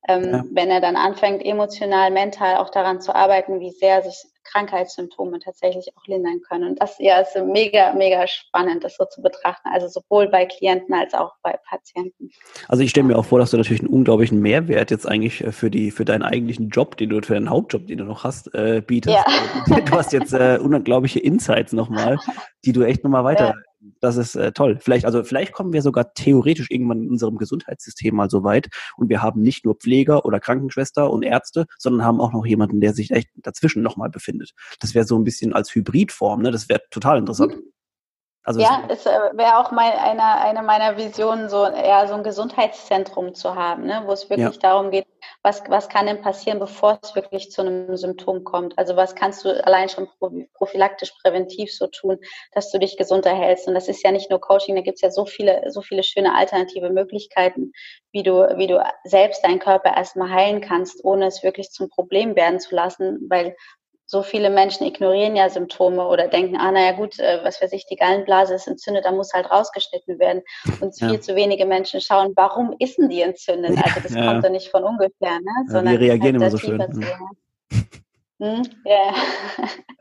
ähm, 0.08 0.30
ja. 0.30 0.44
wenn 0.50 0.70
er 0.70 0.80
dann 0.80 0.96
anfängt, 0.96 1.44
emotional, 1.44 2.10
mental 2.10 2.56
auch 2.56 2.70
daran 2.70 3.00
zu 3.00 3.14
arbeiten, 3.14 3.60
wie 3.60 3.70
sehr 3.70 4.02
sich 4.02 4.22
Krankheitssymptome 4.44 5.38
tatsächlich 5.38 5.88
auch 5.96 6.06
lindern 6.06 6.40
können. 6.48 6.70
Und 6.70 6.80
das 6.80 6.98
ja 6.98 7.20
ist 7.20 7.36
mega, 7.46 7.92
mega 7.94 8.26
spannend, 8.26 8.84
das 8.84 8.96
so 8.96 9.04
zu 9.04 9.22
betrachten. 9.22 9.68
Also 9.72 9.88
sowohl 9.88 10.28
bei 10.28 10.46
Klienten 10.46 10.94
als 10.94 11.14
auch 11.14 11.32
bei 11.42 11.56
Patienten. 11.68 12.30
Also 12.68 12.82
ich 12.82 12.90
stelle 12.90 13.06
mir 13.06 13.18
auch 13.18 13.24
vor, 13.24 13.38
dass 13.38 13.50
du 13.50 13.56
natürlich 13.56 13.82
einen 13.82 13.92
unglaublichen 13.92 14.40
Mehrwert 14.40 14.90
jetzt 14.90 15.06
eigentlich 15.06 15.42
äh, 15.42 15.52
für 15.52 15.70
die, 15.70 15.90
für 15.90 16.04
deinen 16.04 16.22
eigentlichen 16.22 16.68
Job, 16.68 16.96
den 16.96 17.10
du, 17.10 17.22
für 17.22 17.34
deinen 17.34 17.50
Hauptjob, 17.50 17.86
den 17.86 17.98
du 17.98 18.04
noch 18.04 18.24
hast, 18.24 18.54
äh, 18.54 18.82
bietest. 18.86 19.16
Ja. 19.16 19.24
Du 19.84 19.92
hast 19.92 20.12
jetzt 20.12 20.32
äh, 20.32 20.58
unglaubliche 20.60 21.20
Insights 21.20 21.72
nochmal, 21.72 22.18
die 22.64 22.72
du 22.72 22.82
echt 22.82 23.04
nochmal 23.04 23.24
weiter 23.24 23.54
das 24.00 24.16
ist 24.16 24.34
äh, 24.34 24.52
toll. 24.52 24.78
Vielleicht, 24.80 25.04
also 25.04 25.24
vielleicht 25.24 25.52
kommen 25.52 25.72
wir 25.72 25.82
sogar 25.82 26.14
theoretisch 26.14 26.70
irgendwann 26.70 27.02
in 27.02 27.10
unserem 27.10 27.36
Gesundheitssystem 27.38 28.14
mal 28.14 28.30
so 28.30 28.44
weit 28.44 28.68
und 28.96 29.08
wir 29.08 29.22
haben 29.22 29.42
nicht 29.42 29.64
nur 29.64 29.74
Pfleger 29.74 30.24
oder 30.24 30.40
Krankenschwester 30.40 31.10
und 31.10 31.22
Ärzte, 31.22 31.66
sondern 31.78 32.04
haben 32.06 32.20
auch 32.20 32.32
noch 32.32 32.46
jemanden, 32.46 32.80
der 32.80 32.94
sich 32.94 33.10
echt 33.10 33.28
dazwischen 33.36 33.82
nochmal 33.82 34.10
befindet. 34.10 34.52
Das 34.80 34.94
wäre 34.94 35.06
so 35.06 35.18
ein 35.18 35.24
bisschen 35.24 35.52
als 35.52 35.74
Hybridform, 35.74 36.42
ne? 36.42 36.50
Das 36.50 36.68
wäre 36.68 36.82
total 36.90 37.18
interessant. 37.18 37.56
Mhm. 37.56 37.74
Also 38.46 38.60
ja, 38.60 38.82
es 38.88 39.06
äh, 39.06 39.10
wäre 39.32 39.56
auch 39.56 39.70
mal 39.70 39.90
eine, 39.90 40.22
eine 40.22 40.62
meiner 40.62 40.98
Visionen, 40.98 41.48
so 41.48 41.64
eher 41.64 42.06
so 42.08 42.14
ein 42.14 42.22
Gesundheitszentrum 42.22 43.34
zu 43.34 43.54
haben, 43.54 43.86
ne, 43.86 44.02
wo 44.04 44.12
es 44.12 44.28
wirklich 44.28 44.54
ja. 44.56 44.60
darum 44.60 44.90
geht, 44.90 45.06
was, 45.44 45.62
was 45.68 45.90
kann 45.90 46.06
denn 46.06 46.22
passieren, 46.22 46.58
bevor 46.58 46.98
es 47.02 47.14
wirklich 47.14 47.50
zu 47.50 47.60
einem 47.60 47.96
Symptom 47.98 48.44
kommt? 48.44 48.78
Also 48.78 48.96
was 48.96 49.14
kannst 49.14 49.44
du 49.44 49.64
allein 49.64 49.90
schon 49.90 50.08
prophylaktisch 50.54 51.12
präventiv 51.22 51.70
so 51.70 51.86
tun, 51.86 52.18
dass 52.52 52.72
du 52.72 52.78
dich 52.78 52.96
gesund 52.96 53.26
erhältst? 53.26 53.68
Und 53.68 53.74
das 53.74 53.88
ist 53.88 54.02
ja 54.02 54.10
nicht 54.10 54.30
nur 54.30 54.40
Coaching, 54.40 54.74
da 54.74 54.80
gibt 54.80 54.96
es 54.96 55.02
ja 55.02 55.10
so 55.10 55.26
viele, 55.26 55.70
so 55.70 55.82
viele 55.82 56.02
schöne 56.02 56.34
alternative 56.34 56.88
Möglichkeiten, 56.88 57.72
wie 58.10 58.22
du, 58.22 58.36
wie 58.56 58.66
du 58.66 58.82
selbst 59.04 59.44
deinen 59.44 59.58
Körper 59.58 59.94
erstmal 59.94 60.30
heilen 60.30 60.62
kannst, 60.62 61.04
ohne 61.04 61.26
es 61.26 61.42
wirklich 61.42 61.70
zum 61.70 61.90
Problem 61.90 62.36
werden 62.36 62.58
zu 62.58 62.74
lassen, 62.74 63.26
weil 63.28 63.54
so 64.14 64.22
viele 64.22 64.48
Menschen 64.48 64.86
ignorieren 64.86 65.34
ja 65.34 65.50
Symptome 65.50 66.06
oder 66.06 66.28
denken, 66.28 66.56
ah, 66.56 66.70
naja 66.70 66.92
gut, 66.92 67.18
äh, 67.18 67.40
was 67.42 67.60
weiß 67.60 67.72
ich, 67.72 67.84
die 67.86 67.96
Gallenblase 67.96 68.54
ist 68.54 68.68
entzündet, 68.68 69.04
da 69.04 69.10
muss 69.10 69.32
halt 69.32 69.50
rausgeschnitten 69.50 70.20
werden. 70.20 70.42
Und 70.80 70.98
ja. 71.00 71.08
viel 71.08 71.18
zu 71.18 71.34
wenige 71.34 71.66
Menschen 71.66 72.00
schauen, 72.00 72.32
warum 72.36 72.76
ist 72.78 72.96
denn 72.96 73.08
die 73.08 73.22
entzündet? 73.22 73.76
Also 73.76 74.00
das 74.00 74.14
ja. 74.14 74.30
kommt 74.30 74.44
ja 74.44 74.50
nicht 74.50 74.68
von 74.68 74.84
ungefähr, 74.84 75.40
ne? 75.40 75.66
Sondern 75.66 75.94
wir 75.94 76.00
reagieren 76.00 76.40
halt 76.40 76.42
immer 76.42 76.50
so 76.50 76.58
schön. 76.58 76.80
Hm? 78.38 78.62
Yeah. 78.86 79.14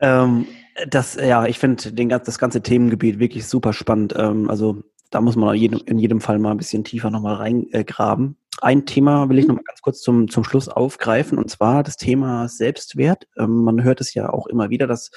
ähm, 0.00 0.46
das, 0.88 1.16
ja, 1.16 1.46
ich 1.46 1.58
finde 1.58 1.92
das 1.92 2.38
ganze 2.38 2.62
Themengebiet 2.62 3.18
wirklich 3.18 3.48
super 3.48 3.72
spannend. 3.72 4.14
Ähm, 4.16 4.48
also 4.48 4.76
da 5.10 5.20
muss 5.20 5.34
man 5.34 5.56
in 5.56 5.60
jedem, 5.60 5.80
in 5.86 5.98
jedem 5.98 6.20
Fall 6.20 6.38
mal 6.38 6.52
ein 6.52 6.56
bisschen 6.56 6.84
tiefer 6.84 7.10
nochmal 7.10 7.34
reingraben. 7.34 8.36
Ein 8.60 8.86
Thema 8.86 9.28
will 9.28 9.38
ich 9.38 9.46
noch 9.46 9.56
mal 9.56 9.62
ganz 9.64 9.80
kurz 9.80 10.00
zum, 10.00 10.28
zum 10.28 10.44
Schluss 10.44 10.68
aufgreifen, 10.68 11.38
und 11.38 11.50
zwar 11.50 11.82
das 11.82 11.96
Thema 11.96 12.48
Selbstwert. 12.48 13.26
Ähm, 13.36 13.64
man 13.64 13.82
hört 13.82 14.00
es 14.00 14.14
ja 14.14 14.30
auch 14.30 14.46
immer 14.46 14.70
wieder, 14.70 14.86
dass 14.86 15.10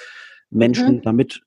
Menschen 0.50 0.98
mhm. 0.98 1.02
damit 1.02 1.42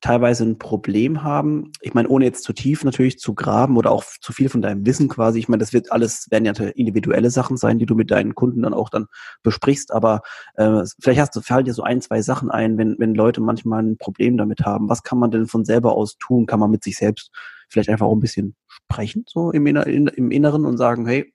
teilweise 0.00 0.44
ein 0.44 0.58
Problem 0.58 1.22
haben. 1.22 1.72
Ich 1.80 1.94
meine, 1.94 2.08
ohne 2.08 2.24
jetzt 2.24 2.44
zu 2.44 2.52
tief 2.52 2.84
natürlich 2.84 3.18
zu 3.18 3.34
graben 3.34 3.76
oder 3.76 3.90
auch 3.90 4.04
zu 4.20 4.32
viel 4.32 4.48
von 4.48 4.60
deinem 4.60 4.84
Wissen 4.84 5.08
quasi. 5.08 5.38
Ich 5.38 5.48
meine, 5.48 5.60
das 5.60 5.72
wird 5.72 5.92
alles, 5.92 6.26
werden 6.30 6.44
ja 6.44 6.52
individuelle 6.52 7.30
Sachen 7.30 7.56
sein, 7.56 7.78
die 7.78 7.86
du 7.86 7.94
mit 7.94 8.10
deinen 8.10 8.34
Kunden 8.34 8.62
dann 8.62 8.74
auch 8.74 8.90
dann 8.90 9.06
besprichst. 9.42 9.92
Aber 9.92 10.20
äh, 10.56 10.82
vielleicht 11.00 11.20
hast 11.20 11.36
du, 11.36 11.40
fallen 11.40 11.64
dir 11.64 11.74
so 11.74 11.82
ein, 11.82 12.00
zwei 12.00 12.22
Sachen 12.22 12.50
ein, 12.50 12.76
wenn, 12.76 12.96
wenn 12.98 13.14
Leute 13.14 13.40
manchmal 13.40 13.82
ein 13.82 13.96
Problem 13.96 14.36
damit 14.36 14.60
haben. 14.60 14.88
Was 14.88 15.04
kann 15.04 15.18
man 15.18 15.30
denn 15.30 15.46
von 15.46 15.64
selber 15.64 15.94
aus 15.94 16.18
tun? 16.18 16.46
Kann 16.46 16.60
man 16.60 16.70
mit 16.70 16.84
sich 16.84 16.96
selbst 16.96 17.30
vielleicht 17.68 17.88
einfach 17.88 18.06
auch 18.06 18.14
ein 18.14 18.20
bisschen 18.20 18.56
sprechen, 18.68 19.24
so 19.26 19.50
im, 19.52 19.66
Inner, 19.66 19.86
in, 19.86 20.06
im 20.08 20.30
Inneren 20.30 20.66
und 20.66 20.76
sagen, 20.76 21.06
hey, 21.06 21.32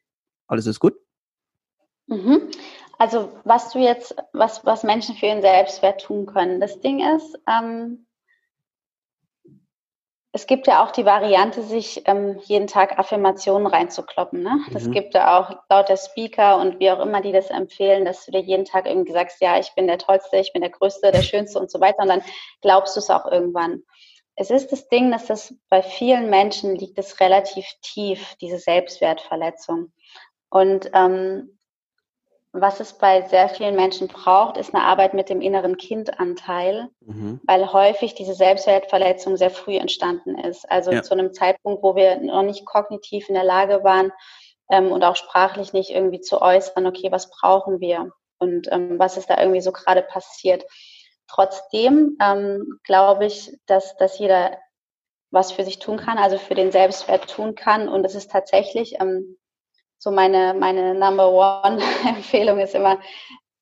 alles 0.49 0.65
ist 0.65 0.79
gut? 0.79 0.95
Mhm. 2.07 2.49
Also 2.97 3.31
was 3.45 3.71
du 3.71 3.79
jetzt, 3.79 4.15
was, 4.33 4.65
was 4.65 4.83
Menschen 4.83 5.15
für 5.15 5.27
ihren 5.27 5.41
Selbstwert 5.41 6.01
tun 6.01 6.25
können. 6.25 6.59
Das 6.59 6.81
Ding 6.81 6.99
ist, 7.15 7.39
ähm, 7.47 8.05
es 10.31 10.45
gibt 10.45 10.67
ja 10.67 10.83
auch 10.83 10.91
die 10.91 11.05
Variante, 11.05 11.63
sich 11.63 12.03
ähm, 12.05 12.39
jeden 12.43 12.67
Tag 12.67 12.99
Affirmationen 12.99 13.67
reinzukloppen. 13.67 14.43
Ne? 14.43 14.59
Das 14.71 14.85
mhm. 14.85 14.91
gibt 14.91 15.13
ja 15.15 15.39
auch 15.39 15.57
laut 15.69 15.89
der 15.89 15.97
Speaker 15.97 16.57
und 16.57 16.79
wie 16.79 16.91
auch 16.91 16.99
immer, 16.99 17.21
die 17.21 17.31
das 17.31 17.49
empfehlen, 17.49 18.05
dass 18.05 18.25
du 18.25 18.31
dir 18.31 18.41
jeden 18.41 18.65
Tag 18.65 18.85
irgendwie 18.85 19.12
sagst, 19.12 19.41
ja, 19.41 19.59
ich 19.59 19.73
bin 19.75 19.88
der 19.88 19.97
Tollste, 19.97 20.38
ich 20.38 20.53
bin 20.53 20.62
der 20.62 20.71
Größte, 20.71 21.12
der 21.12 21.23
Schönste 21.23 21.59
und 21.59 21.71
so 21.71 21.79
weiter. 21.79 22.03
Und 22.03 22.09
dann 22.09 22.21
glaubst 22.62 22.95
du 22.95 22.99
es 22.99 23.09
auch 23.09 23.25
irgendwann. 23.25 23.81
Es 24.35 24.51
ist 24.51 24.71
das 24.71 24.88
Ding, 24.88 25.12
dass 25.12 25.25
das 25.25 25.53
bei 25.67 25.81
vielen 25.81 26.29
Menschen 26.29 26.75
liegt 26.75 26.97
es 26.99 27.19
relativ 27.19 27.65
tief, 27.81 28.35
diese 28.39 28.59
Selbstwertverletzung. 28.59 29.91
Und 30.49 30.89
ähm, 30.93 31.59
was 32.51 32.79
es 32.79 32.93
bei 32.93 33.21
sehr 33.27 33.47
vielen 33.47 33.75
Menschen 33.75 34.07
braucht, 34.07 34.57
ist 34.57 34.73
eine 34.73 34.83
Arbeit 34.83 35.13
mit 35.13 35.29
dem 35.29 35.39
inneren 35.39 35.77
Kindanteil, 35.77 36.89
mhm. 37.01 37.39
weil 37.45 37.71
häufig 37.71 38.15
diese 38.15 38.33
Selbstwertverletzung 38.33 39.38
sehr 39.38 39.51
früh 39.51 39.77
entstanden 39.77 40.38
ist. 40.38 40.69
Also 40.69 40.91
ja. 40.91 41.03
zu 41.03 41.13
einem 41.13 41.31
Zeitpunkt, 41.31 41.83
wo 41.83 41.95
wir 41.95 42.19
noch 42.19 42.41
nicht 42.41 42.65
kognitiv 42.65 43.29
in 43.29 43.35
der 43.35 43.43
Lage 43.43 43.83
waren 43.83 44.12
ähm, 44.71 44.91
und 44.91 45.03
auch 45.03 45.15
sprachlich 45.15 45.73
nicht 45.73 45.91
irgendwie 45.91 46.21
zu 46.21 46.41
äußern, 46.41 46.88
okay, 46.88 47.12
was 47.12 47.29
brauchen 47.29 47.79
wir 47.79 48.12
und 48.39 48.71
ähm, 48.71 48.97
was 48.97 49.17
ist 49.17 49.29
da 49.29 49.39
irgendwie 49.39 49.62
so 49.62 49.71
gerade 49.71 50.01
passiert. 50.01 50.65
Trotzdem 51.27 52.17
ähm, 52.19 52.79
glaube 52.83 53.27
ich, 53.27 53.55
dass, 53.67 53.95
dass 53.97 54.17
jeder 54.17 54.57
was 55.31 55.51
für 55.51 55.63
sich 55.63 55.77
tun 55.77 55.97
kann, 55.97 56.17
also 56.17 56.39
für 56.39 56.55
den 56.55 56.71
Selbstwert 56.71 57.29
tun 57.29 57.53
kann. 57.53 57.88
Und 57.88 58.03
es 58.03 58.15
ist 58.15 58.31
tatsächlich 58.31 58.99
ähm, 58.99 59.38
so 59.99 60.12
meine, 60.12 60.55
meine 60.57 60.95
Number 60.95 61.29
One-Empfehlung 61.29 62.59
ist 62.59 62.73
immer, 62.73 62.99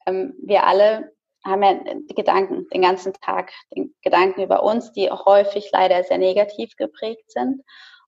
ähm, 0.05 0.35
wir 0.41 0.65
alle 0.65 1.11
haben 1.43 1.63
ja 1.63 1.73
die 2.09 2.15
Gedanken 2.15 2.67
den 2.73 2.81
ganzen 2.81 3.13
Tag, 3.13 3.51
den 3.75 3.93
Gedanken 4.01 4.43
über 4.43 4.63
uns, 4.63 4.91
die 4.91 5.09
häufig 5.09 5.69
leider 5.71 6.03
sehr 6.03 6.17
negativ 6.17 6.75
geprägt 6.77 7.31
sind. 7.31 7.61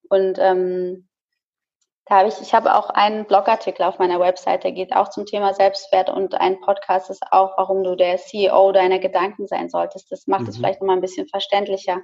Und 0.09 0.37
ähm, 0.39 1.08
da 2.09 2.17
habe 2.17 2.29
ich, 2.29 2.41
ich 2.41 2.55
habe 2.55 2.75
auch 2.75 2.89
einen 2.89 3.25
Blogartikel 3.25 3.85
auf 3.85 3.99
meiner 3.99 4.19
Website, 4.19 4.63
der 4.63 4.71
geht 4.71 4.93
auch 4.95 5.09
zum 5.09 5.27
Thema 5.27 5.53
Selbstwert 5.53 6.09
und 6.09 6.33
ein 6.33 6.59
Podcast 6.59 7.11
ist 7.11 7.23
auch, 7.29 7.51
warum 7.55 7.83
du 7.83 7.95
der 7.95 8.17
CEO 8.17 8.71
deiner 8.71 8.97
Gedanken 8.97 9.45
sein 9.45 9.69
solltest. 9.69 10.11
Das 10.11 10.25
macht 10.25 10.47
es 10.47 10.55
mhm. 10.55 10.61
vielleicht 10.61 10.81
nochmal 10.81 10.95
ein 10.95 11.01
bisschen 11.01 11.27
verständlicher. 11.27 11.97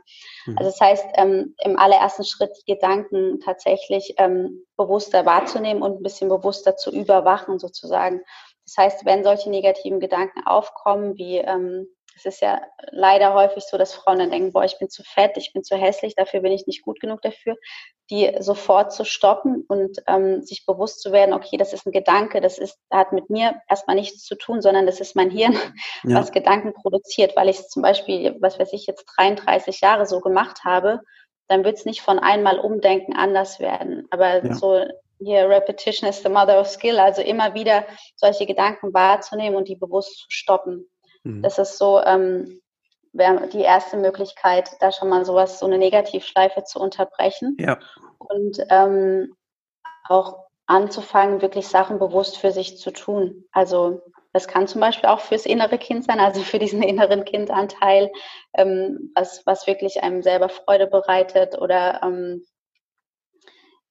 Mhm. 0.46 0.60
Also 0.60 0.70
das 0.70 0.80
heißt, 0.80 1.06
ähm, 1.16 1.56
im 1.64 1.80
allerersten 1.80 2.24
Schritt 2.24 2.52
die 2.62 2.74
Gedanken 2.74 3.40
tatsächlich 3.40 4.14
ähm, 4.18 4.64
bewusster 4.78 5.26
wahrzunehmen 5.26 5.82
und 5.82 6.00
ein 6.00 6.04
bisschen 6.04 6.30
bewusster 6.30 6.78
zu 6.78 6.92
überwachen 6.92 7.58
sozusagen. 7.58 8.22
Das 8.64 8.78
heißt, 8.78 9.06
wenn 9.06 9.24
solche 9.24 9.50
negativen 9.50 10.00
Gedanken 10.00 10.46
aufkommen, 10.46 11.18
wie 11.18 11.38
ähm, 11.38 11.88
es 12.16 12.26
ist 12.26 12.42
ja 12.42 12.62
leider 12.92 13.34
häufig 13.34 13.64
so, 13.66 13.78
dass 13.78 13.94
Frauen 13.94 14.20
dann 14.20 14.32
denken, 14.32 14.54
boah, 14.54 14.64
ich 14.64 14.80
bin 14.80 14.90
zu 14.90 15.04
fett, 15.04 15.36
ich 15.36 15.52
bin 15.52 15.64
zu 15.64 15.76
hässlich, 15.76 16.16
dafür 16.16 16.40
bin 16.40 16.54
ich 16.54 16.66
nicht 16.66 16.82
gut 16.82 17.00
genug 17.02 17.22
dafür, 17.22 17.56
die 18.10 18.34
sofort 18.40 18.94
zu 18.94 19.04
stoppen 19.04 19.66
und 19.68 20.02
ähm, 20.08 20.42
sich 20.42 20.66
bewusst 20.66 21.02
zu 21.02 21.12
werden, 21.12 21.34
okay, 21.34 21.58
das 21.58 21.74
ist 21.74 21.86
ein 21.86 21.92
Gedanke, 21.92 22.40
das 22.40 22.58
ist, 22.58 22.80
hat 22.90 23.12
mit 23.12 23.30
mir 23.30 23.62
erstmal 23.70 23.98
nichts 23.98 24.24
zu 24.24 24.36
tun, 24.36 24.62
sondern 24.62 24.86
das 24.86 25.02
ist 25.02 25.16
mein 25.16 25.30
Hirn, 25.30 25.54
ja. 26.04 26.20
was 26.20 26.32
Gedanken 26.32 26.74
produziert, 26.74 27.36
weil 27.36 27.50
ich 27.50 27.60
es 27.60 27.70
zum 27.70 27.82
Beispiel, 27.82 28.38
was 28.40 28.58
weiß 28.60 28.72
ich, 28.72 28.86
jetzt 28.88 29.06
33 29.18 29.82
Jahre 29.82 30.06
so 30.06 30.22
gemacht 30.22 30.64
habe, 30.64 31.02
dann 31.48 31.66
wird 31.66 31.78
es 31.78 31.86
nicht 31.86 32.02
von 32.02 32.18
einmal 32.18 32.60
umdenken 32.60 33.14
anders 33.14 33.60
werden. 33.60 34.08
Aber 34.10 34.44
ja. 34.44 34.54
so 34.54 34.86
hier 35.20 35.50
Repetition 35.50 36.10
is 36.10 36.22
the 36.22 36.30
mother 36.30 36.60
of 36.60 36.68
skill, 36.68 37.00
also 37.00 37.22
immer 37.22 37.54
wieder 37.54 37.86
solche 38.16 38.46
Gedanken 38.46 38.94
wahrzunehmen 38.94 39.58
und 39.58 39.68
die 39.68 39.76
bewusst 39.76 40.18
zu 40.20 40.26
stoppen. 40.30 40.90
Mhm. 41.26 41.42
Das 41.42 41.58
ist 41.58 41.78
so 41.78 42.02
ähm, 42.02 42.62
die 43.14 43.62
erste 43.62 43.98
Möglichkeit, 43.98 44.70
da 44.80 44.92
schon 44.92 45.10
mal 45.10 45.26
sowas, 45.26 45.60
so 45.60 45.66
eine 45.66 45.78
Negativschleife 45.78 46.64
zu 46.64 46.80
unterbrechen. 46.80 47.58
Ja. 47.60 47.80
Und 48.18 48.60
ähm, 48.70 49.36
auch 50.08 50.46
anzufangen, 50.68 51.42
wirklich 51.42 51.68
Sachen 51.68 52.00
bewusst 52.00 52.38
für 52.38 52.52
sich 52.52 52.78
zu 52.78 52.92
tun. 52.92 53.46
Also 53.52 54.02
das 54.34 54.48
kann 54.48 54.68
zum 54.68 54.82
Beispiel 54.82 55.10
auch 55.10 55.22
fürs 55.22 55.46
innere 55.46 55.78
Kind 55.78 56.04
sein, 56.04 56.20
also 56.20 56.42
für 56.42 56.60
diesen 56.60 56.84
inneren 56.84 57.26
Kindanteil, 57.26 58.12
ähm, 58.54 59.12
was, 59.16 59.46
was 59.46 59.68
wirklich 59.68 60.04
einem 60.04 60.22
selber 60.22 60.50
Freude 60.50 60.88
bereitet 60.88 61.58
oder 61.60 62.02
ähm, 62.04 62.46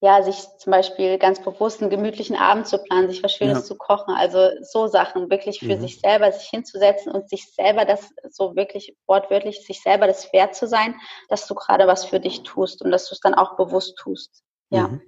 ja, 0.05 0.23
sich 0.23 0.37
zum 0.59 0.71
Beispiel 0.71 1.17
ganz 1.17 1.40
bewusst 1.40 1.81
einen 1.81 1.88
gemütlichen 1.88 2.37
Abend 2.37 2.67
zu 2.67 2.77
planen, 2.77 3.09
sich 3.09 3.23
was 3.23 3.33
Schönes 3.33 3.61
ja. 3.61 3.64
zu 3.64 3.79
kochen, 3.79 4.14
also 4.14 4.51
so 4.61 4.87
Sachen, 4.87 5.31
wirklich 5.31 5.61
für 5.61 5.77
mhm. 5.77 5.81
sich 5.81 5.99
selber 5.99 6.31
sich 6.31 6.47
hinzusetzen 6.47 7.11
und 7.11 7.31
sich 7.31 7.51
selber 7.55 7.87
das 7.87 8.11
so 8.29 8.55
wirklich 8.55 8.95
wortwörtlich, 9.07 9.64
sich 9.64 9.81
selber 9.81 10.07
das 10.07 10.31
wert 10.35 10.55
zu 10.55 10.69
sein, 10.69 10.95
dass 11.31 11.47
du 11.47 11.55
gerade 11.55 11.87
was 11.87 12.05
für 12.05 12.21
dich 12.21 12.43
tust 12.43 12.83
und 12.83 12.90
dass 12.90 13.09
du 13.09 13.14
es 13.14 13.21
dann 13.21 13.33
auch 13.33 13.57
bewusst 13.57 13.97
tust. 13.97 14.43
Ja. 14.69 14.88
Mhm. 14.88 15.01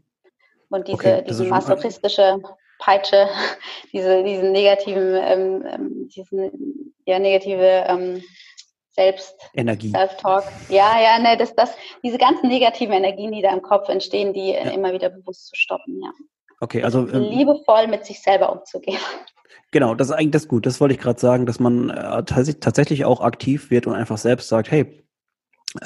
Und 0.71 0.89
diese, 0.89 0.97
okay, 0.97 1.25
diese 1.29 1.45
masochistische 1.45 2.39
Peitsche, 2.79 3.29
diese, 3.93 4.25
diesen 4.25 4.53
negativen, 4.53 5.15
ähm, 5.15 5.67
ähm, 5.67 6.09
diesen, 6.09 6.95
ja, 7.05 7.19
negative 7.19 7.85
ähm, 7.87 8.23
selbst 8.97 9.35
Energie. 9.55 9.91
Self-Talk. 9.91 10.45
Ja, 10.69 11.01
ja, 11.01 11.19
ne, 11.19 11.37
das, 11.37 11.55
das, 11.55 11.71
diese 12.03 12.19
ganzen 12.19 12.49
negativen 12.49 12.95
Energien, 12.95 13.31
die 13.31 13.43
da 13.43 13.53
im 13.53 13.63
Kopf 13.63 13.89
entstehen, 13.89 14.33
die 14.33 14.53
ja. 14.53 14.71
immer 14.71 14.93
wieder 14.93 15.11
bewusst 15.11 15.47
zu 15.49 15.55
stoppen, 15.55 16.03
ja. 16.03 16.11
Okay, 16.61 16.83
also 16.83 17.07
ähm, 17.09 17.23
liebevoll 17.23 17.87
mit 17.87 18.07
sich 18.07 18.23
selber 18.23 18.51
umzugehen. 18.51 18.99
Genau, 19.73 19.95
das 19.95 20.09
ist 20.09 20.15
eigentlich 20.15 20.31
das 20.31 20.49
gut. 20.49 20.65
Das 20.65 20.81
wollte 20.81 20.95
ich 20.95 21.01
gerade 21.01 21.21
sagen, 21.21 21.45
dass 21.45 21.61
man 21.61 21.91
äh, 21.91 22.25
tatsächlich 22.25 23.05
auch 23.05 23.21
aktiv 23.21 23.71
wird 23.71 23.87
und 23.87 23.95
einfach 23.95 24.17
selbst 24.17 24.49
sagt, 24.49 24.71
hey, 24.71 25.06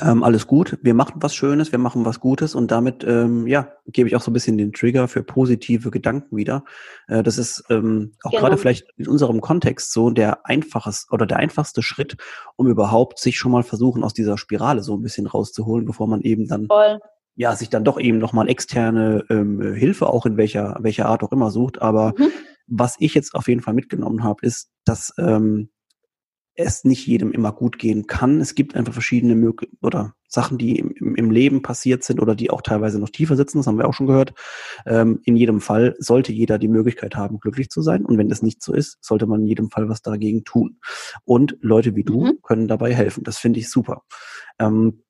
ähm, 0.01 0.23
alles 0.23 0.47
gut, 0.47 0.79
wir 0.83 0.95
machen 0.95 1.15
was 1.21 1.35
Schönes, 1.35 1.73
wir 1.73 1.79
machen 1.79 2.05
was 2.05 2.21
Gutes 2.21 2.55
und 2.55 2.71
damit, 2.71 3.05
ähm, 3.05 3.47
ja, 3.47 3.73
gebe 3.87 4.09
ich 4.09 4.17
auch 4.17 4.21
so 4.21 4.31
ein 4.31 4.35
bisschen 4.35 4.59
den 4.59 4.73
Trigger 4.73 5.09
für 5.09 5.23
positive 5.23 5.91
Gedanken 5.91 6.37
wieder. 6.37 6.65
Äh, 7.09 7.23
das 7.23 7.39
ist 7.39 7.65
ähm, 7.71 8.13
auch 8.23 8.31
genau. 8.31 8.43
gerade 8.43 8.57
vielleicht 8.57 8.87
in 8.97 9.09
unserem 9.09 9.41
Kontext 9.41 9.93
so 9.93 10.11
der 10.11 10.47
einfaches 10.47 11.07
oder 11.11 11.27
der 11.27 11.39
einfachste 11.39 11.83
Schritt, 11.83 12.17
um 12.57 12.67
überhaupt 12.69 13.19
sich 13.19 13.39
schon 13.39 13.53
mal 13.53 13.63
versuchen, 13.63 14.05
aus 14.05 14.15
dieser 14.15 14.39
Spirale 14.39 14.83
so 14.83 14.97
ein 14.97 15.03
bisschen 15.03 15.27
rauszuholen, 15.27 15.85
bevor 15.85 16.09
man 16.09 16.21
eben 16.21 16.47
dann 16.47 16.67
Voll. 16.67 17.01
ja 17.35 17.55
sich 17.57 17.71
dann 17.71 17.85
doch 17.85 17.99
eben 17.99 18.19
nochmal 18.19 18.49
externe 18.49 19.25
ähm, 19.31 19.61
Hilfe 19.75 20.09
auch 20.09 20.27
in 20.27 20.37
welcher 20.37 20.79
welcher 20.81 21.07
Art 21.07 21.23
auch 21.23 21.33
immer 21.33 21.51
sucht. 21.51 21.81
Aber 21.81 22.15
mhm. 22.17 22.31
was 22.67 22.97
ich 22.99 23.15
jetzt 23.15 23.35
auf 23.35 23.49
jeden 23.49 23.63
Fall 23.63 23.75
mitgenommen 23.75 24.25
habe, 24.25 24.45
ist, 24.45 24.71
dass 24.85 25.13
ähm, 25.19 25.71
es 26.61 26.85
nicht 26.85 27.07
jedem 27.07 27.33
immer 27.33 27.53
gut 27.53 27.79
gehen 27.79 28.07
kann. 28.07 28.41
Es 28.41 28.55
gibt 28.55 28.75
einfach 28.75 28.93
verschiedene 28.93 29.35
Mög 29.35 29.67
oder 29.83 30.15
Sachen, 30.29 30.59
die 30.59 30.79
im, 30.79 31.15
im, 31.17 31.31
Leben 31.31 31.63
passiert 31.63 32.05
sind 32.05 32.21
oder 32.21 32.35
die 32.35 32.51
auch 32.51 32.63
teilweise 32.63 33.01
noch 33.01 33.11
tiefer 33.11 33.37
sitzen. 33.37 33.59
Das 33.59 33.67
haben 33.67 33.79
wir 33.79 33.89
auch 33.89 33.95
schon 33.95 34.07
gehört. 34.07 34.33
Ähm, 34.87 35.21
in 35.25 35.37
jedem 35.37 35.61
Fall 35.61 35.97
sollte 35.99 36.33
jeder 36.33 36.59
die 36.59 36.69
Möglichkeit 36.69 37.17
haben, 37.17 37.41
glücklich 37.41 37.69
zu 37.69 37.83
sein. 37.83 38.05
Und 38.05 38.17
wenn 38.17 38.29
das 38.29 38.43
nicht 38.43 38.63
so 38.63 38.73
ist, 38.73 38.99
sollte 39.01 39.27
man 39.27 39.41
in 39.41 39.47
jedem 39.49 39.71
Fall 39.71 39.89
was 39.89 40.03
dagegen 40.03 40.45
tun. 40.45 40.79
Und 41.25 41.57
Leute 41.61 41.97
wie 41.97 42.05
du 42.05 42.27
mhm. 42.27 42.39
können 42.43 42.69
dabei 42.69 42.95
helfen. 42.95 43.25
Das 43.25 43.39
finde 43.39 43.59
ich 43.59 43.71
super. 43.71 44.03
Ähm, 44.59 45.03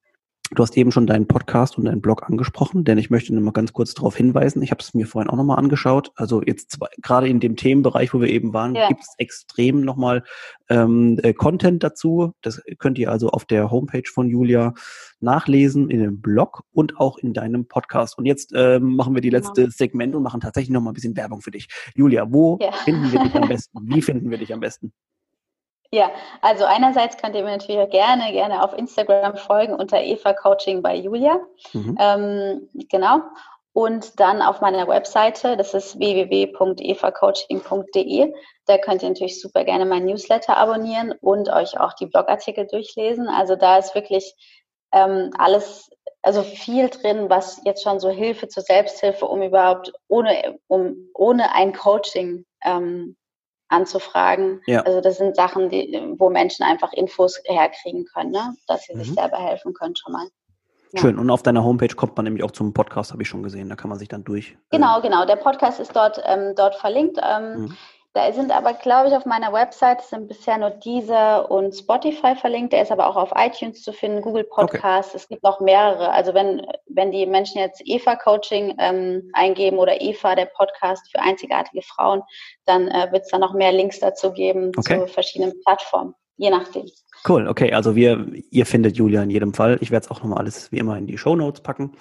Du 0.52 0.64
hast 0.64 0.76
eben 0.76 0.90
schon 0.90 1.06
deinen 1.06 1.28
Podcast 1.28 1.78
und 1.78 1.84
deinen 1.84 2.00
Blog 2.00 2.24
angesprochen, 2.24 2.82
denn 2.82 2.98
ich 2.98 3.08
möchte 3.08 3.32
nur 3.32 3.42
mal 3.42 3.52
ganz 3.52 3.72
kurz 3.72 3.94
darauf 3.94 4.16
hinweisen. 4.16 4.62
Ich 4.62 4.72
habe 4.72 4.80
es 4.80 4.94
mir 4.94 5.06
vorhin 5.06 5.30
auch 5.30 5.36
nochmal 5.36 5.58
angeschaut. 5.58 6.10
Also 6.16 6.42
jetzt 6.42 6.72
zwei, 6.72 6.88
gerade 7.00 7.28
in 7.28 7.38
dem 7.38 7.54
Themenbereich, 7.54 8.12
wo 8.12 8.20
wir 8.20 8.28
eben 8.28 8.52
waren, 8.52 8.74
ja. 8.74 8.88
gibt 8.88 9.00
es 9.00 9.14
extrem 9.18 9.82
nochmal 9.82 10.24
ähm, 10.68 11.20
äh, 11.22 11.34
Content 11.34 11.84
dazu. 11.84 12.32
Das 12.42 12.60
könnt 12.78 12.98
ihr 12.98 13.12
also 13.12 13.30
auf 13.30 13.44
der 13.44 13.70
Homepage 13.70 14.10
von 14.12 14.28
Julia 14.28 14.74
nachlesen, 15.20 15.88
in 15.88 16.00
dem 16.00 16.20
Blog 16.20 16.64
und 16.72 16.98
auch 16.98 17.18
in 17.18 17.32
deinem 17.32 17.68
Podcast. 17.68 18.18
Und 18.18 18.26
jetzt 18.26 18.52
ähm, 18.52 18.96
machen 18.96 19.14
wir 19.14 19.22
die 19.22 19.30
genau. 19.30 19.46
letzte 19.46 19.62
genau. 19.62 19.74
Segment 19.76 20.14
und 20.16 20.24
machen 20.24 20.40
tatsächlich 20.40 20.70
nochmal 20.70 20.90
ein 20.90 20.94
bisschen 20.94 21.16
Werbung 21.16 21.42
für 21.42 21.52
dich. 21.52 21.68
Julia, 21.94 22.26
wo 22.28 22.58
ja. 22.60 22.72
finden 22.72 23.12
wir 23.12 23.22
dich 23.22 23.34
am 23.36 23.48
besten? 23.48 23.78
Wie 23.84 24.02
finden 24.02 24.30
wir 24.30 24.38
dich 24.38 24.52
am 24.52 24.58
besten? 24.58 24.92
Ja, 25.92 26.12
also 26.40 26.66
einerseits 26.66 27.16
könnt 27.16 27.34
ihr 27.34 27.42
mir 27.42 27.56
natürlich 27.56 27.90
gerne, 27.90 28.30
gerne 28.30 28.62
auf 28.62 28.78
Instagram 28.78 29.36
folgen 29.36 29.74
unter 29.74 30.00
Eva 30.00 30.32
Coaching 30.32 30.82
bei 30.82 30.94
Julia. 30.94 31.40
Mhm. 31.72 31.98
Ähm, 31.98 32.68
genau. 32.88 33.22
Und 33.72 34.20
dann 34.20 34.42
auf 34.42 34.60
meiner 34.60 34.86
Webseite, 34.86 35.56
das 35.56 35.74
ist 35.74 35.98
www.evacoaching.de. 35.98 38.32
Da 38.66 38.78
könnt 38.78 39.02
ihr 39.02 39.08
natürlich 39.08 39.40
super 39.40 39.64
gerne 39.64 39.84
mein 39.84 40.04
Newsletter 40.04 40.56
abonnieren 40.56 41.12
und 41.20 41.48
euch 41.48 41.76
auch 41.78 41.94
die 41.94 42.06
Blogartikel 42.06 42.68
durchlesen. 42.68 43.28
Also 43.28 43.56
da 43.56 43.78
ist 43.78 43.96
wirklich 43.96 44.36
ähm, 44.92 45.30
alles, 45.38 45.90
also 46.22 46.42
viel 46.42 46.88
drin, 46.88 47.30
was 47.30 47.60
jetzt 47.64 47.82
schon 47.82 47.98
so 48.00 48.10
Hilfe 48.10 48.48
zur 48.48 48.62
Selbsthilfe, 48.62 49.26
um 49.26 49.42
überhaupt 49.42 49.92
ohne, 50.08 50.58
um, 50.68 51.08
ohne 51.14 51.54
ein 51.54 51.72
Coaching 51.72 52.44
ähm, 52.64 53.16
anzufragen. 53.70 54.60
Ja. 54.66 54.82
Also 54.82 55.00
das 55.00 55.16
sind 55.16 55.36
Sachen, 55.36 55.70
die, 55.70 55.98
wo 56.18 56.28
Menschen 56.28 56.64
einfach 56.64 56.92
Infos 56.92 57.40
herkriegen 57.44 58.04
können, 58.04 58.32
ne? 58.32 58.54
dass 58.66 58.84
sie 58.84 58.94
mhm. 58.94 58.98
sich 59.00 59.14
selber 59.14 59.38
helfen 59.38 59.72
können 59.72 59.96
schon 59.96 60.12
mal. 60.12 60.26
Ja. 60.92 61.00
Schön. 61.00 61.18
Und 61.18 61.30
auf 61.30 61.42
deiner 61.42 61.62
Homepage 61.62 61.94
kommt 61.94 62.16
man 62.16 62.24
nämlich 62.24 62.42
auch 62.42 62.50
zum 62.50 62.72
Podcast, 62.72 63.12
habe 63.12 63.22
ich 63.22 63.28
schon 63.28 63.44
gesehen. 63.44 63.68
Da 63.68 63.76
kann 63.76 63.88
man 63.88 63.98
sich 63.98 64.08
dann 64.08 64.24
durch. 64.24 64.58
Genau, 64.70 64.98
äh, 64.98 65.02
genau. 65.02 65.24
Der 65.24 65.36
Podcast 65.36 65.78
ist 65.78 65.94
dort, 65.94 66.20
ähm, 66.26 66.54
dort 66.56 66.74
verlinkt. 66.74 67.18
Ähm, 67.22 67.60
mhm. 67.62 67.76
Da 68.12 68.32
sind 68.32 68.50
aber, 68.50 68.72
glaube 68.72 69.08
ich, 69.08 69.14
auf 69.14 69.24
meiner 69.24 69.52
Website 69.52 70.02
sind 70.02 70.26
bisher 70.26 70.58
nur 70.58 70.70
Deezer 70.70 71.48
und 71.48 71.72
Spotify 71.76 72.34
verlinkt. 72.34 72.72
Der 72.72 72.82
ist 72.82 72.90
aber 72.90 73.06
auch 73.06 73.14
auf 73.14 73.30
iTunes 73.36 73.82
zu 73.82 73.92
finden, 73.92 74.20
Google 74.20 74.42
Podcast. 74.42 75.10
Okay. 75.10 75.16
Es 75.16 75.28
gibt 75.28 75.44
noch 75.44 75.60
mehrere. 75.60 76.10
Also 76.10 76.34
wenn, 76.34 76.66
wenn 76.88 77.12
die 77.12 77.24
Menschen 77.24 77.60
jetzt 77.60 77.80
Eva 77.84 78.16
Coaching 78.16 78.74
ähm, 78.80 79.30
eingeben 79.32 79.78
oder 79.78 80.00
Eva, 80.00 80.34
der 80.34 80.46
Podcast 80.46 81.08
für 81.12 81.20
einzigartige 81.20 81.82
Frauen, 81.82 82.22
dann 82.64 82.88
äh, 82.88 83.12
wird 83.12 83.22
es 83.26 83.30
da 83.30 83.38
noch 83.38 83.54
mehr 83.54 83.70
Links 83.70 84.00
dazu 84.00 84.32
geben 84.32 84.72
okay. 84.76 84.98
zu 84.98 85.06
verschiedenen 85.06 85.52
Plattformen. 85.62 86.14
Je 86.36 86.50
nachdem. 86.50 86.86
Cool, 87.28 87.46
okay, 87.46 87.72
also 87.74 87.94
wir, 87.94 88.26
ihr 88.50 88.66
findet 88.66 88.96
Julia 88.96 89.22
in 89.22 89.30
jedem 89.30 89.54
Fall. 89.54 89.78
Ich 89.82 89.90
werde 89.90 90.06
es 90.06 90.10
auch 90.10 90.20
nochmal 90.20 90.38
alles 90.38 90.72
wie 90.72 90.78
immer 90.78 90.96
in 90.96 91.06
die 91.06 91.18
Show 91.18 91.36
Notes 91.36 91.60
packen. 91.60 91.92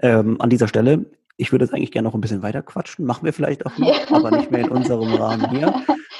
Ähm, 0.00 0.40
an 0.40 0.50
dieser 0.50 0.68
Stelle 0.68 1.06
ich 1.38 1.52
würde 1.52 1.64
jetzt 1.64 1.72
eigentlich 1.72 1.92
gerne 1.92 2.06
noch 2.08 2.14
ein 2.14 2.20
bisschen 2.20 2.42
weiter 2.42 2.62
quatschen, 2.62 3.06
machen 3.06 3.24
wir 3.24 3.32
vielleicht 3.32 3.64
auch 3.64 3.78
noch, 3.78 3.88
ja. 3.88 4.14
aber 4.14 4.30
nicht 4.32 4.50
mehr 4.50 4.60
in 4.60 4.68
unserem 4.70 5.14
Rahmen 5.14 5.48
hier. 5.50 5.74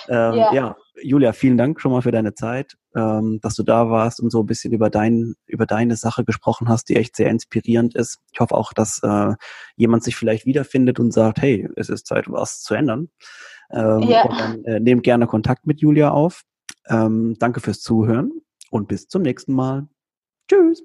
Ähm, 0.09 0.35
ja. 0.35 0.55
ja. 0.55 0.77
Julia, 1.03 1.33
vielen 1.33 1.59
Dank 1.59 1.81
schon 1.81 1.93
mal 1.93 2.03
für 2.03 2.11
deine 2.11 2.35
Zeit, 2.35 2.77
ähm, 2.97 3.39
dass 3.43 3.55
du 3.55 3.63
da 3.63 3.91
warst 3.91 4.21
und 4.21 4.31
so 4.31 4.41
ein 4.41 4.47
bisschen 4.47 4.73
über 4.73 4.91
dein, 4.91 5.35
über 5.47 5.67
deine 5.67 5.97
Sache 5.97 6.25
gesprochen 6.25 6.69
hast, 6.69 6.89
die 6.89 6.97
echt 6.97 7.15
sehr 7.15 7.31
inspirierend 7.31 7.95
ist. 7.95 8.19
Ich 8.33 8.41
hoffe 8.41 8.55
auch, 8.55 8.73
dass 8.73 9.01
äh, 9.03 9.35
jemand 9.77 10.03
sich 10.03 10.17
vielleicht 10.17 10.47
wiederfindet 10.47 10.99
und 10.99 11.13
sagt, 11.13 11.41
hey, 11.41 11.69
es 11.77 11.89
ist 11.89 12.07
Zeit, 12.07 12.25
was 12.29 12.63
zu 12.63 12.75
ändern. 12.75 13.11
Ähm, 13.71 14.03
ja. 14.03 14.23
Und 14.23 14.41
dann 14.41 14.65
äh, 14.65 14.81
nehmt 14.81 15.03
gerne 15.03 15.27
Kontakt 15.27 15.67
mit 15.67 15.81
Julia 15.81 16.11
auf. 16.11 16.43
Ähm, 16.89 17.37
danke 17.39 17.61
fürs 17.61 17.81
Zuhören 17.81 18.33
und 18.71 18.89
bis 18.89 19.09
zum 19.09 19.23
nächsten 19.23 19.53
Mal. 19.53 19.89
Tschüss. 20.49 20.83